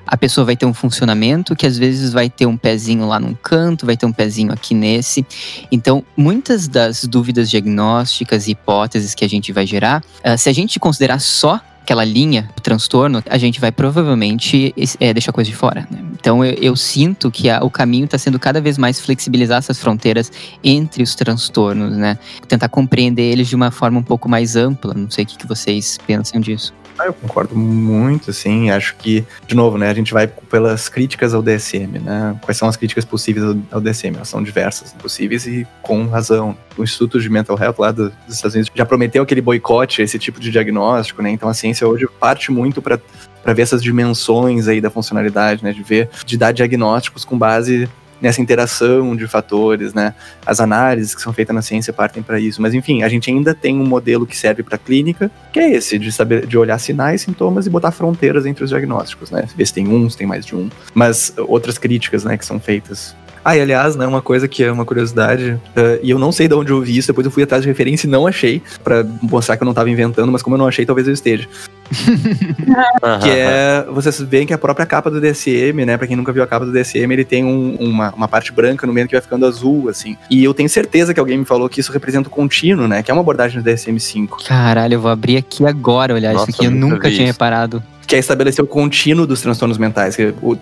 A 0.07 0.17
pessoa 0.17 0.45
vai 0.45 0.55
ter 0.55 0.65
um 0.65 0.73
funcionamento 0.73 1.55
que 1.55 1.65
às 1.65 1.77
vezes 1.77 2.13
vai 2.13 2.29
ter 2.29 2.45
um 2.45 2.57
pezinho 2.57 3.05
lá 3.05 3.19
num 3.19 3.33
canto, 3.33 3.85
vai 3.85 3.97
ter 3.97 4.05
um 4.05 4.13
pezinho 4.13 4.51
aqui 4.51 4.73
nesse. 4.73 5.25
Então, 5.71 6.03
muitas 6.15 6.67
das 6.67 7.05
dúvidas 7.05 7.49
diagnósticas 7.49 8.47
e 8.47 8.51
hipóteses 8.51 9.13
que 9.13 9.25
a 9.25 9.29
gente 9.29 9.51
vai 9.51 9.67
gerar, 9.67 10.03
uh, 10.23 10.37
se 10.37 10.49
a 10.49 10.53
gente 10.53 10.79
considerar 10.79 11.19
só 11.19 11.61
aquela 11.87 12.03
linha 12.03 12.49
do 12.53 12.61
transtorno, 12.61 13.23
a 13.29 13.37
gente 13.37 13.61
vai 13.61 13.71
provavelmente 13.71 14.75
é, 14.99 15.13
deixar 15.13 15.31
coisa 15.31 15.49
de 15.49 15.55
fora. 15.55 15.87
Né? 15.89 15.99
Então 16.19 16.43
eu, 16.43 16.53
eu, 16.55 16.75
sinto 16.75 17.31
que 17.31 17.49
a, 17.49 17.63
o 17.63 17.69
caminho 17.69 18.03
está 18.03 18.17
sendo 18.17 18.37
cada 18.37 18.59
vez 18.59 18.77
mais 18.77 18.99
flexibilizar 18.99 19.59
essas 19.59 19.79
fronteiras 19.79 20.29
entre 20.61 21.01
os 21.01 21.15
transtornos, 21.15 21.95
né? 21.95 22.19
Tentar 22.45 22.67
compreender 22.67 23.23
eles 23.23 23.47
de 23.47 23.55
uma 23.55 23.71
forma 23.71 23.99
um 23.99 24.03
pouco 24.03 24.27
mais 24.27 24.57
ampla. 24.57 24.93
Não 24.93 25.09
sei 25.09 25.23
o 25.23 25.27
que, 25.27 25.37
que 25.37 25.47
vocês 25.47 25.97
pensam 26.05 26.41
disso. 26.41 26.73
Ah, 26.97 27.05
eu 27.05 27.13
concordo 27.13 27.55
muito, 27.55 28.31
assim. 28.31 28.71
Acho 28.71 28.95
que, 28.95 29.23
de 29.45 29.55
novo, 29.55 29.77
né, 29.77 29.89
a 29.89 29.93
gente 29.93 30.13
vai 30.13 30.27
pelas 30.27 30.89
críticas 30.89 31.33
ao 31.33 31.41
DSM, 31.41 31.99
né? 31.99 32.37
Quais 32.41 32.57
são 32.57 32.67
as 32.67 32.75
críticas 32.75 33.05
possíveis 33.05 33.55
ao 33.71 33.79
DSM? 33.79 34.15
Elas 34.15 34.29
são 34.29 34.41
diversas, 34.41 34.93
possíveis 34.93 35.45
e 35.45 35.67
com 35.81 36.07
razão. 36.07 36.57
O 36.77 36.83
Instituto 36.83 37.19
de 37.19 37.29
Mental 37.29 37.57
Health 37.59 37.75
lá 37.77 37.91
dos 37.91 38.11
Estados 38.27 38.55
Unidos 38.55 38.71
já 38.73 38.85
prometeu 38.85 39.23
aquele 39.23 39.41
boicote, 39.41 40.01
esse 40.01 40.17
tipo 40.17 40.39
de 40.39 40.49
diagnóstico, 40.49 41.21
né? 41.21 41.29
Então 41.29 41.47
a 41.47 41.53
ciência 41.53 41.87
hoje 41.87 42.07
parte 42.19 42.51
muito 42.51 42.81
para 42.81 42.99
para 43.43 43.53
ver 43.53 43.61
essas 43.61 43.81
dimensões 43.81 44.67
aí 44.67 44.81
da 44.81 44.89
funcionalidade, 44.89 45.63
né? 45.63 45.71
De 45.71 45.81
ver, 45.81 46.09
de 46.25 46.37
dar 46.37 46.51
diagnósticos 46.51 47.23
com 47.23 47.37
base 47.37 47.87
nessa 48.21 48.41
interação 48.41 49.15
de 49.15 49.27
fatores, 49.27 49.93
né? 49.93 50.13
As 50.45 50.59
análises 50.59 51.13
que 51.13 51.21
são 51.21 51.33
feitas 51.33 51.55
na 51.55 51.61
ciência 51.61 51.93
partem 51.93 52.23
para 52.23 52.39
isso. 52.39 52.61
Mas 52.61 52.73
enfim, 52.73 53.03
a 53.03 53.09
gente 53.09 53.29
ainda 53.29 53.53
tem 53.53 53.79
um 53.79 53.85
modelo 53.85 54.25
que 54.25 54.35
serve 54.35 54.63
para 54.63 54.77
clínica, 54.77 55.31
que 55.51 55.59
é 55.59 55.71
esse 55.71 55.97
de 55.97 56.11
saber 56.11 56.45
de 56.45 56.57
olhar 56.57 56.77
sinais, 56.79 57.21
sintomas 57.21 57.65
e 57.65 57.69
botar 57.69 57.91
fronteiras 57.91 58.45
entre 58.45 58.63
os 58.63 58.69
diagnósticos, 58.69 59.31
né? 59.31 59.45
Ver 59.55 59.65
se 59.65 59.73
tem 59.73 59.87
um, 59.87 60.09
se 60.09 60.17
tem 60.17 60.27
mais 60.27 60.45
de 60.45 60.55
um. 60.55 60.69
Mas 60.93 61.33
outras 61.37 61.77
críticas, 61.77 62.23
né, 62.23 62.37
que 62.37 62.45
são 62.45 62.59
feitas 62.59 63.15
ah, 63.47 63.55
e 63.55 63.61
aliás, 63.61 63.95
né, 63.95 64.05
uma 64.05 64.21
coisa 64.21 64.45
que 64.45 64.61
é 64.61 64.69
uma 64.69 64.83
curiosidade, 64.83 65.51
uh, 65.51 65.99
e 66.03 66.09
eu 66.09 66.19
não 66.19 66.33
sei 66.33 66.49
de 66.49 66.53
onde 66.53 66.69
eu 66.69 66.81
vi 66.81 66.97
isso, 66.97 67.07
depois 67.07 67.23
eu 67.23 67.31
fui 67.31 67.43
atrás 67.43 67.63
de 67.63 67.69
referência 67.69 68.05
e 68.05 68.09
não 68.09 68.27
achei, 68.27 68.61
para 68.83 69.05
mostrar 69.21 69.55
que 69.55 69.63
eu 69.63 69.65
não 69.65 69.71
estava 69.71 69.89
inventando, 69.89 70.29
mas 70.29 70.41
como 70.41 70.55
eu 70.55 70.57
não 70.57 70.67
achei, 70.67 70.85
talvez 70.85 71.07
eu 71.07 71.13
esteja. 71.13 71.47
que 73.23 73.29
é, 73.29 73.85
vocês 73.89 74.19
veem 74.19 74.45
que 74.45 74.53
a 74.53 74.57
própria 74.57 74.85
capa 74.85 75.09
do 75.09 75.21
DSM, 75.21 75.85
né, 75.85 75.95
pra 75.95 76.05
quem 76.05 76.17
nunca 76.17 76.33
viu 76.33 76.43
a 76.43 76.47
capa 76.47 76.65
do 76.65 76.73
DSM, 76.73 77.09
ele 77.09 77.23
tem 77.23 77.45
um, 77.45 77.77
uma, 77.79 78.13
uma 78.13 78.27
parte 78.27 78.51
branca 78.51 78.85
no 78.85 78.91
meio 78.91 79.07
que 79.07 79.15
vai 79.15 79.21
ficando 79.21 79.45
azul, 79.45 79.87
assim. 79.87 80.17
E 80.29 80.43
eu 80.43 80.53
tenho 80.53 80.67
certeza 80.67 81.13
que 81.13 81.19
alguém 81.21 81.37
me 81.37 81.45
falou 81.45 81.69
que 81.69 81.79
isso 81.79 81.93
representa 81.93 82.27
o 82.27 82.31
contínuo, 82.31 82.85
né, 82.85 83.01
que 83.01 83.09
é 83.09 83.13
uma 83.13 83.21
abordagem 83.21 83.61
do 83.61 83.69
DSM-5. 83.69 84.45
Caralho, 84.45 84.95
eu 84.95 84.99
vou 84.99 85.09
abrir 85.09 85.37
aqui 85.37 85.65
agora 85.65 86.13
olhar 86.13 86.33
Nossa, 86.33 86.51
isso 86.51 86.59
aqui, 86.59 86.67
eu 86.67 86.71
nunca 86.71 87.07
tinha 87.09 87.23
isso. 87.23 87.31
reparado 87.31 87.81
que 88.07 88.15
é 88.15 88.19
estabelecer 88.19 88.63
o 88.63 88.67
contínuo 88.67 89.27
dos 89.27 89.41
transtornos 89.41 89.77
mentais. 89.77 90.17
O, 90.41 90.53
o, 90.53 90.59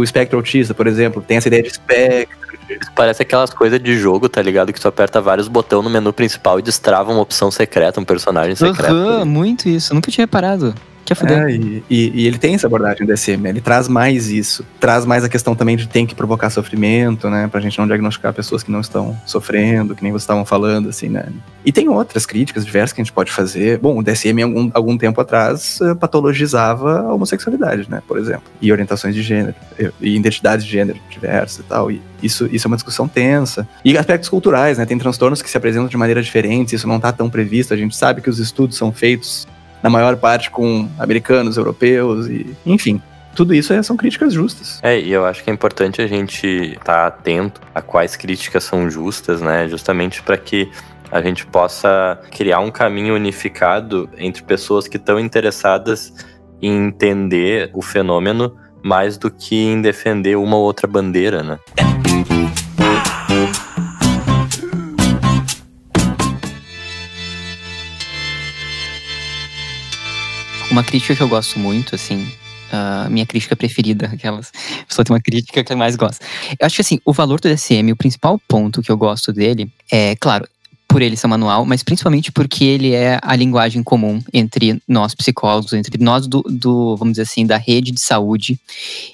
o 0.00 0.04
espectro 0.04 0.36
autista, 0.36 0.74
por 0.74 0.88
exemplo, 0.88 1.22
tem 1.26 1.36
essa 1.36 1.46
ideia 1.46 1.62
de 1.62 1.68
espectro. 1.68 2.36
Parece 2.94 3.22
aquelas 3.22 3.50
coisas 3.50 3.80
de 3.80 3.96
jogo, 3.96 4.28
tá 4.28 4.42
ligado? 4.42 4.72
Que 4.72 4.80
tu 4.80 4.88
aperta 4.88 5.20
vários 5.20 5.46
botões 5.46 5.84
no 5.84 5.88
menu 5.88 6.12
principal 6.12 6.58
e 6.58 6.62
destrava 6.62 7.12
uma 7.12 7.22
opção 7.22 7.50
secreta, 7.50 8.00
um 8.00 8.04
personagem 8.04 8.56
secreto. 8.56 8.92
Uhum, 8.92 9.24
muito 9.24 9.68
isso, 9.68 9.94
nunca 9.94 10.10
tinha 10.10 10.24
reparado. 10.24 10.74
Que 11.14 11.32
é, 11.32 11.50
e, 11.50 11.82
e, 11.88 12.22
e, 12.22 12.26
ele 12.26 12.38
tem 12.38 12.54
essa 12.54 12.66
abordagem 12.66 13.06
do 13.06 13.12
DSM, 13.12 13.38
né? 13.38 13.50
ele 13.50 13.60
traz 13.60 13.88
mais 13.88 14.28
isso. 14.28 14.64
Traz 14.78 15.04
mais 15.04 15.24
a 15.24 15.28
questão 15.28 15.54
também 15.54 15.76
de 15.76 15.88
tem 15.88 16.06
que 16.06 16.14
provocar 16.14 16.50
sofrimento, 16.50 17.30
né? 17.30 17.48
Pra 17.48 17.60
gente 17.60 17.78
não 17.78 17.86
diagnosticar 17.86 18.32
pessoas 18.32 18.62
que 18.62 18.70
não 18.70 18.80
estão 18.80 19.18
sofrendo, 19.24 19.94
que 19.94 20.02
nem 20.02 20.12
vocês 20.12 20.22
estavam 20.22 20.44
falando, 20.44 20.88
assim, 20.88 21.08
né? 21.08 21.26
E 21.64 21.72
tem 21.72 21.88
outras 21.88 22.24
críticas 22.24 22.64
diversas 22.64 22.92
que 22.92 23.00
a 23.00 23.04
gente 23.04 23.12
pode 23.12 23.30
fazer. 23.30 23.78
Bom, 23.78 23.98
o 23.98 24.02
DSM, 24.02 24.42
algum, 24.42 24.70
algum 24.72 24.98
tempo 24.98 25.20
atrás, 25.20 25.78
eh, 25.80 25.94
patologizava 25.94 27.00
a 27.00 27.14
homossexualidade, 27.14 27.90
né? 27.90 28.02
Por 28.06 28.18
exemplo. 28.18 28.44
E 28.60 28.72
orientações 28.72 29.14
de 29.14 29.22
gênero, 29.22 29.54
e 30.00 30.16
identidades 30.16 30.64
de 30.64 30.70
gênero 30.70 30.98
diversas 31.10 31.58
e 31.58 31.62
tal. 31.64 31.90
E 31.90 32.00
isso, 32.22 32.48
isso 32.52 32.66
é 32.66 32.68
uma 32.68 32.76
discussão 32.76 33.06
tensa. 33.06 33.68
E 33.84 33.96
aspectos 33.96 34.28
culturais, 34.28 34.78
né? 34.78 34.86
Tem 34.86 34.98
transtornos 34.98 35.42
que 35.42 35.50
se 35.50 35.56
apresentam 35.56 35.88
de 35.88 35.96
maneira 35.96 36.22
diferente, 36.22 36.74
isso 36.74 36.88
não 36.88 36.96
está 36.96 37.12
tão 37.12 37.28
previsto. 37.28 37.74
A 37.74 37.76
gente 37.76 37.96
sabe 37.96 38.20
que 38.20 38.30
os 38.30 38.38
estudos 38.38 38.76
são 38.76 38.92
feitos 38.92 39.46
na 39.82 39.90
maior 39.90 40.16
parte 40.16 40.50
com 40.50 40.88
americanos, 40.98 41.56
europeus 41.56 42.26
e, 42.26 42.56
enfim, 42.66 43.00
tudo 43.34 43.54
isso 43.54 43.72
é, 43.72 43.82
são 43.82 43.96
críticas 43.96 44.32
justas. 44.32 44.80
É, 44.82 44.98
e 44.98 45.12
eu 45.12 45.24
acho 45.24 45.44
que 45.44 45.50
é 45.50 45.52
importante 45.52 46.02
a 46.02 46.06
gente 46.06 46.46
estar 46.46 46.84
tá 46.84 47.06
atento 47.06 47.60
a 47.74 47.80
quais 47.80 48.16
críticas 48.16 48.64
são 48.64 48.90
justas, 48.90 49.40
né? 49.40 49.68
Justamente 49.68 50.22
para 50.22 50.36
que 50.36 50.68
a 51.10 51.22
gente 51.22 51.46
possa 51.46 52.20
criar 52.30 52.60
um 52.60 52.70
caminho 52.70 53.14
unificado 53.14 54.10
entre 54.18 54.42
pessoas 54.42 54.88
que 54.88 54.96
estão 54.96 55.18
interessadas 55.18 56.12
em 56.60 56.88
entender 56.88 57.70
o 57.72 57.80
fenômeno 57.80 58.56
mais 58.82 59.16
do 59.16 59.30
que 59.30 59.56
em 59.56 59.80
defender 59.80 60.36
uma 60.36 60.56
ou 60.56 60.64
outra 60.64 60.86
bandeira, 60.86 61.42
né? 61.42 61.58
Uma 70.70 70.84
crítica 70.84 71.16
que 71.16 71.22
eu 71.22 71.28
gosto 71.28 71.58
muito, 71.58 71.94
assim, 71.94 72.30
a 72.70 73.08
minha 73.08 73.24
crítica 73.24 73.56
preferida, 73.56 74.06
aquelas. 74.06 74.52
A 74.82 74.84
pessoa 74.84 75.04
tem 75.04 75.14
uma 75.14 75.20
crítica 75.20 75.64
que 75.64 75.74
mais 75.74 75.96
gosto. 75.96 76.22
Eu 76.58 76.66
acho 76.66 76.76
que 76.76 76.82
assim, 76.82 77.00
o 77.04 77.12
valor 77.12 77.40
do 77.40 77.48
DSM, 77.48 77.90
o 77.92 77.96
principal 77.96 78.38
ponto 78.46 78.82
que 78.82 78.90
eu 78.90 78.96
gosto 78.96 79.32
dele 79.32 79.70
é, 79.90 80.14
claro, 80.16 80.46
por 80.86 81.02
ele 81.02 81.16
ser 81.16 81.26
manual, 81.26 81.64
mas 81.64 81.82
principalmente 81.82 82.32
porque 82.32 82.64
ele 82.64 82.92
é 82.92 83.18
a 83.22 83.36
linguagem 83.36 83.82
comum 83.82 84.22
entre 84.32 84.80
nós 84.88 85.14
psicólogos, 85.14 85.72
entre 85.72 86.02
nós 86.02 86.26
do, 86.26 86.42
do, 86.42 86.96
vamos 86.96 87.12
dizer 87.12 87.22
assim, 87.22 87.46
da 87.46 87.58
rede 87.58 87.92
de 87.92 88.00
saúde, 88.00 88.58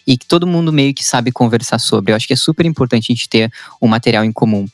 e 0.06 0.16
que 0.16 0.26
todo 0.26 0.46
mundo 0.46 0.72
meio 0.72 0.94
que 0.94 1.04
sabe 1.04 1.32
conversar 1.32 1.78
sobre. 1.78 2.12
Eu 2.12 2.16
acho 2.16 2.26
que 2.26 2.32
é 2.32 2.36
super 2.36 2.64
importante 2.64 3.10
a 3.10 3.14
gente 3.14 3.28
ter 3.28 3.52
um 3.82 3.88
material 3.88 4.24
em 4.24 4.32
comum, 4.32 4.66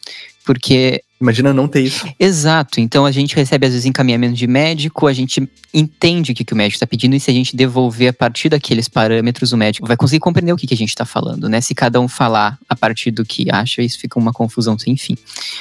porque 0.44 1.02
Imagina 1.20 1.52
não 1.52 1.68
ter 1.68 1.82
isso. 1.82 2.08
Exato. 2.18 2.80
Então 2.80 3.04
a 3.04 3.12
gente 3.12 3.36
recebe 3.36 3.66
às 3.66 3.72
vezes 3.74 3.84
encaminhamento 3.84 4.34
de 4.34 4.46
médico, 4.46 5.06
a 5.06 5.12
gente 5.12 5.46
entende 5.72 6.32
o 6.32 6.34
que, 6.34 6.44
que 6.44 6.54
o 6.54 6.56
médico 6.56 6.76
está 6.76 6.86
pedindo 6.86 7.14
e 7.14 7.20
se 7.20 7.30
a 7.30 7.34
gente 7.34 7.54
devolver 7.54 8.08
a 8.08 8.12
partir 8.12 8.48
daqueles 8.48 8.88
parâmetros, 8.88 9.52
o 9.52 9.56
médico 9.56 9.86
vai 9.86 9.98
conseguir 9.98 10.20
compreender 10.20 10.50
o 10.52 10.56
que, 10.56 10.66
que 10.66 10.72
a 10.72 10.76
gente 10.76 10.88
está 10.88 11.04
falando, 11.04 11.46
né? 11.46 11.60
Se 11.60 11.74
cada 11.74 12.00
um 12.00 12.08
falar 12.08 12.58
a 12.66 12.74
partir 12.74 13.10
do 13.10 13.22
que 13.22 13.50
acha, 13.52 13.82
isso 13.82 13.98
fica 13.98 14.18
uma 14.18 14.32
confusão 14.32 14.78
sem 14.78 14.96
fim. 14.96 15.14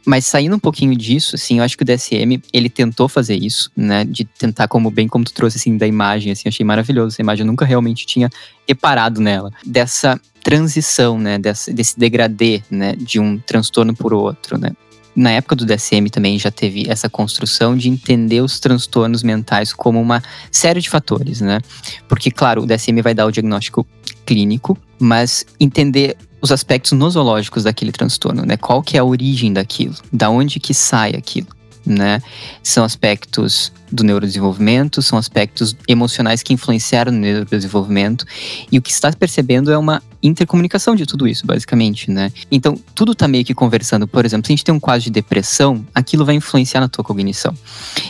Mas 0.05 0.25
saindo 0.25 0.55
um 0.55 0.59
pouquinho 0.59 0.95
disso, 0.95 1.35
assim, 1.35 1.57
eu 1.57 1.63
acho 1.65 1.75
que 1.75 1.83
o 1.83 1.85
DSM, 1.85 2.41
ele 2.53 2.69
tentou 2.69 3.09
fazer 3.09 3.35
isso, 3.35 3.69
né? 3.75 4.05
De 4.05 4.23
tentar, 4.23 4.69
como 4.69 4.89
bem 4.89 5.09
como 5.09 5.25
tu 5.25 5.33
trouxe, 5.33 5.57
assim, 5.57 5.77
da 5.77 5.85
imagem, 5.85 6.31
assim, 6.31 6.47
achei 6.47 6.65
maravilhoso 6.65 7.15
essa 7.15 7.21
imagem, 7.21 7.43
eu 7.43 7.47
nunca 7.47 7.65
realmente 7.65 8.05
tinha 8.05 8.29
reparado 8.65 9.19
nela. 9.19 9.51
Dessa 9.65 10.19
transição, 10.41 11.19
né? 11.19 11.37
Desse, 11.37 11.73
desse 11.73 11.99
degradê, 11.99 12.63
né? 12.71 12.95
De 12.95 13.19
um 13.19 13.37
transtorno 13.37 13.93
por 13.93 14.13
outro, 14.13 14.57
né? 14.57 14.71
Na 15.15 15.31
época 15.31 15.55
do 15.55 15.65
DSM 15.65 16.09
também 16.11 16.37
já 16.39 16.51
teve 16.51 16.89
essa 16.89 17.09
construção 17.09 17.75
de 17.75 17.89
entender 17.89 18.41
os 18.41 18.59
transtornos 18.59 19.23
mentais 19.23 19.73
como 19.73 19.99
uma 19.99 20.23
série 20.51 20.81
de 20.81 20.89
fatores, 20.89 21.41
né? 21.41 21.59
Porque, 22.07 22.31
claro, 22.31 22.63
o 22.63 22.65
DSM 22.65 23.01
vai 23.01 23.13
dar 23.13 23.25
o 23.25 23.31
diagnóstico 23.31 23.85
clínico, 24.25 24.77
mas 24.99 25.45
entender 25.59 26.15
os 26.41 26.51
aspectos 26.51 26.93
nosológicos 26.93 27.63
daquele 27.63 27.91
transtorno, 27.91 28.45
né? 28.45 28.55
Qual 28.55 28.81
que 28.81 28.97
é 28.97 28.99
a 28.99 29.03
origem 29.03 29.51
daquilo? 29.51 29.95
Da 30.11 30.29
onde 30.29 30.59
que 30.59 30.73
sai 30.73 31.11
aquilo? 31.11 31.47
né? 31.85 32.21
São 32.61 32.83
aspectos 32.83 33.71
do 33.91 34.03
neurodesenvolvimento, 34.03 35.01
são 35.01 35.17
aspectos 35.17 35.75
emocionais 35.87 36.43
que 36.43 36.53
influenciaram 36.53 37.11
no 37.11 37.17
neurodesenvolvimento. 37.17 38.25
E 38.71 38.77
o 38.77 38.81
que 38.81 38.91
está 38.91 39.11
percebendo 39.11 39.71
é 39.71 39.77
uma 39.77 40.01
intercomunicação 40.21 40.95
de 40.95 41.05
tudo 41.05 41.27
isso, 41.27 41.45
basicamente, 41.45 42.11
né? 42.11 42.31
Então, 42.51 42.77
tudo 42.93 43.13
está 43.13 43.27
meio 43.27 43.45
que 43.45 43.53
conversando. 43.53 44.07
Por 44.07 44.25
exemplo, 44.25 44.47
se 44.47 44.51
a 44.51 44.55
gente 44.55 44.65
tem 44.65 44.73
um 44.73 44.79
quadro 44.79 45.03
de 45.03 45.09
depressão, 45.09 45.85
aquilo 45.93 46.25
vai 46.25 46.35
influenciar 46.35 46.81
na 46.81 46.89
tua 46.89 47.03
cognição. 47.03 47.53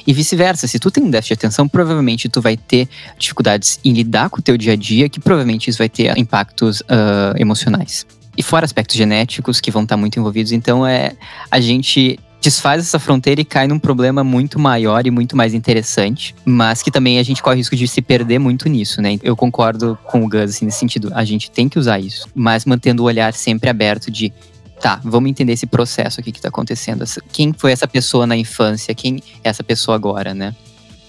E 0.06 0.14
vice-versa, 0.14 0.68
se 0.68 0.80
tu 0.80 0.90
tem 0.90 1.04
um 1.04 1.10
déficit 1.10 1.36
de 1.36 1.46
atenção, 1.46 1.68
provavelmente 1.68 2.28
tu 2.30 2.42
vai 2.42 2.58
ter 2.58 2.88
dificuldades 3.18 3.80
em 3.84 3.94
lidar 3.94 4.30
com 4.30 4.40
o 4.40 4.42
teu 4.42 4.58
dia 4.58 4.74
a 4.74 4.76
dia, 4.76 5.08
que 5.10 5.20
provavelmente 5.20 5.70
isso 5.70 5.78
vai 5.78 5.90
ter 5.90 6.18
impactos 6.18 6.82
uh, 6.82 7.38
emocionais. 7.38 8.06
E 8.38 8.42
fora 8.42 8.66
aspectos 8.66 8.96
genéticos 8.96 9.60
que 9.60 9.70
vão 9.70 9.84
estar 9.84 9.98
muito 9.98 10.18
envolvidos, 10.18 10.52
então 10.52 10.86
é 10.86 11.14
a 11.52 11.60
gente 11.60 12.18
desfaz 12.42 12.82
essa 12.82 13.00
fronteira 13.00 13.42
e 13.42 13.46
cai 13.46 13.68
num 13.68 13.80
problema 13.80 14.24
muito 14.24 14.60
maior 14.60 15.06
e 15.06 15.12
muito 15.12 15.36
mais 15.36 15.54
interessante, 15.54 16.36
mas 16.46 16.82
que 16.82 16.92
também 16.92 17.20
a 17.20 17.24
gente 17.24 17.44
corre 17.44 17.56
o 17.56 17.58
risco 17.58 17.76
de 17.76 17.88
se 17.88 18.02
perder 18.02 18.40
muito 18.40 18.70
nisso, 18.70 19.02
né? 19.02 19.18
Eu 19.22 19.36
concordo 19.36 19.98
com 20.06 20.24
o 20.24 20.30
Gus, 20.30 20.52
assim, 20.52 20.66
nesse 20.66 20.80
sentido, 20.80 21.12
a 21.14 21.24
gente 21.24 21.52
tem 21.52 21.68
que 21.68 21.78
usar 21.78 22.00
isso, 22.00 22.28
mas 22.34 22.66
mantendo 22.66 23.04
o 23.04 23.06
olhar 23.06 23.34
sempre 23.34 23.70
aberto 23.70 24.10
de 24.10 24.32
tá, 24.80 25.00
vamos 25.04 25.30
entender 25.30 25.54
esse 25.54 25.68
processo 25.68 26.20
aqui 26.20 26.32
que 26.32 26.42
tá 26.42 26.48
acontecendo. 26.48 27.04
Quem 27.32 27.54
foi 27.54 27.72
essa 27.72 27.88
pessoa 27.88 28.26
na 28.26 28.38
infância? 28.38 28.96
Quem 28.96 29.22
é 29.44 29.50
essa 29.50 29.64
pessoa 29.64 29.96
agora, 29.96 30.34
né? 30.34 30.56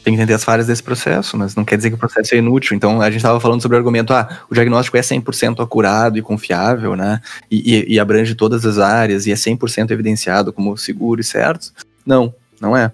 Tem 0.02 0.14
que 0.14 0.20
entender 0.20 0.34
as 0.34 0.44
falhas 0.44 0.66
desse 0.66 0.82
processo, 0.82 1.36
mas 1.36 1.54
não 1.54 1.64
quer 1.64 1.76
dizer 1.76 1.90
que 1.90 1.96
o 1.96 1.98
processo 1.98 2.34
é 2.34 2.38
inútil. 2.38 2.76
Então, 2.76 3.00
a 3.00 3.06
gente 3.06 3.18
estava 3.18 3.38
falando 3.38 3.60
sobre 3.60 3.76
o 3.76 3.78
argumento, 3.78 4.12
ah, 4.12 4.40
o 4.50 4.54
diagnóstico 4.54 4.96
é 4.96 5.00
100% 5.00 5.62
acurado 5.62 6.18
e 6.18 6.22
confiável, 6.22 6.96
né? 6.96 7.20
E, 7.50 7.74
e, 7.74 7.94
e 7.94 8.00
abrange 8.00 8.34
todas 8.34 8.64
as 8.64 8.78
áreas 8.78 9.26
e 9.26 9.32
é 9.32 9.34
100% 9.34 9.90
evidenciado 9.90 10.52
como 10.52 10.76
seguro 10.76 11.20
e 11.20 11.24
certo. 11.24 11.72
Não, 12.04 12.34
não 12.60 12.76
é. 12.76 12.90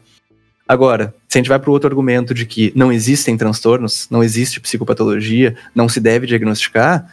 Agora, 0.68 1.14
se 1.28 1.38
a 1.38 1.40
gente 1.40 1.48
vai 1.48 1.59
para 1.59 1.70
o 1.70 1.72
outro 1.72 1.88
argumento 1.88 2.34
de 2.34 2.44
que 2.44 2.72
não 2.74 2.90
existem 2.90 3.36
transtornos, 3.36 4.09
não 4.11 4.22
existe 4.22 4.61
psicopatologia, 4.61 5.57
não 5.74 5.88
se 5.88 6.00
deve 6.00 6.26
diagnosticar, 6.26 7.09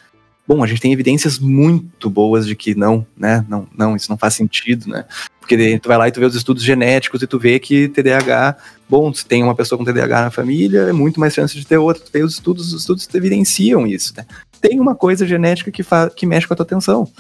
Bom, 0.46 0.62
a 0.62 0.68
gente 0.68 0.82
tem 0.82 0.92
evidências 0.92 1.40
muito 1.40 2.10
boas 2.10 2.46
de 2.46 2.54
que 2.54 2.76
não, 2.76 3.06
né? 3.16 3.46
Não, 3.48 3.66
não, 3.78 3.96
isso 3.96 4.10
não 4.10 4.18
faz 4.18 4.34
sentido, 4.34 4.90
né? 4.90 5.06
Porque 5.44 5.78
tu 5.78 5.90
vai 5.90 5.98
lá 5.98 6.08
e 6.08 6.12
tu 6.12 6.22
vê 6.22 6.26
os 6.26 6.36
estudos 6.36 6.64
genéticos 6.64 7.22
e 7.22 7.28
tu 7.28 7.38
vê 7.38 7.60
que 7.60 7.90
TDAH, 7.90 8.56
bom, 8.90 9.14
se 9.14 9.26
tem 9.26 9.44
uma 9.44 9.54
pessoa 9.54 9.78
com 9.78 9.84
TDAH 9.84 10.22
na 10.22 10.32
família, 10.32 10.84
é 10.84 10.94
muito 10.94 11.20
mais 11.20 11.34
chance 11.34 11.54
de 11.54 11.68
ter 11.68 11.78
outra. 11.78 12.02
Tu 12.02 12.12
vê 12.14 12.24
os 12.24 12.36
estudos, 12.36 12.74
os 12.74 12.82
estudos 12.82 13.08
evidenciam 13.14 13.86
isso, 13.86 14.14
né? 14.16 14.26
Tem 14.62 14.80
uma 14.80 14.96
coisa 14.96 15.28
genética 15.28 15.70
que, 15.70 15.84
que 16.16 16.26
mexe 16.26 16.48
com 16.48 16.54
a 16.54 16.58
tua 16.58 16.66
atenção 16.66 17.12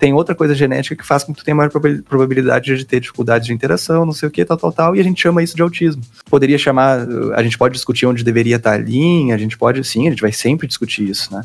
tem 0.00 0.14
outra 0.14 0.34
coisa 0.34 0.54
genética 0.54 0.96
que 0.96 1.06
faz 1.06 1.22
com 1.22 1.34
que 1.34 1.40
tu 1.40 1.44
tenha 1.44 1.54
maior 1.54 1.68
probabilidade 1.68 2.74
de 2.74 2.84
ter 2.86 3.00
dificuldades 3.00 3.46
de 3.46 3.52
interação, 3.52 4.06
não 4.06 4.14
sei 4.14 4.28
o 4.28 4.30
que, 4.32 4.42
tal, 4.46 4.56
tal, 4.56 4.72
tal, 4.72 4.96
e 4.96 5.00
a 5.00 5.02
gente 5.02 5.20
chama 5.20 5.42
isso 5.42 5.54
de 5.54 5.60
autismo. 5.60 6.02
Poderia 6.24 6.56
chamar, 6.56 7.06
a 7.34 7.42
gente 7.42 7.58
pode 7.58 7.74
discutir 7.74 8.06
onde 8.06 8.24
deveria 8.24 8.56
estar 8.56 8.72
a 8.72 8.78
linha, 8.78 9.34
a 9.34 9.38
gente 9.38 9.58
pode, 9.58 9.84
sim, 9.84 10.06
a 10.06 10.10
gente 10.10 10.22
vai 10.22 10.32
sempre 10.32 10.66
discutir 10.66 11.06
isso, 11.06 11.30
né? 11.34 11.42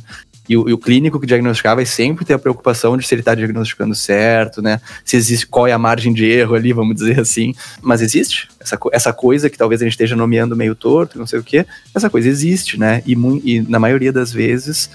E 0.47 0.55
o, 0.55 0.69
e 0.69 0.73
o, 0.73 0.77
clínico 0.77 1.19
que 1.19 1.25
diagnosticar 1.25 1.75
vai 1.75 1.85
sempre 1.85 2.23
ter 2.23 2.33
a 2.33 2.39
preocupação 2.39 2.97
de 2.97 3.05
se 3.05 3.13
ele 3.13 3.21
está 3.21 3.33
diagnosticando 3.33 3.95
certo, 3.95 4.61
né? 4.61 4.79
Se 5.03 5.17
existe, 5.17 5.47
qual 5.47 5.67
é 5.67 5.71
a 5.71 5.79
margem 5.79 6.13
de 6.13 6.25
erro 6.25 6.55
ali, 6.55 6.71
vamos 6.71 6.95
dizer 6.95 7.19
assim. 7.19 7.53
Mas 7.81 8.01
existe 8.01 8.47
essa, 8.59 8.77
essa 8.91 9.13
coisa 9.13 9.49
que 9.49 9.57
talvez 9.57 9.81
a 9.81 9.85
gente 9.85 9.93
esteja 9.93 10.15
nomeando 10.15 10.55
meio 10.55 10.75
torto, 10.75 11.17
não 11.17 11.25
sei 11.25 11.39
o 11.39 11.43
quê, 11.43 11.65
essa 11.93 12.09
coisa 12.09 12.29
existe, 12.29 12.79
né? 12.79 13.01
E, 13.05 13.13
e 13.43 13.61
na 13.61 13.79
maioria 13.79 14.11
das 14.11 14.31
vezes, 14.31 14.89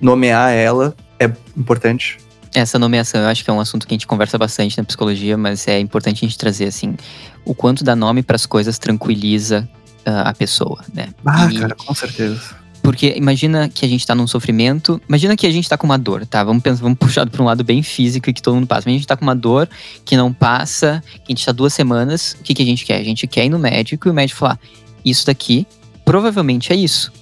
nomear 0.00 0.52
ela 0.52 0.94
é 1.18 1.30
importante. 1.56 2.18
Essa 2.54 2.78
nomeação 2.78 3.22
eu 3.22 3.28
acho 3.28 3.42
que 3.42 3.50
é 3.50 3.52
um 3.52 3.60
assunto 3.60 3.86
que 3.86 3.94
a 3.94 3.96
gente 3.96 4.06
conversa 4.06 4.36
bastante 4.36 4.76
na 4.76 4.84
psicologia, 4.84 5.38
mas 5.38 5.66
é 5.66 5.78
importante 5.78 6.24
a 6.24 6.28
gente 6.28 6.36
trazer 6.36 6.66
assim 6.66 6.96
o 7.44 7.54
quanto 7.54 7.82
dar 7.82 7.96
nome 7.96 8.22
para 8.22 8.36
as 8.36 8.44
coisas 8.44 8.78
tranquiliza 8.78 9.68
uh, 10.06 10.28
a 10.28 10.34
pessoa, 10.34 10.84
né? 10.92 11.08
Ah, 11.24 11.48
e, 11.50 11.58
cara, 11.58 11.74
com 11.74 11.94
certeza. 11.94 12.61
Porque 12.82 13.14
imagina 13.16 13.68
que 13.68 13.84
a 13.84 13.88
gente 13.88 14.06
tá 14.06 14.14
num 14.14 14.26
sofrimento, 14.26 15.00
imagina 15.08 15.36
que 15.36 15.46
a 15.46 15.50
gente 15.50 15.68
tá 15.68 15.78
com 15.78 15.86
uma 15.86 15.98
dor, 15.98 16.26
tá? 16.26 16.42
Vamos 16.42 16.62
pensar, 16.62 16.82
vamos 16.82 16.98
puxar 16.98 17.28
para 17.28 17.42
um 17.42 17.46
lado 17.46 17.62
bem 17.62 17.82
físico 17.82 18.28
e 18.28 18.32
que 18.32 18.42
todo 18.42 18.54
mundo 18.54 18.66
passa. 18.66 18.82
Mas 18.86 18.94
a 18.94 18.98
gente 18.98 19.06
tá 19.06 19.16
com 19.16 19.24
uma 19.24 19.36
dor 19.36 19.68
que 20.04 20.16
não 20.16 20.32
passa, 20.32 21.02
que 21.24 21.32
a 21.32 21.34
gente 21.34 21.46
tá 21.46 21.52
duas 21.52 21.72
semanas, 21.72 22.36
o 22.40 22.42
que, 22.42 22.54
que 22.54 22.62
a 22.62 22.66
gente 22.66 22.84
quer? 22.84 22.96
A 22.96 23.04
gente 23.04 23.26
quer 23.26 23.44
ir 23.44 23.48
no 23.48 23.58
médico 23.58 24.08
e 24.08 24.10
o 24.10 24.14
médico 24.14 24.40
falar: 24.40 24.58
isso 25.04 25.26
daqui 25.26 25.66
provavelmente 26.04 26.72
é 26.72 26.76
isso. 26.76 27.12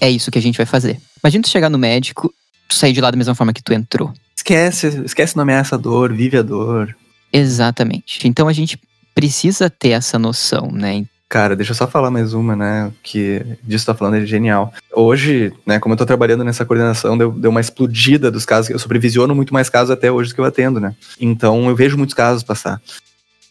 É 0.00 0.10
isso 0.10 0.30
que 0.30 0.38
a 0.38 0.42
gente 0.42 0.56
vai 0.56 0.66
fazer. 0.66 1.00
Imagina 1.24 1.42
tu 1.42 1.48
chegar 1.48 1.70
no 1.70 1.78
médico, 1.78 2.32
tu 2.68 2.74
sair 2.74 2.92
de 2.92 3.00
lá 3.00 3.10
da 3.10 3.16
mesma 3.16 3.34
forma 3.34 3.52
que 3.52 3.62
tu 3.62 3.72
entrou 3.72 4.12
esquece, 4.46 5.02
esquece 5.04 5.36
nomear 5.36 5.60
essa 5.60 5.76
dor, 5.76 6.12
vive 6.12 6.38
a 6.38 6.42
dor. 6.42 6.96
Exatamente. 7.32 8.26
Então 8.28 8.46
a 8.46 8.52
gente 8.52 8.78
precisa 9.14 9.68
ter 9.68 9.90
essa 9.90 10.18
noção, 10.18 10.70
né? 10.70 11.04
Cara, 11.28 11.56
deixa 11.56 11.72
eu 11.72 11.76
só 11.76 11.88
falar 11.88 12.10
mais 12.10 12.34
uma, 12.34 12.54
né? 12.54 12.92
Que 13.02 13.44
disso 13.62 13.84
tá 13.84 13.94
falando 13.94 14.16
é 14.16 14.24
genial. 14.24 14.72
Hoje, 14.94 15.52
né, 15.66 15.80
como 15.80 15.94
eu 15.94 15.98
tô 15.98 16.06
trabalhando 16.06 16.44
nessa 16.44 16.64
coordenação, 16.64 17.18
deu, 17.18 17.32
deu 17.32 17.50
uma 17.50 17.60
explodida 17.60 18.30
dos 18.30 18.46
casos. 18.46 18.70
Eu 18.70 18.78
supervisiono 18.78 19.34
muito 19.34 19.52
mais 19.52 19.68
casos 19.68 19.90
até 19.90 20.10
hoje 20.10 20.30
do 20.30 20.34
que 20.36 20.40
eu 20.40 20.44
atendo, 20.44 20.78
né? 20.78 20.94
Então 21.20 21.68
eu 21.68 21.74
vejo 21.74 21.96
muitos 21.96 22.14
casos 22.14 22.44
passar. 22.44 22.80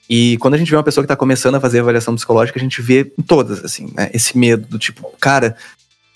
E 0.10 0.38
quando 0.38 0.54
a 0.54 0.58
gente 0.58 0.70
vê 0.70 0.78
uma 0.78 0.84
pessoa 0.84 1.04
que 1.04 1.08
tá 1.08 1.18
começando 1.18 1.56
a 1.56 1.60
fazer 1.60 1.80
avaliação 1.80 2.16
psicológica, 2.16 2.58
a 2.58 2.64
gente 2.64 2.82
vê 2.82 3.12
em 3.18 3.24
todas, 3.24 3.64
assim, 3.66 3.92
né? 3.94 4.10
Esse 4.14 4.38
medo 4.38 4.68
do 4.68 4.80
tipo, 4.80 5.12
cara, 5.20 5.58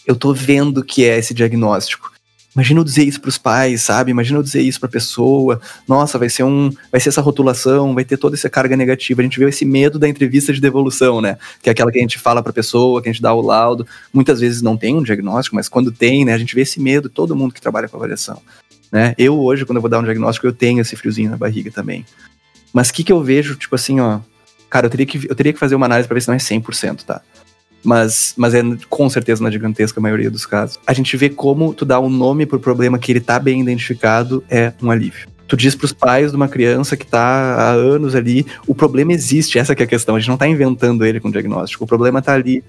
eu 0.07 0.15
tô 0.15 0.33
vendo 0.33 0.83
que 0.83 1.03
é 1.03 1.17
esse 1.17 1.33
diagnóstico. 1.33 2.11
Imagina 2.59 2.81
eu 2.81 2.83
dizer 2.83 3.03
isso 3.05 3.21
para 3.21 3.29
os 3.29 3.37
pais, 3.37 3.83
sabe? 3.83 4.11
Imagina 4.11 4.37
eu 4.37 4.43
dizer 4.43 4.61
isso 4.61 4.81
para 4.81 4.89
a 4.89 4.91
pessoa. 4.91 5.61
Nossa, 5.87 6.19
vai 6.19 6.27
ser 6.27 6.43
um, 6.43 6.69
vai 6.91 6.99
ser 6.99 7.07
essa 7.07 7.21
rotulação, 7.21 7.95
vai 7.95 8.03
ter 8.03 8.17
toda 8.17 8.35
essa 8.35 8.49
carga 8.49 8.75
negativa. 8.75 9.21
A 9.21 9.23
gente 9.23 9.39
vê 9.39 9.47
esse 9.47 9.63
medo 9.63 9.97
da 9.97 10.09
entrevista 10.09 10.51
de 10.51 10.59
devolução, 10.59 11.21
né? 11.21 11.37
Que 11.63 11.69
é 11.69 11.71
aquela 11.71 11.89
que 11.89 11.97
a 11.97 12.01
gente 12.01 12.19
fala 12.19 12.43
para 12.43 12.49
a 12.49 12.53
pessoa, 12.53 13.01
que 13.01 13.07
a 13.07 13.13
gente 13.13 13.21
dá 13.21 13.33
o 13.33 13.39
laudo. 13.39 13.87
Muitas 14.11 14.41
vezes 14.41 14.61
não 14.61 14.75
tem 14.75 14.93
um 14.93 15.01
diagnóstico, 15.01 15.55
mas 15.55 15.69
quando 15.69 15.89
tem, 15.89 16.25
né, 16.25 16.33
a 16.33 16.37
gente 16.37 16.53
vê 16.53 16.61
esse 16.61 16.81
medo 16.81 17.07
todo 17.07 17.33
mundo 17.33 17.53
que 17.53 17.61
trabalha 17.61 17.87
com 17.87 17.95
avaliação, 17.95 18.41
né? 18.91 19.15
Eu 19.17 19.39
hoje, 19.39 19.65
quando 19.65 19.77
eu 19.77 19.81
vou 19.81 19.89
dar 19.89 19.99
um 19.99 20.03
diagnóstico, 20.03 20.45
eu 20.45 20.51
tenho 20.51 20.81
esse 20.81 20.97
friozinho 20.97 21.31
na 21.31 21.37
barriga 21.37 21.71
também. 21.71 22.05
Mas 22.73 22.89
o 22.89 22.93
que 22.93 23.05
que 23.05 23.13
eu 23.13 23.23
vejo, 23.23 23.55
tipo 23.55 23.73
assim, 23.73 24.01
ó, 24.01 24.19
cara, 24.69 24.87
eu 24.87 24.89
teria 24.89 25.05
que 25.05 25.29
eu 25.29 25.35
teria 25.35 25.53
que 25.53 25.59
fazer 25.59 25.75
uma 25.75 25.85
análise 25.85 26.09
para 26.09 26.15
ver 26.15 26.21
se 26.21 26.27
não 26.27 26.35
é 26.35 26.39
100%, 26.39 27.03
tá? 27.03 27.21
Mas, 27.83 28.33
mas 28.37 28.53
é 28.53 28.61
com 28.89 29.09
certeza 29.09 29.43
na 29.43 29.49
gigantesca 29.49 30.01
maioria 30.01 30.29
dos 30.29 30.45
casos. 30.45 30.79
A 30.85 30.93
gente 30.93 31.15
vê 31.15 31.29
como 31.29 31.73
tu 31.73 31.85
dá 31.85 31.99
um 31.99 32.09
nome 32.09 32.45
pro 32.45 32.59
problema 32.59 32.99
que 32.99 33.11
ele 33.11 33.19
tá 33.19 33.39
bem 33.39 33.61
identificado 33.61 34.43
é 34.49 34.73
um 34.81 34.91
alívio. 34.91 35.27
Tu 35.47 35.57
diz 35.57 35.73
pros 35.73 35.91
pais 35.91 36.29
de 36.29 36.37
uma 36.37 36.47
criança 36.47 36.95
que 36.95 37.05
tá 37.05 37.19
há 37.19 37.71
anos 37.71 38.13
ali, 38.13 38.45
o 38.67 38.75
problema 38.75 39.13
existe, 39.13 39.57
essa 39.57 39.73
é 39.73 39.83
a 39.83 39.87
questão, 39.87 40.15
a 40.15 40.19
gente 40.19 40.29
não 40.29 40.37
tá 40.37 40.47
inventando 40.47 41.03
ele 41.03 41.19
com 41.19 41.31
diagnóstico, 41.31 41.85
o 41.85 41.87
problema 41.87 42.21
tá 42.21 42.33
ali, 42.33 42.63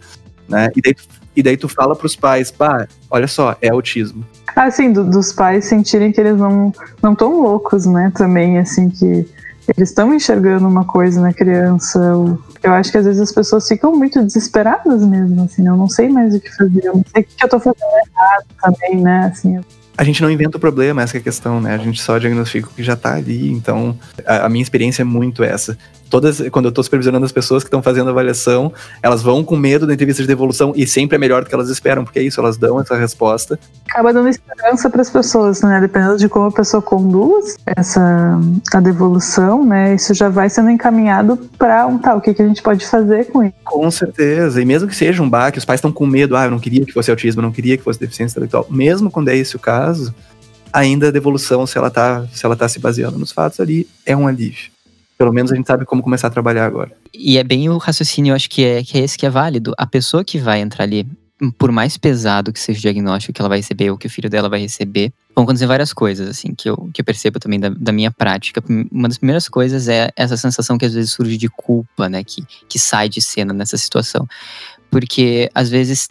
né? 0.48 0.70
E 0.74 0.80
daí, 0.80 0.94
e 1.36 1.42
daí 1.42 1.56
tu 1.58 1.68
fala 1.68 1.94
pros 1.94 2.16
pais, 2.16 2.50
pá, 2.50 2.88
olha 3.10 3.28
só, 3.28 3.54
é 3.60 3.68
autismo. 3.68 4.24
Ah, 4.56 4.70
sim, 4.70 4.92
do, 4.92 5.04
dos 5.04 5.32
pais 5.32 5.66
sentirem 5.66 6.10
que 6.10 6.20
eles 6.20 6.38
não 6.38 6.72
não 7.02 7.14
loucos, 7.20 7.84
né? 7.84 8.10
Também, 8.16 8.58
assim, 8.58 8.88
que 8.88 9.28
eles 9.68 9.90
estão 9.90 10.14
enxergando 10.14 10.66
uma 10.66 10.84
coisa 10.84 11.20
na 11.20 11.32
criança. 11.32 11.98
Eu 12.62 12.72
acho 12.72 12.90
que 12.90 12.98
às 12.98 13.04
vezes 13.04 13.20
as 13.20 13.32
pessoas 13.32 13.66
ficam 13.66 13.94
muito 13.94 14.22
desesperadas 14.22 15.04
mesmo, 15.04 15.44
assim, 15.44 15.62
né? 15.62 15.70
eu 15.70 15.76
não 15.76 15.88
sei 15.88 16.08
mais 16.08 16.34
o 16.34 16.40
que 16.40 16.54
fazer, 16.54 16.84
eu 16.84 16.96
não 16.96 17.04
sei 17.12 17.22
o 17.22 17.26
que 17.26 17.44
eu 17.44 17.48
tô 17.48 17.58
fazendo 17.58 17.80
errado 17.82 18.44
também, 18.60 19.00
né? 19.00 19.32
Assim, 19.32 19.60
a 19.96 20.04
gente 20.04 20.22
não 20.22 20.30
inventa 20.30 20.56
o 20.56 20.60
problema, 20.60 21.02
essa 21.02 21.18
é 21.18 21.20
a 21.20 21.22
questão, 21.22 21.60
né? 21.60 21.74
A 21.74 21.78
gente 21.78 22.00
só 22.00 22.16
diagnostica 22.18 22.68
o 22.68 22.70
que 22.70 22.82
já 22.82 22.96
tá 22.96 23.14
ali. 23.14 23.52
Então, 23.52 23.98
a, 24.26 24.46
a 24.46 24.48
minha 24.48 24.62
experiência 24.62 25.02
é 25.02 25.04
muito 25.04 25.44
essa 25.44 25.76
todas, 26.10 26.42
quando 26.50 26.66
eu 26.66 26.70
estou 26.70 26.82
supervisionando 26.82 27.24
as 27.24 27.32
pessoas 27.32 27.62
que 27.62 27.68
estão 27.68 27.80
fazendo 27.80 28.10
avaliação, 28.10 28.72
elas 29.02 29.22
vão 29.22 29.44
com 29.44 29.56
medo 29.56 29.86
da 29.86 29.94
entrevista 29.94 30.22
de 30.22 30.28
devolução 30.28 30.72
e 30.74 30.86
sempre 30.86 31.14
é 31.14 31.18
melhor 31.18 31.44
do 31.44 31.48
que 31.48 31.54
elas 31.54 31.70
esperam, 31.70 32.04
porque 32.04 32.18
é 32.18 32.22
isso, 32.22 32.40
elas 32.40 32.56
dão 32.56 32.80
essa 32.80 32.96
resposta. 32.96 33.58
Acaba 33.88 34.12
dando 34.12 34.28
esperança 34.28 34.90
para 34.90 35.00
as 35.00 35.08
pessoas, 35.08 35.62
né? 35.62 35.80
Dependendo 35.80 36.18
de 36.18 36.28
como 36.28 36.46
a 36.46 36.52
pessoa 36.52 36.82
conduz 36.82 37.56
essa 37.64 38.38
a 38.74 38.80
devolução, 38.80 39.64
né? 39.64 39.94
Isso 39.94 40.12
já 40.12 40.28
vai 40.28 40.50
sendo 40.50 40.70
encaminhado 40.70 41.36
para 41.56 41.86
um 41.86 41.96
tal, 41.98 42.14
tá, 42.14 42.18
o 42.18 42.20
que, 42.20 42.34
que 42.34 42.42
a 42.42 42.46
gente 42.46 42.62
pode 42.62 42.86
fazer 42.86 43.26
com 43.26 43.44
isso. 43.44 43.54
Com 43.64 43.90
certeza, 43.90 44.60
e 44.60 44.64
mesmo 44.64 44.88
que 44.88 44.96
seja 44.96 45.22
um 45.22 45.30
baque, 45.30 45.58
os 45.58 45.64
pais 45.64 45.78
estão 45.78 45.92
com 45.92 46.06
medo, 46.06 46.36
ah, 46.36 46.44
eu 46.44 46.50
não 46.50 46.58
queria 46.58 46.84
que 46.84 46.92
fosse 46.92 47.10
autismo, 47.10 47.40
eu 47.40 47.44
não 47.44 47.52
queria 47.52 47.76
que 47.76 47.84
fosse 47.84 48.00
deficiência 48.00 48.32
intelectual, 48.32 48.66
mesmo 48.68 49.10
quando 49.10 49.28
é 49.28 49.36
esse 49.36 49.54
o 49.54 49.58
caso, 49.58 50.12
ainda 50.72 51.08
a 51.08 51.10
devolução, 51.10 51.66
se 51.66 51.78
ela 51.78 51.88
está 51.88 52.26
se 52.32 52.44
ela 52.44 52.56
tá 52.56 52.68
se 52.68 52.78
baseando 52.80 53.18
nos 53.18 53.30
fatos 53.30 53.60
ali, 53.60 53.88
é 54.04 54.16
um 54.16 54.26
alívio 54.26 54.70
pelo 55.20 55.34
menos 55.34 55.52
a 55.52 55.54
gente 55.54 55.66
sabe 55.66 55.84
como 55.84 56.02
começar 56.02 56.28
a 56.28 56.30
trabalhar 56.30 56.64
agora. 56.64 56.90
E 57.12 57.36
é 57.36 57.44
bem 57.44 57.68
o 57.68 57.76
raciocínio, 57.76 58.30
eu 58.30 58.34
acho 58.34 58.48
que 58.48 58.64
é, 58.64 58.82
que 58.82 58.96
é 58.96 59.02
esse 59.02 59.18
que 59.18 59.26
é 59.26 59.28
válido. 59.28 59.74
A 59.76 59.86
pessoa 59.86 60.24
que 60.24 60.38
vai 60.38 60.62
entrar 60.62 60.84
ali, 60.84 61.06
por 61.58 61.70
mais 61.70 61.98
pesado 61.98 62.50
que 62.50 62.58
seja 62.58 62.78
o 62.78 62.80
diagnóstico 62.80 63.34
que 63.34 63.42
ela 63.42 63.48
vai 63.50 63.58
receber 63.58 63.90
ou 63.90 63.98
que 63.98 64.06
o 64.06 64.10
filho 64.10 64.30
dela 64.30 64.48
vai 64.48 64.60
receber, 64.60 65.12
vão 65.36 65.44
acontecer 65.44 65.66
várias 65.66 65.92
coisas, 65.92 66.26
assim, 66.26 66.54
que 66.54 66.70
eu, 66.70 66.88
que 66.94 67.02
eu 67.02 67.04
percebo 67.04 67.38
também 67.38 67.60
da, 67.60 67.68
da, 67.68 67.92
minha 67.92 68.10
prática. 68.10 68.64
Uma 68.90 69.08
das 69.08 69.18
primeiras 69.18 69.46
coisas 69.46 69.88
é 69.88 70.10
essa 70.16 70.38
sensação 70.38 70.78
que 70.78 70.86
às 70.86 70.94
vezes 70.94 71.12
surge 71.12 71.36
de 71.36 71.50
culpa, 71.50 72.08
né, 72.08 72.24
que, 72.24 72.42
que 72.66 72.78
sai 72.78 73.06
de 73.06 73.20
cena 73.20 73.52
nessa 73.52 73.76
situação. 73.76 74.26
Porque 74.90 75.50
às 75.54 75.68
vezes 75.68 76.08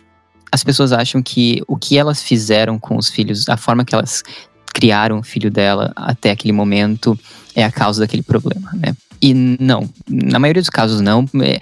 as 0.52 0.64
pessoas 0.64 0.92
acham 0.92 1.24
que 1.24 1.64
o 1.68 1.76
que 1.76 1.98
elas 1.98 2.22
fizeram 2.22 2.78
com 2.78 2.96
os 2.96 3.10
filhos, 3.10 3.50
a 3.50 3.58
forma 3.58 3.84
que 3.84 3.96
elas 3.96 4.22
criaram 4.74 5.20
o 5.20 5.24
filho 5.24 5.52
dela 5.52 5.92
até 5.96 6.32
aquele 6.32 6.54
momento 6.54 7.18
é 7.56 7.64
a 7.64 7.72
causa 7.72 8.02
daquele 8.02 8.24
problema, 8.24 8.72
né? 8.74 8.96
E 9.22 9.34
não, 9.34 9.90
na 10.08 10.40
maioria 10.40 10.62
dos 10.62 10.70
casos 10.70 11.02
não. 11.02 11.26
É, 11.42 11.60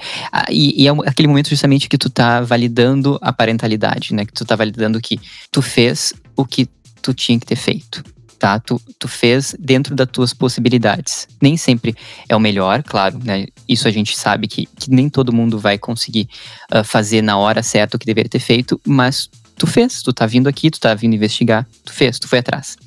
e, 0.51 0.84
e, 0.84 0.88
é 0.88 0.91
aquele 1.05 1.28
momento 1.28 1.49
justamente 1.49 1.89
que 1.89 1.97
tu 1.97 2.10
tá 2.10 2.41
validando 2.41 3.18
a 3.22 3.34
parentalidade, 3.34 4.14
né? 4.14 4.26
Que 4.26 4.34
tu 4.34 4.45
tá 4.45 4.55
validando 4.55 5.01
que 5.01 5.20
tu 5.51 5.62
fez 5.62 6.14
o 6.36 6.45
que 6.45 6.70
tu 7.01 7.14
tinha 7.14 7.39
que 7.39 7.45
ter 7.45 7.55
feito. 7.55 8.03
Tá? 8.38 8.60
Tu, 8.60 8.80
tu 8.99 9.08
fez 9.08 9.55
dentro 9.58 9.95
das 9.95 10.08
tuas 10.12 10.32
possibilidades. 10.32 11.28
Nem 11.41 11.58
sempre 11.58 11.95
é 12.30 12.36
o 12.36 12.39
melhor, 12.39 12.84
claro, 12.84 13.20
né? 13.24 13.47
Isso 13.68 13.88
a 13.88 13.91
gente 13.91 14.16
sabe 14.16 14.47
que, 14.47 14.68
que 14.68 14.91
nem 14.91 15.10
todo 15.10 15.34
mundo 15.34 15.58
vai 15.58 15.80
conseguir 15.80 16.30
uh, 16.72 16.84
fazer 16.84 17.24
na 17.24 17.36
hora 17.39 17.64
certa 17.64 17.97
o 17.97 17.99
que 17.99 18.05
deveria 18.05 18.30
ter 18.30 18.39
feito, 18.39 18.80
mas 18.86 19.28
tu 19.58 19.68
fez, 19.68 20.01
tu 20.01 20.14
tá 20.14 20.26
vindo 20.26 20.47
aqui, 20.47 20.70
tu 20.70 20.80
tá 20.80 20.93
vindo 20.93 21.16
investigar, 21.16 21.68
tu 21.84 21.91
fez, 21.91 22.20
tu 22.20 22.28
foi 22.28 22.39
atrás. 22.39 22.78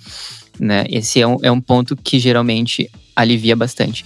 Né? 0.58 0.84
Esse 0.88 1.20
é 1.20 1.26
um, 1.26 1.36
é 1.42 1.50
um 1.50 1.60
ponto 1.60 1.96
que 1.96 2.18
geralmente 2.18 2.90
alivia 3.14 3.56
bastante. 3.56 4.04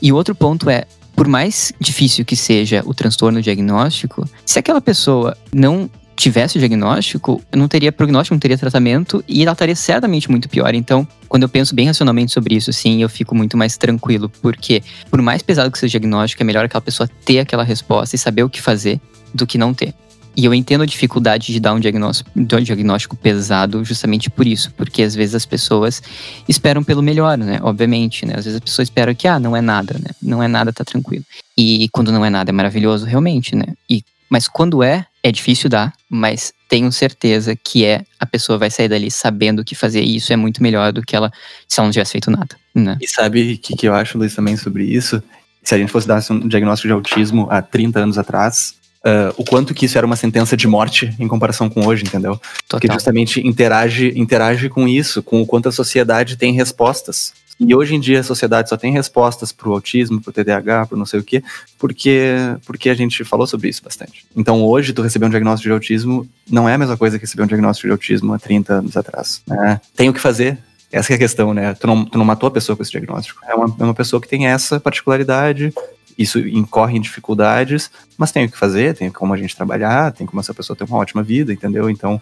E 0.00 0.12
outro 0.12 0.34
ponto 0.34 0.68
é, 0.68 0.84
por 1.14 1.28
mais 1.28 1.72
difícil 1.78 2.24
que 2.24 2.34
seja 2.34 2.82
o 2.84 2.92
transtorno 2.92 3.40
diagnóstico, 3.40 4.28
se 4.44 4.58
aquela 4.58 4.80
pessoa 4.80 5.36
não 5.52 5.88
tivesse 6.16 6.56
o 6.56 6.60
diagnóstico, 6.60 7.42
não 7.54 7.66
teria 7.66 7.90
prognóstico, 7.90 8.34
não 8.34 8.40
teria 8.40 8.58
tratamento 8.58 9.24
e 9.26 9.42
ela 9.42 9.52
estaria 9.52 9.74
certamente 9.74 10.30
muito 10.30 10.48
pior. 10.48 10.74
Então, 10.74 11.06
quando 11.28 11.44
eu 11.44 11.48
penso 11.48 11.74
bem 11.74 11.86
racionalmente 11.86 12.32
sobre 12.32 12.54
isso, 12.54 12.72
sim, 12.72 13.02
eu 13.02 13.08
fico 13.08 13.34
muito 13.34 13.56
mais 13.56 13.76
tranquilo, 13.76 14.30
porque 14.40 14.82
por 15.10 15.20
mais 15.20 15.42
pesado 15.42 15.70
que 15.70 15.78
seja 15.78 15.98
o 15.98 16.00
diagnóstico, 16.00 16.42
é 16.42 16.44
melhor 16.44 16.64
aquela 16.64 16.80
pessoa 16.80 17.08
ter 17.24 17.40
aquela 17.40 17.64
resposta 17.64 18.14
e 18.14 18.18
saber 18.18 18.42
o 18.42 18.50
que 18.50 18.60
fazer 18.60 19.00
do 19.34 19.46
que 19.46 19.58
não 19.58 19.72
ter. 19.72 19.94
E 20.34 20.44
eu 20.44 20.54
entendo 20.54 20.82
a 20.82 20.86
dificuldade 20.86 21.52
de 21.52 21.60
dar 21.60 21.74
um 21.74 21.80
diagnóstico, 21.80 22.30
um 22.34 22.44
diagnóstico 22.44 23.16
pesado 23.16 23.84
justamente 23.84 24.30
por 24.30 24.46
isso, 24.46 24.72
porque 24.76 25.02
às 25.02 25.14
vezes 25.14 25.34
as 25.34 25.44
pessoas 25.44 26.02
esperam 26.48 26.82
pelo 26.82 27.02
melhor, 27.02 27.36
né? 27.36 27.58
Obviamente, 27.62 28.24
né? 28.24 28.34
Às 28.36 28.44
vezes 28.44 28.58
a 28.58 28.62
pessoa 28.62 28.82
espera 28.82 29.14
que, 29.14 29.28
ah, 29.28 29.38
não 29.38 29.54
é 29.54 29.60
nada, 29.60 29.98
né? 29.98 30.10
Não 30.22 30.42
é 30.42 30.48
nada, 30.48 30.72
tá 30.72 30.84
tranquilo. 30.84 31.24
E 31.56 31.88
quando 31.92 32.10
não 32.10 32.24
é 32.24 32.30
nada 32.30 32.50
é 32.50 32.52
maravilhoso, 32.52 33.04
realmente, 33.04 33.54
né? 33.54 33.66
E, 33.88 34.02
mas 34.30 34.48
quando 34.48 34.82
é, 34.82 35.06
é 35.22 35.30
difícil 35.30 35.68
dar, 35.68 35.92
mas 36.08 36.52
tenho 36.68 36.90
certeza 36.90 37.54
que 37.54 37.84
é 37.84 38.02
a 38.18 38.24
pessoa 38.24 38.58
vai 38.58 38.70
sair 38.70 38.88
dali 38.88 39.10
sabendo 39.10 39.60
o 39.60 39.64
que 39.64 39.74
fazer 39.74 40.02
e 40.02 40.16
isso 40.16 40.32
é 40.32 40.36
muito 40.36 40.62
melhor 40.62 40.90
do 40.92 41.02
que 41.02 41.14
ela 41.14 41.30
se 41.68 41.78
ela 41.78 41.86
não 41.86 41.92
tivesse 41.92 42.12
feito 42.12 42.30
nada, 42.30 42.56
né? 42.74 42.96
E 43.00 43.06
sabe 43.06 43.52
o 43.52 43.58
que, 43.58 43.76
que 43.76 43.86
eu 43.86 43.94
acho, 43.94 44.16
Luiz, 44.16 44.34
também 44.34 44.56
sobre 44.56 44.84
isso? 44.84 45.22
Se 45.62 45.74
a 45.74 45.78
gente 45.78 45.92
fosse 45.92 46.08
dar 46.08 46.22
um 46.30 46.48
diagnóstico 46.48 46.88
de 46.88 46.94
autismo 46.94 47.46
há 47.50 47.60
30 47.60 48.00
anos 48.00 48.18
atrás, 48.18 48.74
uh, 49.04 49.34
o 49.36 49.44
quanto 49.44 49.74
que 49.74 49.86
isso 49.86 49.98
era 49.98 50.06
uma 50.06 50.16
sentença 50.16 50.56
de 50.56 50.66
morte 50.66 51.14
em 51.18 51.28
comparação 51.28 51.68
com 51.68 51.86
hoje, 51.86 52.04
entendeu? 52.04 52.34
Total. 52.34 52.80
Porque 52.80 52.92
justamente 52.92 53.46
interage, 53.46 54.12
interage 54.16 54.68
com 54.68 54.88
isso, 54.88 55.22
com 55.22 55.42
o 55.42 55.46
quanto 55.46 55.68
a 55.68 55.72
sociedade 55.72 56.36
tem 56.36 56.52
respostas. 56.52 57.32
E 57.60 57.74
hoje 57.74 57.94
em 57.94 58.00
dia 58.00 58.20
a 58.20 58.24
sociedade 58.24 58.68
só 58.68 58.76
tem 58.76 58.92
respostas 58.92 59.52
para 59.52 59.68
o 59.68 59.72
autismo, 59.72 60.20
para 60.20 60.30
o 60.30 60.32
TDAH, 60.32 60.86
para 60.86 60.98
não 60.98 61.06
sei 61.06 61.20
o 61.20 61.22
quê, 61.22 61.44
porque, 61.78 62.34
porque 62.66 62.90
a 62.90 62.94
gente 62.94 63.22
falou 63.24 63.46
sobre 63.46 63.68
isso 63.68 63.82
bastante. 63.84 64.24
Então 64.34 64.64
hoje 64.64 64.92
tu 64.92 65.02
receber 65.02 65.26
um 65.26 65.30
diagnóstico 65.30 65.68
de 65.68 65.72
autismo 65.72 66.26
não 66.50 66.68
é 66.68 66.74
a 66.74 66.78
mesma 66.78 66.96
coisa 66.96 67.18
que 67.18 67.24
receber 67.24 67.44
um 67.44 67.46
diagnóstico 67.46 67.86
de 67.86 67.92
autismo 67.92 68.32
há 68.32 68.38
30 68.38 68.74
anos 68.74 68.96
atrás. 68.96 69.42
Né? 69.46 69.80
Tem 69.94 70.08
o 70.08 70.12
que 70.12 70.20
fazer, 70.20 70.58
essa 70.90 71.12
é 71.12 71.16
a 71.16 71.18
questão, 71.18 71.54
né? 71.54 71.74
Tu 71.74 71.86
não, 71.86 72.04
tu 72.04 72.18
não 72.18 72.24
matou 72.24 72.48
a 72.48 72.50
pessoa 72.50 72.76
com 72.76 72.82
esse 72.82 72.92
diagnóstico. 72.92 73.40
É 73.46 73.54
uma, 73.54 73.76
é 73.80 73.84
uma 73.84 73.94
pessoa 73.94 74.20
que 74.20 74.28
tem 74.28 74.46
essa 74.46 74.80
particularidade, 74.80 75.72
isso 76.18 76.38
incorre 76.38 76.96
em 76.96 77.00
dificuldades, 77.00 77.90
mas 78.16 78.32
tem 78.32 78.44
o 78.44 78.50
que 78.50 78.58
fazer, 78.58 78.94
tem 78.94 79.10
como 79.10 79.32
a 79.32 79.36
gente 79.36 79.56
trabalhar, 79.56 80.12
tem 80.12 80.26
como 80.26 80.40
essa 80.40 80.54
pessoa 80.54 80.76
ter 80.76 80.84
uma 80.84 80.98
ótima 80.98 81.22
vida, 81.22 81.52
entendeu? 81.52 81.88
Então, 81.88 82.20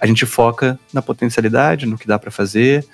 a 0.00 0.06
gente 0.06 0.26
foca 0.26 0.78
na 0.92 1.02
potencialidade, 1.02 1.86
no 1.86 1.98
que 1.98 2.06
dá 2.06 2.18
para 2.18 2.30
fazer, 2.30 2.86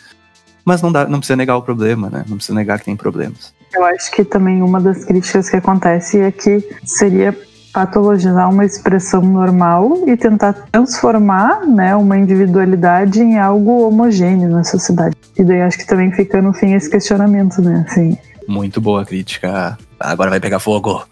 mas 0.64 0.80
não, 0.80 0.93
dá, 0.93 1.07
não 1.07 1.18
precisa 1.18 1.37
negar 1.37 1.57
o 1.57 1.62
problema, 1.62 2.09
né? 2.09 2.24
Não 2.28 2.37
precisa 2.37 2.55
negar 2.55 2.78
que 2.78 2.85
tem 2.85 2.97
problemas. 2.97 3.53
Eu 3.74 3.85
acho 3.85 4.11
que 4.12 4.24
também 4.24 4.62
uma 4.62 4.80
das 4.80 5.05
críticas 5.05 5.51
que 5.51 5.57
acontece 5.57 6.20
é 6.20 6.30
que 6.30 6.62
seria 6.85 7.37
patologizar 7.72 8.51
uma 8.51 8.64
expressão 8.64 9.22
normal 9.22 10.07
e 10.07 10.16
tentar 10.16 10.53
transformar 10.70 11.66
né, 11.66 11.97
uma 11.97 12.18
individualidade 12.18 13.20
em 13.20 13.39
algo 13.39 13.89
homogêneo 13.89 14.49
na 14.51 14.62
sociedade. 14.62 15.16
E 15.39 15.43
daí 15.43 15.62
acho 15.62 15.78
que 15.78 15.87
também 15.87 16.12
fica 16.12 16.43
no 16.43 16.53
fim 16.53 16.74
esse 16.74 16.91
questionamento, 16.91 17.62
né? 17.62 17.87
Assim. 17.89 18.18
Muito 18.47 18.80
boa 18.80 19.05
crítica. 19.07 19.78
Agora 20.03 20.30
vai 20.30 20.40
pegar 20.40 20.59
fogo. 20.59 21.07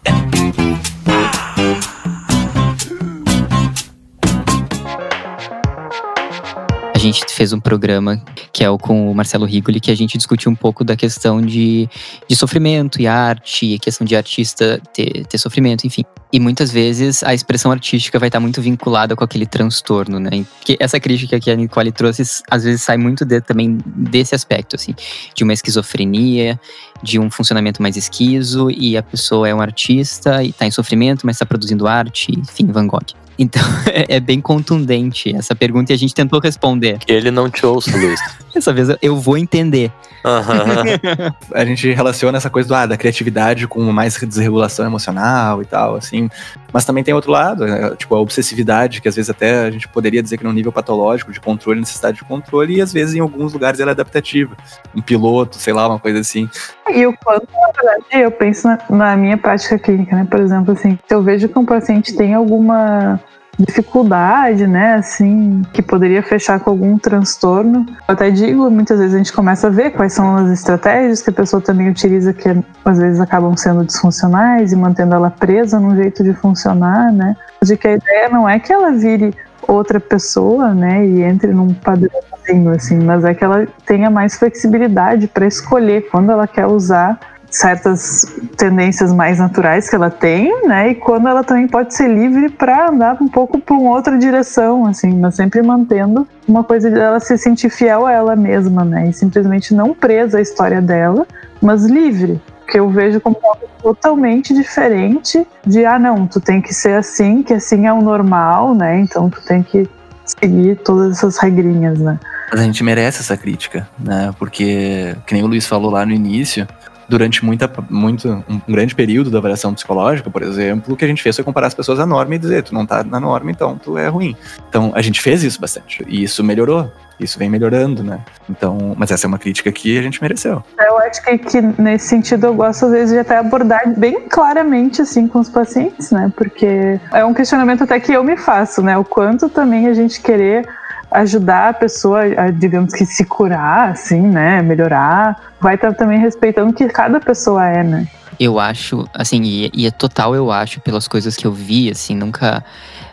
Gente 7.01 7.25
fez 7.33 7.51
um 7.51 7.59
programa 7.59 8.21
que 8.53 8.63
é 8.63 8.69
o 8.69 8.77
com 8.77 9.11
o 9.11 9.15
Marcelo 9.15 9.45
Rigoli, 9.45 9.79
que 9.79 9.89
a 9.89 9.95
gente 9.95 10.17
discutiu 10.17 10.51
um 10.51 10.55
pouco 10.55 10.83
da 10.83 10.95
questão 10.95 11.41
de, 11.41 11.89
de 12.27 12.35
sofrimento 12.35 13.01
e 13.01 13.07
arte, 13.07 13.65
e 13.65 13.75
a 13.75 13.79
questão 13.79 14.05
de 14.05 14.15
artista 14.15 14.79
ter, 14.93 15.25
ter 15.25 15.37
sofrimento, 15.39 15.87
enfim. 15.87 16.03
E 16.31 16.39
muitas 16.39 16.71
vezes 16.71 17.23
a 17.23 17.33
expressão 17.33 17.71
artística 17.71 18.19
vai 18.19 18.29
estar 18.29 18.39
muito 18.39 18.61
vinculada 18.61 19.15
com 19.15 19.23
aquele 19.23 19.47
transtorno, 19.47 20.19
né? 20.19 20.45
Porque 20.57 20.77
essa 20.79 20.99
crítica 20.99 21.39
que 21.39 21.49
a 21.49 21.55
Nicole 21.55 21.91
trouxe, 21.91 22.23
às 22.49 22.63
vezes 22.63 22.83
sai 22.83 22.97
muito 22.97 23.25
de, 23.25 23.41
também 23.41 23.79
desse 23.85 24.35
aspecto, 24.35 24.75
assim, 24.75 24.93
de 25.33 25.43
uma 25.43 25.53
esquizofrenia, 25.53 26.59
de 27.01 27.19
um 27.19 27.31
funcionamento 27.31 27.81
mais 27.81 27.97
esquizo, 27.97 28.69
e 28.69 28.95
a 28.95 29.01
pessoa 29.01 29.49
é 29.49 29.55
um 29.55 29.59
artista 29.59 30.43
e 30.43 30.49
está 30.49 30.67
em 30.67 30.71
sofrimento, 30.71 31.25
mas 31.25 31.35
está 31.35 31.45
produzindo 31.47 31.87
arte, 31.87 32.31
enfim, 32.37 32.67
Van 32.67 32.85
Gogh. 32.85 33.21
Então 33.41 33.63
é, 33.91 34.17
é, 34.17 34.19
bem 34.19 34.39
contundente 34.39 35.35
essa 35.35 35.55
pergunta 35.55 35.91
e 35.91 35.95
a 35.95 35.97
gente 35.97 36.13
tentou 36.13 36.39
responder. 36.39 36.99
Que 36.99 37.11
ele 37.11 37.31
não 37.31 37.49
te 37.49 37.65
ouça, 37.65 37.97
Luiz. 37.97 38.19
Dessa 38.53 38.71
vez 38.71 38.89
eu 39.01 39.17
vou 39.19 39.35
entender. 39.35 39.91
Uhum. 40.23 41.33
a 41.55 41.65
gente 41.65 41.91
relaciona 41.91 42.37
essa 42.37 42.51
coisa 42.51 42.69
do, 42.69 42.75
ah, 42.75 42.85
da 42.85 42.95
criatividade 42.95 43.67
com 43.67 43.81
mais 43.91 44.15
desregulação 44.15 44.85
emocional 44.85 45.61
e 45.61 45.65
tal, 45.65 45.95
assim. 45.95 46.29
Mas 46.71 46.85
também 46.85 47.03
tem 47.03 47.13
outro 47.13 47.31
lado, 47.31 47.65
né? 47.65 47.95
tipo 47.95 48.15
a 48.15 48.19
obsessividade, 48.19 49.01
que 49.01 49.07
às 49.07 49.15
vezes 49.15 49.29
até 49.29 49.65
a 49.65 49.71
gente 49.71 49.87
poderia 49.87 50.21
dizer 50.23 50.37
que 50.37 50.43
num 50.43 50.53
nível 50.53 50.71
patológico, 50.71 51.31
de 51.31 51.39
controle, 51.39 51.79
necessidade 51.79 52.17
de 52.17 52.23
controle, 52.23 52.75
e 52.75 52.81
às 52.81 52.93
vezes 52.93 53.15
em 53.15 53.19
alguns 53.19 53.53
lugares 53.53 53.79
ela 53.79 53.91
é 53.91 53.93
adaptativa. 53.93 54.55
Um 54.95 55.01
piloto, 55.01 55.57
sei 55.57 55.73
lá, 55.73 55.87
uma 55.87 55.99
coisa 55.99 56.19
assim. 56.19 56.49
E 56.89 57.05
o 57.05 57.15
quanto, 57.17 57.47
na 57.51 57.71
verdade, 57.71 58.05
eu 58.23 58.31
penso 58.31 58.67
na, 58.67 58.79
na 58.89 59.17
minha 59.17 59.37
prática 59.37 59.77
clínica, 59.77 60.15
né? 60.15 60.27
Por 60.29 60.39
exemplo, 60.39 60.73
assim, 60.73 60.97
se 61.07 61.13
eu 61.13 61.21
vejo 61.21 61.47
que 61.47 61.59
um 61.59 61.65
paciente 61.65 62.15
tem 62.15 62.33
alguma 62.33 63.19
dificuldade, 63.57 64.65
né, 64.65 64.95
assim, 64.95 65.61
que 65.73 65.81
poderia 65.81 66.23
fechar 66.23 66.59
com 66.59 66.69
algum 66.69 66.97
transtorno. 66.97 67.85
Eu 68.07 68.13
até 68.13 68.29
digo, 68.29 68.69
muitas 68.69 68.99
vezes 68.99 69.13
a 69.13 69.17
gente 69.17 69.33
começa 69.33 69.67
a 69.67 69.69
ver 69.69 69.91
quais 69.91 70.13
são 70.13 70.35
as 70.35 70.49
estratégias 70.49 71.21
que 71.21 71.29
a 71.29 71.33
pessoa 71.33 71.61
também 71.61 71.89
utiliza 71.89 72.33
que 72.33 72.49
às 72.85 72.97
vezes 72.97 73.19
acabam 73.19 73.55
sendo 73.55 73.85
disfuncionais 73.85 74.71
e 74.71 74.75
mantendo 74.75 75.15
ela 75.15 75.29
presa 75.29 75.79
num 75.79 75.95
jeito 75.95 76.23
de 76.23 76.33
funcionar, 76.33 77.11
né? 77.11 77.35
De 77.63 77.77
que 77.77 77.87
a 77.87 77.93
ideia 77.93 78.29
não 78.29 78.47
é 78.47 78.57
que 78.59 78.71
ela 78.73 78.91
vire 78.91 79.35
outra 79.67 79.99
pessoa, 79.99 80.73
né, 80.73 81.05
e 81.05 81.21
entre 81.21 81.53
num 81.53 81.73
padrãozinho 81.73 82.71
assim, 82.71 82.99
mas 83.03 83.23
é 83.23 83.33
que 83.33 83.43
ela 83.43 83.67
tenha 83.85 84.09
mais 84.09 84.35
flexibilidade 84.35 85.27
para 85.27 85.45
escolher 85.45 86.09
quando 86.09 86.31
ela 86.31 86.47
quer 86.47 86.65
usar 86.65 87.19
certas 87.51 88.25
tendências 88.55 89.13
mais 89.13 89.37
naturais 89.37 89.89
que 89.89 89.95
ela 89.95 90.09
tem, 90.09 90.65
né? 90.65 90.91
E 90.91 90.95
quando 90.95 91.27
ela 91.27 91.43
também 91.43 91.67
pode 91.67 91.93
ser 91.93 92.07
livre 92.07 92.49
para 92.49 92.89
andar 92.89 93.17
um 93.21 93.27
pouco 93.27 93.59
para 93.59 93.75
uma 93.75 93.91
outra 93.91 94.17
direção, 94.17 94.85
assim, 94.85 95.13
mas 95.19 95.35
sempre 95.35 95.61
mantendo 95.61 96.25
uma 96.47 96.63
coisa 96.63 96.89
dela 96.89 97.19
se 97.19 97.37
sentir 97.37 97.69
fiel 97.69 98.07
a 98.07 98.11
ela 98.11 98.35
mesma, 98.35 98.85
né? 98.85 99.09
E 99.09 99.13
simplesmente 99.13 99.75
não 99.75 99.93
presa 99.93 100.37
à 100.37 100.41
história 100.41 100.81
dela, 100.81 101.27
mas 101.61 101.85
livre. 101.85 102.41
Que 102.67 102.79
eu 102.79 102.89
vejo 102.89 103.19
como 103.19 103.37
algo 103.43 103.67
totalmente 103.83 104.53
diferente 104.53 105.45
de 105.67 105.85
ah 105.85 105.99
não, 105.99 106.25
tu 106.25 106.39
tem 106.39 106.61
que 106.61 106.73
ser 106.73 106.93
assim, 106.93 107.43
que 107.43 107.53
assim 107.53 107.85
é 107.85 107.91
o 107.91 108.01
normal, 108.01 108.73
né? 108.73 109.01
Então 109.01 109.29
tu 109.29 109.41
tem 109.41 109.61
que 109.61 109.89
seguir 110.23 110.77
todas 110.77 111.17
essas 111.17 111.37
regrinhas, 111.37 111.99
né? 111.99 112.17
Mas 112.49 112.61
a 112.61 112.63
gente 112.63 112.81
merece 112.81 113.19
essa 113.19 113.35
crítica, 113.35 113.87
né? 113.99 114.33
Porque, 114.39 115.15
que 115.25 115.33
nem 115.33 115.43
o 115.43 115.47
Luiz 115.47 115.65
falou 115.65 115.91
lá 115.91 116.05
no 116.05 116.13
início, 116.13 116.65
durante 117.11 117.43
muita, 117.43 117.69
muito, 117.89 118.41
um 118.47 118.73
grande 118.73 118.95
período 118.95 119.29
da 119.29 119.37
avaliação 119.37 119.73
psicológica, 119.73 120.29
por 120.29 120.41
exemplo, 120.41 120.93
o 120.93 120.97
que 120.97 121.03
a 121.03 121.07
gente 121.07 121.21
fez 121.21 121.35
foi 121.35 121.43
comparar 121.43 121.67
as 121.67 121.73
pessoas 121.73 121.99
à 121.99 122.05
norma 122.05 122.35
e 122.35 122.39
dizer, 122.39 122.63
tu 122.63 122.73
não 122.73 122.85
tá 122.85 123.03
na 123.03 123.19
norma, 123.19 123.51
então 123.51 123.77
tu 123.77 123.97
é 123.97 124.07
ruim. 124.07 124.33
Então, 124.69 124.93
a 124.95 125.01
gente 125.01 125.19
fez 125.19 125.43
isso 125.43 125.59
bastante. 125.59 126.05
E 126.07 126.23
isso 126.23 126.41
melhorou. 126.41 126.89
Isso 127.19 127.37
vem 127.37 127.49
melhorando, 127.49 128.01
né? 128.01 128.19
Então, 128.49 128.95
mas 128.97 129.11
essa 129.11 129.27
é 129.27 129.29
uma 129.29 129.37
crítica 129.37 129.71
que 129.71 129.99
a 129.99 130.01
gente 130.01 130.19
mereceu. 130.21 130.63
Eu 130.79 130.97
acho 130.99 131.21
que, 131.23 131.37
que 131.37 131.61
nesse 131.79 132.07
sentido 132.07 132.47
eu 132.47 132.53
gosto 132.55 132.85
às 132.85 132.91
vezes 132.91 133.13
de 133.13 133.19
até 133.19 133.37
abordar 133.37 133.93
bem 133.95 134.21
claramente 134.27 135.03
assim 135.03 135.27
com 135.27 135.39
os 135.39 135.49
pacientes, 135.49 136.09
né? 136.09 136.31
Porque 136.35 136.99
é 137.11 137.23
um 137.23 137.33
questionamento 137.33 137.83
até 137.83 137.99
que 137.99 138.11
eu 138.11 138.23
me 138.23 138.37
faço, 138.37 138.81
né? 138.81 138.97
O 138.97 139.03
quanto 139.03 139.49
também 139.49 139.87
a 139.87 139.93
gente 139.93 140.19
querer 140.19 140.67
ajudar 141.11 141.69
a 141.69 141.73
pessoa 141.73 142.21
a, 142.21 142.49
digamos 142.49 142.93
que, 142.93 143.05
se 143.05 143.25
curar, 143.25 143.89
assim, 143.91 144.21
né? 144.21 144.61
Melhorar. 144.61 145.53
Vai 145.59 145.75
estar 145.75 145.93
também 145.93 146.19
respeitando 146.19 146.73
que 146.73 146.87
cada 146.87 147.19
pessoa 147.19 147.67
é, 147.67 147.83
né? 147.83 148.07
Eu 148.39 148.59
acho, 148.59 149.07
assim, 149.13 149.43
e, 149.43 149.71
e 149.73 149.85
é 149.85 149.91
total 149.91 150.33
eu 150.33 150.51
acho, 150.51 150.79
pelas 150.81 151.07
coisas 151.07 151.35
que 151.35 151.45
eu 151.45 151.51
vi, 151.51 151.91
assim, 151.91 152.15
nunca 152.15 152.63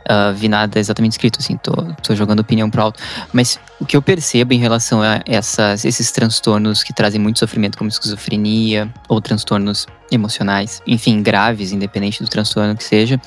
uh, 0.08 0.32
vi 0.32 0.48
nada 0.48 0.78
exatamente 0.78 1.12
escrito, 1.12 1.38
assim, 1.40 1.56
tô, 1.58 1.72
tô 2.02 2.14
jogando 2.14 2.40
opinião 2.40 2.70
pro 2.70 2.80
alto. 2.80 3.00
Mas 3.32 3.60
o 3.78 3.84
que 3.84 3.96
eu 3.96 4.00
percebo 4.00 4.54
em 4.54 4.58
relação 4.58 5.02
a 5.02 5.20
essas, 5.26 5.84
esses 5.84 6.10
transtornos 6.10 6.82
que 6.82 6.94
trazem 6.94 7.20
muito 7.20 7.38
sofrimento, 7.38 7.76
como 7.76 7.88
esquizofrenia 7.88 8.88
ou 9.06 9.20
transtornos 9.20 9.86
emocionais, 10.10 10.82
enfim, 10.86 11.22
graves, 11.22 11.72
independente 11.72 12.22
do 12.22 12.28
transtorno 12.28 12.76
que 12.76 12.84
seja, 12.84 13.20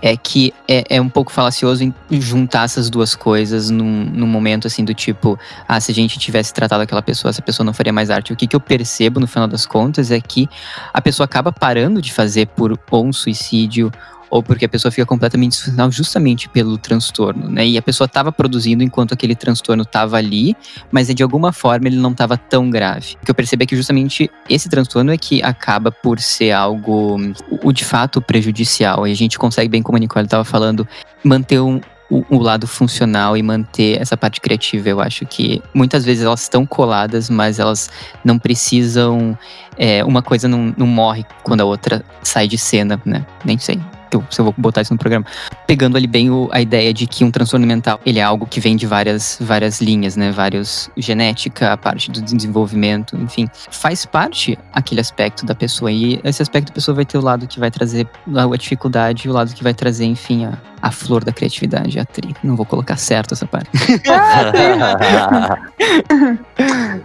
é 0.00 0.16
que 0.16 0.52
é, 0.68 0.96
é 0.96 1.00
um 1.00 1.08
pouco 1.08 1.32
falacioso 1.32 1.92
juntar 2.10 2.64
essas 2.64 2.90
duas 2.90 3.14
coisas 3.14 3.70
num, 3.70 4.04
num, 4.04 4.26
momento 4.26 4.66
assim 4.66 4.84
do 4.84 4.92
tipo, 4.92 5.38
ah, 5.66 5.80
se 5.80 5.92
a 5.92 5.94
gente 5.94 6.18
tivesse 6.18 6.52
tratado 6.52 6.82
aquela 6.82 7.02
pessoa, 7.02 7.30
essa 7.30 7.42
pessoa 7.42 7.64
não 7.64 7.72
faria 7.72 7.92
mais 7.92 8.10
arte. 8.10 8.32
O 8.32 8.36
que, 8.36 8.46
que 8.46 8.54
eu 8.56 8.60
percebo 8.60 9.18
no 9.18 9.26
final 9.26 9.48
das 9.48 9.64
contas 9.64 10.10
é 10.10 10.20
que 10.20 10.48
a 10.92 11.00
pessoa 11.00 11.24
acaba 11.24 11.52
parando 11.52 12.02
de 12.02 12.12
fazer 12.12 12.46
por 12.48 12.78
um 12.92 13.12
suicídio 13.12 13.90
ou 14.34 14.42
porque 14.42 14.64
a 14.64 14.68
pessoa 14.68 14.90
fica 14.90 15.06
completamente 15.06 15.52
disfuncional 15.52 15.92
justamente 15.92 16.48
pelo 16.48 16.76
transtorno, 16.76 17.48
né? 17.48 17.68
E 17.68 17.78
a 17.78 17.82
pessoa 17.82 18.06
estava 18.06 18.32
produzindo 18.32 18.82
enquanto 18.82 19.14
aquele 19.14 19.36
transtorno 19.36 19.84
estava 19.84 20.16
ali, 20.16 20.56
mas 20.90 21.06
de 21.06 21.22
alguma 21.22 21.52
forma 21.52 21.86
ele 21.86 21.98
não 21.98 22.10
estava 22.10 22.36
tão 22.36 22.68
grave. 22.68 23.14
O 23.22 23.24
que 23.24 23.30
eu 23.30 23.34
percebi 23.34 23.62
é 23.62 23.66
que 23.66 23.76
justamente 23.76 24.28
esse 24.50 24.68
transtorno 24.68 25.12
é 25.12 25.16
que 25.16 25.40
acaba 25.40 25.92
por 25.92 26.13
ser 26.20 26.52
algo, 26.52 27.16
o, 27.62 27.72
de 27.72 27.84
fato 27.84 28.20
prejudicial. 28.20 29.06
E 29.06 29.12
a 29.12 29.16
gente 29.16 29.38
consegue, 29.38 29.68
bem 29.68 29.82
como 29.82 29.96
a 29.96 30.00
Nicole 30.00 30.24
estava 30.24 30.44
falando, 30.44 30.86
manter 31.22 31.60
um, 31.60 31.80
o, 32.10 32.24
o, 32.30 32.38
lado 32.38 32.66
funcional 32.66 33.36
e 33.36 33.42
manter 33.42 34.00
essa 34.00 34.16
parte 34.16 34.40
criativa. 34.40 34.88
Eu 34.88 35.00
acho 35.00 35.26
que 35.26 35.62
muitas 35.72 36.04
vezes 36.04 36.24
elas 36.24 36.42
estão 36.42 36.64
coladas, 36.66 37.30
mas 37.30 37.58
elas 37.58 37.90
não 38.24 38.38
precisam. 38.38 39.36
É, 39.76 40.04
uma 40.04 40.22
coisa 40.22 40.46
não, 40.46 40.72
não 40.76 40.86
morre 40.86 41.24
quando 41.42 41.60
a 41.60 41.64
outra 41.64 42.04
sai 42.22 42.46
de 42.46 42.56
cena, 42.58 43.00
né? 43.04 43.26
Nem 43.44 43.58
sei 43.58 43.80
eu, 44.16 44.24
se 44.30 44.40
eu 44.40 44.44
vou 44.44 44.54
botar 44.56 44.82
isso 44.82 44.92
no 44.92 44.98
programa, 44.98 45.24
pegando 45.66 45.96
ali 45.96 46.06
bem 46.06 46.30
o, 46.30 46.48
a 46.52 46.60
ideia 46.60 46.92
de 46.92 47.06
que 47.06 47.24
um 47.24 47.30
transtorno 47.30 47.66
mental, 47.66 48.00
ele 48.04 48.18
é 48.18 48.22
algo 48.22 48.46
que 48.46 48.60
vem 48.60 48.76
de 48.76 48.86
várias, 48.86 49.38
várias 49.40 49.80
linhas, 49.80 50.16
né? 50.16 50.30
Vários 50.30 50.90
genética, 50.96 51.72
a 51.72 51.76
parte 51.76 52.10
do 52.10 52.20
desenvolvimento, 52.20 53.16
enfim, 53.16 53.48
faz 53.70 54.06
parte 54.06 54.58
aquele 54.72 55.00
aspecto 55.00 55.44
da 55.44 55.54
pessoa 55.54 55.90
e 55.90 56.20
esse 56.24 56.42
aspecto 56.42 56.68
da 56.68 56.74
pessoa 56.74 56.94
vai 56.94 57.04
ter 57.04 57.18
o 57.18 57.22
lado 57.22 57.46
que 57.46 57.58
vai 57.58 57.70
trazer 57.70 58.06
a 58.34 58.56
dificuldade 58.56 59.28
o 59.28 59.32
lado 59.32 59.54
que 59.54 59.62
vai 59.62 59.74
trazer, 59.74 60.04
enfim, 60.04 60.44
a, 60.44 60.58
a 60.84 60.90
flor 60.90 61.24
da 61.24 61.32
criatividade, 61.32 61.98
a 61.98 62.04
tri. 62.04 62.36
Não 62.44 62.54
vou 62.54 62.66
colocar 62.66 62.98
certo 62.98 63.32
essa 63.32 63.46
parte. 63.46 63.70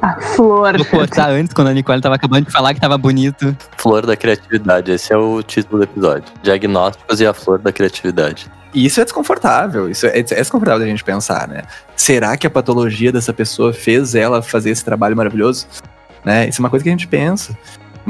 A 0.01 0.21
flor. 0.35 0.77
Vou 0.77 0.85
cortar 0.85 1.29
antes, 1.29 1.53
quando 1.53 1.69
a 1.69 1.73
Nicole 1.73 2.01
tava 2.01 2.15
acabando 2.15 2.45
de 2.45 2.51
falar 2.51 2.73
que 2.73 2.81
tava 2.81 2.97
bonito. 2.97 3.55
flor 3.77 4.05
da 4.05 4.17
criatividade, 4.17 4.91
esse 4.91 5.13
é 5.13 5.17
o 5.17 5.41
título 5.41 5.77
do 5.77 5.83
episódio. 5.85 6.25
Diagnósticos 6.43 7.21
e 7.21 7.25
a 7.25 7.33
flor 7.33 7.59
da 7.59 7.71
criatividade. 7.71 8.51
E 8.73 8.85
isso 8.85 8.99
é 8.99 9.05
desconfortável, 9.05 9.89
isso 9.89 10.05
é, 10.05 10.19
é 10.19 10.23
desconfortável 10.23 10.81
da 10.81 10.85
gente 10.85 11.03
pensar, 11.03 11.47
né? 11.47 11.61
Será 11.95 12.35
que 12.35 12.45
a 12.45 12.49
patologia 12.49 13.13
dessa 13.13 13.33
pessoa 13.33 13.71
fez 13.71 14.13
ela 14.13 14.41
fazer 14.41 14.71
esse 14.71 14.83
trabalho 14.83 15.15
maravilhoso? 15.15 15.67
Né? 16.23 16.49
Isso 16.49 16.61
é 16.61 16.63
uma 16.63 16.69
coisa 16.69 16.83
que 16.83 16.89
a 16.89 16.91
gente 16.91 17.07
pensa. 17.07 17.57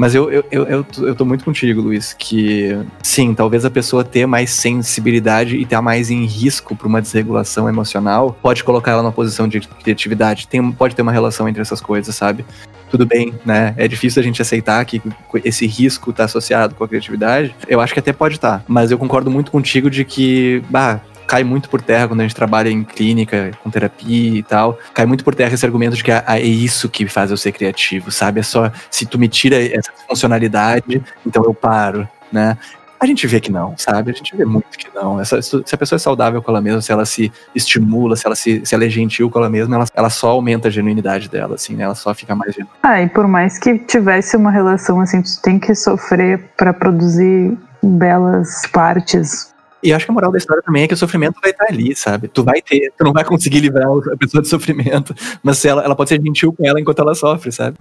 Mas 0.00 0.14
eu, 0.14 0.30
eu, 0.32 0.42
eu, 0.50 0.64
eu, 0.64 0.82
tô, 0.82 1.06
eu 1.08 1.14
tô 1.14 1.26
muito 1.26 1.44
contigo, 1.44 1.78
Luiz, 1.82 2.14
que 2.14 2.74
sim, 3.02 3.34
talvez 3.34 3.66
a 3.66 3.70
pessoa 3.70 4.02
ter 4.02 4.24
mais 4.24 4.48
sensibilidade 4.48 5.58
e 5.58 5.62
estar 5.64 5.82
mais 5.82 6.10
em 6.10 6.24
risco 6.24 6.74
para 6.74 6.88
uma 6.88 7.02
desregulação 7.02 7.68
emocional 7.68 8.34
pode 8.40 8.64
colocar 8.64 8.92
ela 8.92 9.02
numa 9.02 9.12
posição 9.12 9.46
de 9.46 9.60
criatividade. 9.60 10.48
Tem, 10.48 10.72
pode 10.72 10.96
ter 10.96 11.02
uma 11.02 11.12
relação 11.12 11.46
entre 11.46 11.60
essas 11.60 11.82
coisas, 11.82 12.14
sabe? 12.14 12.46
Tudo 12.90 13.04
bem, 13.04 13.34
né? 13.44 13.74
É 13.76 13.86
difícil 13.86 14.20
a 14.20 14.24
gente 14.24 14.40
aceitar 14.40 14.82
que 14.86 15.02
esse 15.44 15.66
risco 15.66 16.14
tá 16.14 16.24
associado 16.24 16.74
com 16.74 16.82
a 16.82 16.88
criatividade. 16.88 17.54
Eu 17.68 17.78
acho 17.78 17.92
que 17.92 18.00
até 18.00 18.10
pode 18.10 18.36
estar. 18.36 18.64
Mas 18.66 18.90
eu 18.90 18.96
concordo 18.96 19.30
muito 19.30 19.50
contigo 19.50 19.90
de 19.90 20.02
que, 20.06 20.62
bah, 20.70 21.02
cai 21.30 21.44
muito 21.44 21.70
por 21.70 21.80
terra 21.80 22.08
quando 22.08 22.18
a 22.18 22.22
gente 22.24 22.34
trabalha 22.34 22.68
em 22.68 22.82
clínica, 22.82 23.52
com 23.62 23.70
terapia 23.70 24.40
e 24.40 24.42
tal. 24.42 24.76
Cai 24.92 25.06
muito 25.06 25.22
por 25.22 25.32
terra 25.32 25.54
esse 25.54 25.64
argumento 25.64 25.94
de 25.94 26.02
que 26.02 26.10
ah, 26.10 26.24
é 26.26 26.42
isso 26.42 26.88
que 26.88 27.06
faz 27.06 27.30
eu 27.30 27.36
ser 27.36 27.52
criativo, 27.52 28.10
sabe? 28.10 28.40
É 28.40 28.42
só 28.42 28.72
se 28.90 29.06
tu 29.06 29.16
me 29.16 29.28
tira 29.28 29.54
essa 29.64 29.92
funcionalidade, 30.08 31.00
então 31.24 31.44
eu 31.44 31.54
paro, 31.54 32.08
né? 32.32 32.58
A 32.98 33.06
gente 33.06 33.28
vê 33.28 33.38
que 33.38 33.50
não, 33.50 33.74
sabe? 33.78 34.10
A 34.10 34.14
gente 34.14 34.36
vê 34.36 34.44
muito 34.44 34.76
que 34.76 34.88
não. 34.92 35.20
Essa, 35.20 35.40
se 35.40 35.72
a 35.72 35.78
pessoa 35.78 35.96
é 35.96 36.00
saudável 36.00 36.42
com 36.42 36.50
ela 36.50 36.60
mesma, 36.60 36.82
se 36.82 36.90
ela 36.90 37.06
se 37.06 37.32
estimula, 37.54 38.16
se 38.16 38.26
ela, 38.26 38.34
se, 38.34 38.60
se 38.66 38.74
ela 38.74 38.84
é 38.84 38.90
gentil 38.90 39.30
com 39.30 39.38
ela 39.38 39.48
mesma, 39.48 39.76
ela, 39.76 39.86
ela 39.94 40.10
só 40.10 40.30
aumenta 40.30 40.66
a 40.66 40.70
genuinidade 40.70 41.28
dela, 41.28 41.54
assim, 41.54 41.76
né? 41.76 41.84
Ela 41.84 41.94
só 41.94 42.12
fica 42.12 42.34
mais 42.34 42.52
genuína. 42.52 42.76
Ah, 42.82 43.00
e 43.00 43.08
por 43.08 43.28
mais 43.28 43.56
que 43.56 43.78
tivesse 43.78 44.36
uma 44.36 44.50
relação 44.50 45.00
assim, 45.00 45.22
tu 45.22 45.40
tem 45.42 45.60
que 45.60 45.74
sofrer 45.76 46.50
pra 46.56 46.74
produzir 46.74 47.56
belas 47.82 48.66
partes. 48.72 49.49
E 49.82 49.94
acho 49.94 50.04
que 50.04 50.10
a 50.10 50.14
moral 50.14 50.30
da 50.30 50.36
história 50.36 50.62
também 50.62 50.82
é 50.82 50.88
que 50.88 50.92
o 50.92 50.96
sofrimento 50.96 51.40
vai 51.40 51.52
estar 51.52 51.66
ali, 51.70 51.96
sabe? 51.96 52.28
Tu 52.28 52.44
vai 52.44 52.60
ter, 52.60 52.92
tu 52.98 53.02
não 53.02 53.14
vai 53.14 53.24
conseguir 53.24 53.60
livrar 53.60 53.86
a 53.88 54.16
pessoa 54.16 54.42
de 54.42 54.48
sofrimento, 54.48 55.14
mas 55.42 55.64
ela, 55.64 55.82
ela 55.82 55.96
pode 55.96 56.10
ser 56.10 56.20
gentil 56.20 56.52
com 56.52 56.66
ela 56.66 56.78
enquanto 56.78 56.98
ela 56.98 57.14
sofre, 57.14 57.50
sabe? 57.50 57.78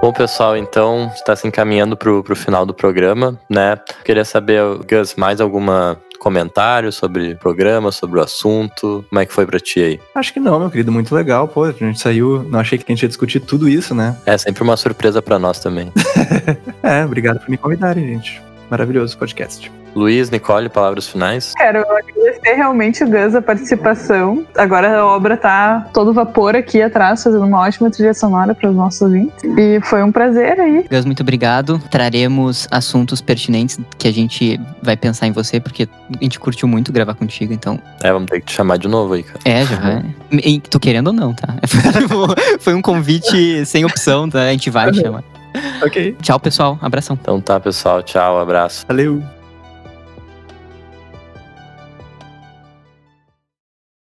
Bom, 0.00 0.14
pessoal, 0.14 0.56
então 0.56 1.10
está 1.14 1.36
se 1.36 1.46
encaminhando 1.46 1.94
pro, 1.94 2.24
pro 2.24 2.34
final 2.34 2.64
do 2.64 2.72
programa, 2.72 3.38
né? 3.50 3.78
Queria 4.02 4.24
saber, 4.24 4.62
Gus, 4.88 5.14
mais 5.14 5.42
alguma 5.42 6.00
comentário 6.20 6.92
sobre 6.92 7.32
o 7.32 7.36
programa, 7.36 7.90
sobre 7.90 8.20
o 8.20 8.22
assunto? 8.22 9.04
Como 9.08 9.20
é 9.20 9.26
que 9.26 9.32
foi 9.32 9.44
pra 9.46 9.58
ti 9.58 9.80
aí? 9.80 10.00
Acho 10.14 10.32
que 10.32 10.38
não, 10.38 10.60
meu 10.60 10.70
querido, 10.70 10.92
muito 10.92 11.12
legal. 11.14 11.48
Pô, 11.48 11.64
a 11.64 11.72
gente 11.72 11.98
saiu, 11.98 12.44
não 12.44 12.60
achei 12.60 12.78
que 12.78 12.84
a 12.86 12.94
gente 12.94 13.02
ia 13.02 13.08
discutir 13.08 13.40
tudo 13.40 13.68
isso, 13.68 13.94
né? 13.94 14.16
É 14.24 14.38
sempre 14.38 14.62
uma 14.62 14.76
surpresa 14.76 15.20
pra 15.20 15.38
nós 15.38 15.58
também. 15.58 15.92
É, 16.82 17.04
obrigado 17.04 17.38
por 17.40 17.48
me 17.48 17.56
convidarem, 17.56 18.06
gente. 18.06 18.42
Maravilhoso 18.70 19.18
podcast. 19.18 19.70
Luiz, 19.94 20.30
Nicole, 20.30 20.68
palavras 20.68 21.08
finais? 21.08 21.52
Quero 21.56 21.80
agradecer 21.80 22.54
realmente 22.54 23.02
o 23.02 23.08
Gus 23.08 23.34
a 23.34 23.42
participação. 23.42 24.46
Agora 24.56 25.00
a 25.00 25.04
obra 25.04 25.36
tá 25.36 25.88
todo 25.92 26.14
vapor 26.14 26.54
aqui 26.54 26.80
atrás, 26.80 27.24
fazendo 27.24 27.44
uma 27.44 27.58
ótima 27.58 27.90
trilha 27.90 28.14
sonora 28.14 28.54
para 28.54 28.70
os 28.70 28.76
nossos 28.76 29.00
ouvintes. 29.02 29.42
E 29.42 29.80
foi 29.82 30.04
um 30.04 30.12
prazer 30.12 30.60
aí. 30.60 30.86
Gus, 30.88 31.04
muito 31.04 31.22
obrigado. 31.22 31.82
Traremos 31.90 32.68
assuntos 32.70 33.20
pertinentes 33.20 33.80
que 33.98 34.06
a 34.06 34.12
gente 34.12 34.60
vai 34.80 34.96
pensar 34.96 35.26
em 35.26 35.32
você, 35.32 35.58
porque 35.58 35.88
a 36.08 36.22
gente 36.22 36.38
curtiu 36.38 36.68
muito 36.68 36.92
gravar 36.92 37.14
contigo, 37.14 37.52
então. 37.52 37.80
É, 38.04 38.12
vamos 38.12 38.30
ter 38.30 38.38
que 38.38 38.46
te 38.46 38.52
chamar 38.52 38.78
de 38.78 38.86
novo 38.86 39.14
aí, 39.14 39.24
cara. 39.24 39.40
É, 39.44 39.64
já 39.64 39.76
vai. 39.76 40.62
Tu 40.70 40.78
querendo 40.78 41.08
ou 41.08 41.12
não, 41.12 41.34
tá? 41.34 41.56
Foi 42.60 42.74
um 42.74 42.82
convite 42.82 43.66
sem 43.66 43.84
opção, 43.84 44.30
tá? 44.30 44.42
A 44.42 44.52
gente 44.52 44.70
vai 44.70 44.92
te 44.92 45.00
chamar. 45.00 45.24
Ok. 45.84 46.16
Tchau, 46.22 46.38
pessoal. 46.38 46.78
Abração. 46.80 47.18
Então 47.20 47.40
tá, 47.40 47.58
pessoal. 47.58 48.02
Tchau, 48.02 48.38
abraço. 48.38 48.84
Valeu. 48.86 49.39